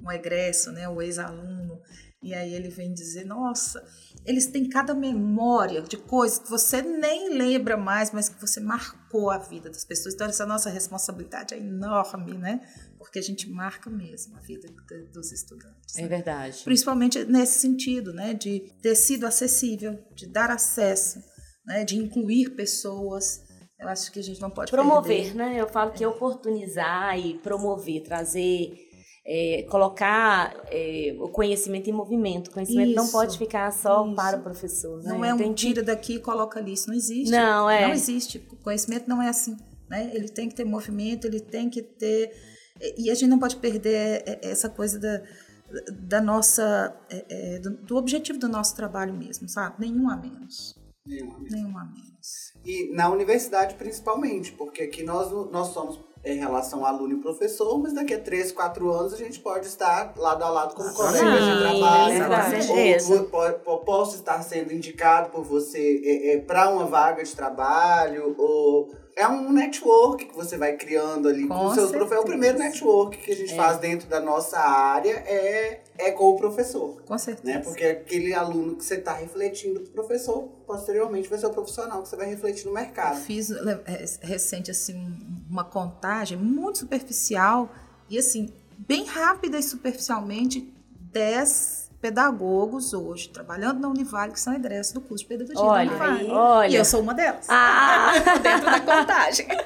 um 0.02 0.12
egresso, 0.12 0.72
né, 0.72 0.88
um 0.88 1.02
ex-aluno, 1.02 1.82
e 2.22 2.34
aí 2.34 2.54
ele 2.54 2.68
vem 2.68 2.94
dizer, 2.94 3.26
nossa, 3.26 3.82
eles 4.26 4.48
têm 4.48 4.68
cada 4.68 4.94
memória 4.94 5.82
de 5.82 5.96
coisas 5.96 6.38
que 6.38 6.50
você 6.50 6.82
nem 6.82 7.34
lembra 7.34 7.78
mais, 7.78 8.12
mas 8.12 8.28
que 8.28 8.40
você 8.40 8.60
marcou 8.60 9.32
a 9.32 9.38
vida 9.38 9.70
das 9.70 9.86
pessoas. 9.86 10.16
Então, 10.16 10.28
essa 10.28 10.46
nossa 10.46 10.70
responsabilidade 10.70 11.54
é 11.54 11.58
enorme, 11.58 12.38
né? 12.38 12.60
Porque 12.98 13.20
a 13.20 13.22
gente 13.22 13.50
marca 13.50 13.90
mesmo 13.90 14.36
a 14.36 14.42
vida 14.42 14.68
dos 15.14 15.32
estudantes. 15.32 15.96
É 15.98 16.02
né? 16.02 16.08
verdade. 16.10 16.62
Principalmente 16.66 17.24
nesse 17.24 17.60
sentido, 17.60 18.14
né? 18.14 18.34
De 18.34 18.70
ter 18.82 18.96
sido 18.96 19.26
acessível, 19.26 19.98
de 20.14 20.28
dar 20.28 20.52
acesso, 20.52 21.24
né? 21.66 21.86
De 21.86 21.96
incluir 21.96 22.50
pessoas. 22.50 23.48
Eu 23.80 23.88
acho 23.88 24.12
que 24.12 24.20
a 24.20 24.24
gente 24.24 24.42
não 24.42 24.50
pode 24.50 24.70
Promover, 24.72 25.24
perder. 25.24 25.36
né? 25.36 25.56
Eu 25.62 25.68
falo 25.68 25.92
que 25.92 26.06
oportunizar 26.06 27.18
e 27.18 27.36
promover, 27.40 28.02
trazer, 28.04 28.74
é, 29.26 29.66
colocar 29.70 30.54
é, 30.70 31.16
o 31.20 31.30
conhecimento 31.30 31.90
em 31.90 31.94
movimento. 31.94 32.48
O 32.50 32.52
conhecimento 32.52 32.94
não 32.96 33.04
Isso, 33.04 33.12
pode 33.14 33.38
ficar 33.38 33.72
só 33.72 34.06
isso. 34.06 34.16
para 34.16 34.38
o 34.38 34.42
professor. 34.44 35.02
Não 35.04 35.20
né? 35.20 35.30
é 35.30 35.34
um 35.34 35.38
Tem 35.38 35.54
que- 35.54 35.68
tira 35.68 35.82
daqui 35.84 36.16
e 36.16 36.20
coloca 36.20 36.60
ali, 36.60 36.74
isso 36.74 36.88
não 36.90 36.96
existe. 36.96 37.32
Não, 37.32 37.70
é. 37.70 37.88
Não 37.88 37.94
existe. 37.94 38.38
O 38.52 38.58
conhecimento 38.58 39.08
não 39.08 39.22
é 39.22 39.30
assim. 39.30 39.56
Né? 39.90 40.12
Ele 40.14 40.28
tem 40.28 40.50
que 40.50 40.56
ter 40.56 40.66
movimento, 40.66 41.26
ele 41.26 41.40
tem 41.40 41.70
que 41.70 41.82
ter. 41.82 42.32
E 42.98 43.10
a 43.10 43.14
gente 43.16 43.30
não 43.30 43.40
pode 43.40 43.56
perder 43.58 44.24
é, 44.26 44.40
essa 44.44 44.70
coisa 44.70 45.00
da, 45.00 45.22
da 46.02 46.22
nossa. 46.22 46.96
é, 47.10 47.26
é, 47.56 47.60
do, 47.60 47.72
do 47.78 47.96
objetivo 47.98 48.38
do 48.40 48.48
nosso 48.50 48.76
trabalho 48.76 49.14
mesmo, 49.14 49.48
sabe? 49.50 49.76
Nenhum 49.80 50.10
a 50.10 50.16
menos. 50.18 50.76
Nenhuma. 51.10 51.40
Nenhum 51.50 51.78
a 51.78 51.84
menos. 51.86 52.54
E 52.66 52.92
na 52.94 53.10
universidade 53.10 53.76
principalmente, 53.76 54.52
porque 54.52 54.84
aqui 54.84 55.04
nós, 55.04 55.32
nós 55.52 55.68
somos 55.70 56.00
em 56.26 56.38
relação 56.38 56.86
aluno 56.86 57.14
e 57.18 57.22
professor, 57.22 57.80
mas 57.80 57.94
daqui 57.94 58.14
a 58.14 58.20
3, 58.20 58.52
4 58.52 58.92
anos 58.92 59.14
a 59.14 59.18
gente 59.18 59.40
pode 59.40 59.66
estar 59.68 60.14
lado 60.18 60.44
a 60.44 60.50
lado 60.50 60.76
como 60.76 60.94
colegas 60.94 61.22
de 61.22 61.54
Sim, 61.54 61.60
trabalho. 61.80 62.26
com 62.28 62.62
certeza. 62.62 63.14
Ou 63.16 63.24
po- 63.60 63.78
posso 63.86 64.16
estar 64.18 64.42
sendo 64.44 64.74
indicado 64.74 65.30
por 65.30 65.44
você 65.46 66.44
para 66.46 66.70
uma 66.70 66.86
vaga 66.86 67.24
de 67.24 67.34
trabalho, 67.34 68.36
ou 68.38 68.94
é 69.16 69.26
um 69.30 69.50
network 69.54 70.26
que 70.26 70.36
você 70.36 70.58
vai 70.58 70.76
criando 70.76 71.30
ali 71.30 71.48
com, 71.48 71.56
Com 71.58 71.66
os 71.68 71.74
seus 71.76 71.90
professores. 71.92 72.22
É 72.22 72.26
o 72.26 72.30
primeiro 72.30 72.60
network 72.60 73.18
que 73.18 73.32
a 73.32 73.36
gente 73.36 73.54
É. 73.54 73.56
faz 73.56 73.78
dentro 73.78 74.10
da 74.10 74.20
nossa 74.20 74.60
área 74.60 75.14
é, 75.26 75.82
é 76.02 76.12
com 76.12 76.30
o 76.30 76.38
professor. 76.38 77.02
Com 77.06 77.18
certeza. 77.18 77.58
Né? 77.58 77.64
Porque 77.64 77.84
aquele 77.84 78.34
aluno 78.34 78.76
que 78.76 78.84
você 78.86 78.96
está 78.96 79.14
refletindo 79.14 79.82
pro 79.82 79.92
professor, 79.92 80.44
posteriormente 80.66 81.28
vai 81.30 81.38
ser 81.38 81.48
o 81.48 81.50
profissional 81.52 82.02
que 82.02 82.10
você 82.10 82.16
vai 82.16 82.28
refletir 82.28 82.64
no 82.66 82.72
Eu 82.72 82.76
mercado. 82.76 83.18
fiz 83.20 83.52
é, 83.52 84.06
recente 84.22 84.72
assim 84.72 84.96
um- 84.96 85.42
uma 85.50 85.64
contagem 85.64 86.38
muito 86.38 86.80
superficial 86.80 87.70
e 88.10 88.18
assim 88.18 88.50
bem 88.78 89.06
rápida 89.06 89.58
e 89.60 89.64
superficialmente 89.64 90.74
10 91.12 91.90
pedagogos 92.02 92.94
hoje 92.94 93.28
trabalhando 93.28 93.82
na 93.82 93.90
Univale 93.90 94.32
que 94.32 94.40
são 94.40 94.54
egressos 94.54 94.94
do 94.94 95.02
curso 95.02 95.26
de 95.26 95.28
pedagogia 95.28 95.62
Olha 95.62 95.86
da 95.86 95.92
Univale. 95.92 96.22
aí, 96.22 96.30
olha. 96.32 96.70
E 96.72 96.76
eu 96.76 96.86
sou 96.86 97.02
uma 97.02 97.14
delas. 97.14 97.46
Ah! 97.50 98.14
dentro 98.42 98.66
da 98.66 98.80
contagem. 98.80 99.48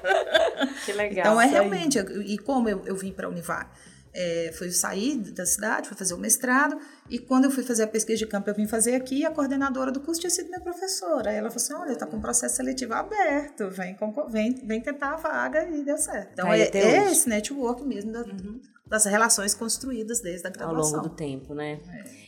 Que 0.86 0.92
legal. 0.94 1.26
Então 1.26 1.42
é 1.42 1.46
realmente, 1.46 1.98
eu- 1.98 2.22
e 2.22 2.38
como 2.38 2.68
eu, 2.68 2.82
eu 2.86 2.96
vim 2.96 3.12
para 3.12 3.28
a 3.28 3.30
Univale, 3.30 3.68
é, 4.16 4.52
fui 4.58 4.72
sair 4.72 5.18
da 5.32 5.46
cidade, 5.46 5.88
fui 5.88 5.98
fazer 5.98 6.14
o 6.14 6.18
mestrado, 6.18 6.78
e 7.10 7.18
quando 7.20 7.46
eu 7.46 7.52
fui 7.52 7.64
fazer 7.64 7.84
a 7.84 7.88
pesquisa 7.88 8.20
de 8.20 8.28
campo, 8.28 8.50
eu 8.50 8.54
vim 8.56 8.68
fazer 8.68 8.96
aqui, 8.96 9.26
a 9.26 9.32
coordenadora 9.32 9.92
do 9.92 10.00
curso 10.00 10.22
tinha 10.22 10.30
sido 10.30 10.48
minha 10.50 10.62
professora. 10.62 11.32
Aí 11.32 11.38
ela 11.38 11.50
falou 11.50 11.64
assim: 11.64 11.74
olha, 11.74 11.92
está 11.94 12.06
com 12.06 12.18
um 12.18 12.22
processo 12.22 12.56
seletivo 12.58 12.94
aberto, 12.94 13.70
vem, 13.70 13.98
vem, 14.30 14.56
vem 14.68 14.82
tentar 14.82 15.14
a 15.14 15.18
vaga 15.18 15.68
e 15.70 15.84
deu 15.84 15.98
certo. 15.98 16.30
Então 16.34 16.50
Aí 16.52 16.62
é, 16.62 16.78
é 16.78 17.12
esse 17.12 17.28
network 17.28 17.84
mesmo 17.84 18.12
da- 18.12 18.24
das 18.86 19.06
relações 19.06 19.56
construídas 19.56 20.22
desde 20.22 20.46
a 20.46 20.50
ao 20.50 20.54
graduação. 20.54 20.98
longo 20.98 21.10
do 21.10 21.16
tempo, 21.16 21.56
né? 21.56 21.80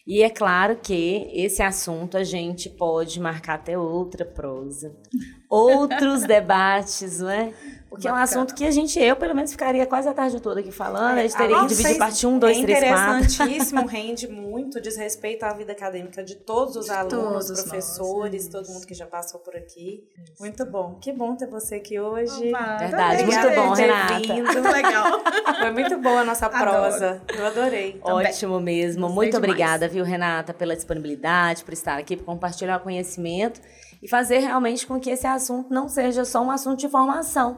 E 0.07 0.23
é 0.23 0.29
claro 0.29 0.77
que 0.77 1.29
esse 1.33 1.61
assunto 1.61 2.17
a 2.17 2.23
gente 2.23 2.69
pode 2.69 3.19
marcar 3.19 3.55
até 3.55 3.77
outra 3.77 4.25
prosa, 4.25 4.95
outros 5.49 6.23
debates, 6.23 7.19
não 7.19 7.29
é? 7.29 7.53
Porque 7.95 8.07
é 8.09 8.11
um 8.11 8.15
Bacana. 8.15 8.23
assunto 8.41 8.53
que 8.55 8.65
a 8.65 8.71
gente, 8.71 8.99
eu 8.99 9.15
pelo 9.15 9.33
menos 9.33 9.51
ficaria 9.51 9.85
quase 9.85 10.09
a 10.09 10.13
tarde 10.13 10.41
toda 10.41 10.59
aqui 10.59 10.71
falando, 10.71 11.17
a 11.17 11.21
gente 11.21 11.37
teria 11.37 11.59
que 11.61 11.67
dividir 11.67 11.97
parte 11.97 12.27
1, 12.27 12.37
2, 12.39 12.57
é 12.57 12.61
3, 12.63 12.79
4. 12.79 12.85
interessantíssimo, 13.23 13.85
rende 13.87 14.27
muito, 14.27 14.81
diz 14.81 14.97
respeito 14.97 15.43
à 15.43 15.53
vida 15.53 15.71
acadêmica 15.71 16.21
de 16.23 16.35
todos 16.35 16.75
os 16.75 16.85
De 16.87 16.91
alunos, 16.91 17.45
todos 17.45 17.49
nós, 17.49 17.61
professores, 17.61 18.43
isso. 18.43 18.51
todo 18.51 18.67
mundo 18.67 18.85
que 18.85 18.93
já 18.93 19.05
passou 19.05 19.39
por 19.39 19.55
aqui. 19.55 20.03
Muito 20.39 20.65
bom. 20.65 20.95
Que 20.99 21.13
bom 21.13 21.35
ter 21.37 21.47
você 21.47 21.75
aqui 21.75 21.97
hoje. 21.99 22.51
Verdade, 22.51 23.23
Obrigada 23.23 23.47
muito 23.47 23.55
bom, 23.61 23.73
Renata. 23.73 24.19
vindo. 24.19 24.71
Legal. 24.71 25.21
Foi 25.59 25.71
muito 25.71 25.97
boa 25.99 26.19
a 26.19 26.23
nossa 26.25 26.47
Adoro. 26.47 26.63
prosa. 26.63 27.21
Eu 27.33 27.45
adorei. 27.45 27.93
Também. 28.03 28.27
Ótimo 28.27 28.59
mesmo. 28.59 29.01
Gostei 29.03 29.15
Muito 29.15 29.31
demais. 29.35 29.49
obrigada, 29.49 29.87
viu, 29.87 30.03
Renata, 30.03 30.53
pela 30.53 30.75
disponibilidade, 30.75 31.63
por 31.63 31.73
estar 31.73 31.97
aqui, 31.97 32.17
por 32.17 32.25
compartilhar 32.25 32.77
o 32.77 32.79
conhecimento 32.81 33.61
e 34.01 34.07
fazer 34.09 34.39
realmente 34.39 34.85
com 34.85 34.99
que 34.99 35.09
esse 35.09 35.25
assunto 35.25 35.73
não 35.73 35.87
seja 35.87 36.25
só 36.25 36.41
um 36.41 36.51
assunto 36.51 36.79
de 36.79 36.89
formação, 36.89 37.57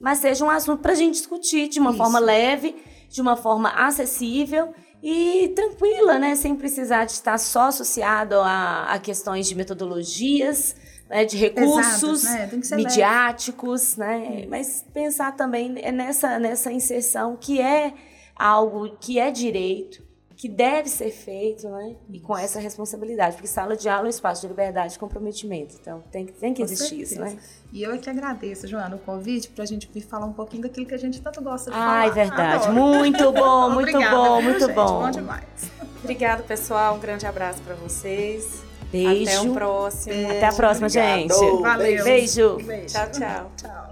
mas 0.00 0.18
seja 0.18 0.44
um 0.44 0.50
assunto 0.50 0.80
para 0.80 0.92
a 0.92 0.96
gente 0.96 1.14
discutir 1.14 1.68
de 1.68 1.80
uma 1.80 1.90
Isso. 1.90 1.98
forma 1.98 2.18
leve, 2.18 2.76
de 3.08 3.20
uma 3.20 3.36
forma 3.36 3.70
acessível 3.70 4.72
e 5.02 5.52
tranquila, 5.54 6.18
né? 6.18 6.34
Sem 6.34 6.56
precisar 6.56 7.04
de 7.04 7.12
estar 7.12 7.38
só 7.38 7.66
associado 7.66 8.36
a, 8.40 8.92
a 8.92 8.98
questões 8.98 9.48
de 9.48 9.54
metodologias, 9.54 10.76
né? 11.08 11.24
de 11.24 11.36
recursos 11.36 12.24
né? 12.24 12.46
Tem 12.46 12.60
que 12.60 12.66
ser 12.66 12.76
leve. 12.76 12.88
midiáticos, 12.88 13.96
né? 13.96 14.46
Mas 14.48 14.84
pensar 14.92 15.32
também 15.36 15.68
nessa, 15.92 16.38
nessa 16.38 16.72
inserção 16.72 17.36
que 17.36 17.60
é 17.60 17.94
algo 18.34 18.96
que 18.98 19.18
é 19.18 19.30
direito, 19.30 20.05
que 20.36 20.48
deve 20.50 20.88
ser 20.90 21.10
feito, 21.10 21.66
né? 21.68 21.96
E 22.12 22.20
com 22.20 22.36
essa 22.36 22.60
responsabilidade, 22.60 23.36
porque 23.36 23.48
sala 23.48 23.74
de 23.74 23.88
aula 23.88 24.02
é 24.04 24.06
um 24.06 24.10
espaço 24.10 24.42
de 24.42 24.48
liberdade 24.48 24.94
e 24.94 24.98
comprometimento. 24.98 25.76
Então 25.80 26.02
tem, 26.12 26.26
que- 26.26 26.32
tem 26.34 26.52
que 26.52 26.58
Com 26.62 26.64
existir 26.70 27.00
isso, 27.00 27.18
né? 27.18 27.28
certeza. 27.30 27.48
E 27.72 27.82
eu 27.82 27.92
é 27.92 27.98
que 27.98 28.10
agradeço, 28.10 28.66
Joana, 28.68 28.96
o 28.96 28.98
convite 28.98 29.48
para 29.48 29.64
a 29.64 29.66
gente 29.66 29.88
vir 29.92 30.02
falar 30.02 30.26
um 30.26 30.32
pouquinho 30.34 30.62
daquilo 30.62 30.84
que 30.86 30.94
a 30.94 30.98
gente 30.98 31.20
tanto 31.22 31.42
gosta 31.42 31.70
de 31.70 31.76
falar. 31.76 32.00
Ai, 32.00 32.10
verdade. 32.10 32.64
Adoro. 32.68 32.72
Muito 32.74 33.32
bom, 33.32 33.70
muito 33.70 33.88
Obrigada, 33.96 34.16
bom, 34.16 34.42
muito 34.42 34.60
gente? 34.60 34.72
bom. 34.74 35.00
Bom 35.02 35.10
demais. 35.10 35.44
Obrigada, 36.02 36.42
pessoal. 36.42 36.96
Um 36.96 37.00
grande 37.00 37.24
abraço 37.26 37.60
para 37.62 37.74
vocês. 37.74 38.62
Beijo. 38.92 39.22
Até 39.30 39.40
o 39.40 39.52
próximo. 39.54 40.26
Até 40.30 40.46
a 40.46 40.52
próxima, 40.52 40.86
Obrigado. 40.86 41.18
gente. 41.18 41.62
Valeu. 41.62 42.04
Beijo. 42.04 42.56
Beijo. 42.58 42.86
Tchau, 42.94 43.10
tchau. 43.10 43.50
Tchau. 43.56 43.85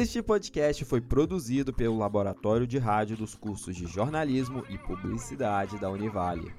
Este 0.00 0.22
podcast 0.22 0.84
foi 0.84 1.00
produzido 1.00 1.72
pelo 1.72 1.98
Laboratório 1.98 2.68
de 2.68 2.78
Rádio 2.78 3.16
dos 3.16 3.34
cursos 3.34 3.74
de 3.74 3.84
Jornalismo 3.88 4.64
e 4.70 4.78
Publicidade 4.78 5.76
da 5.76 5.90
Univale. 5.90 6.54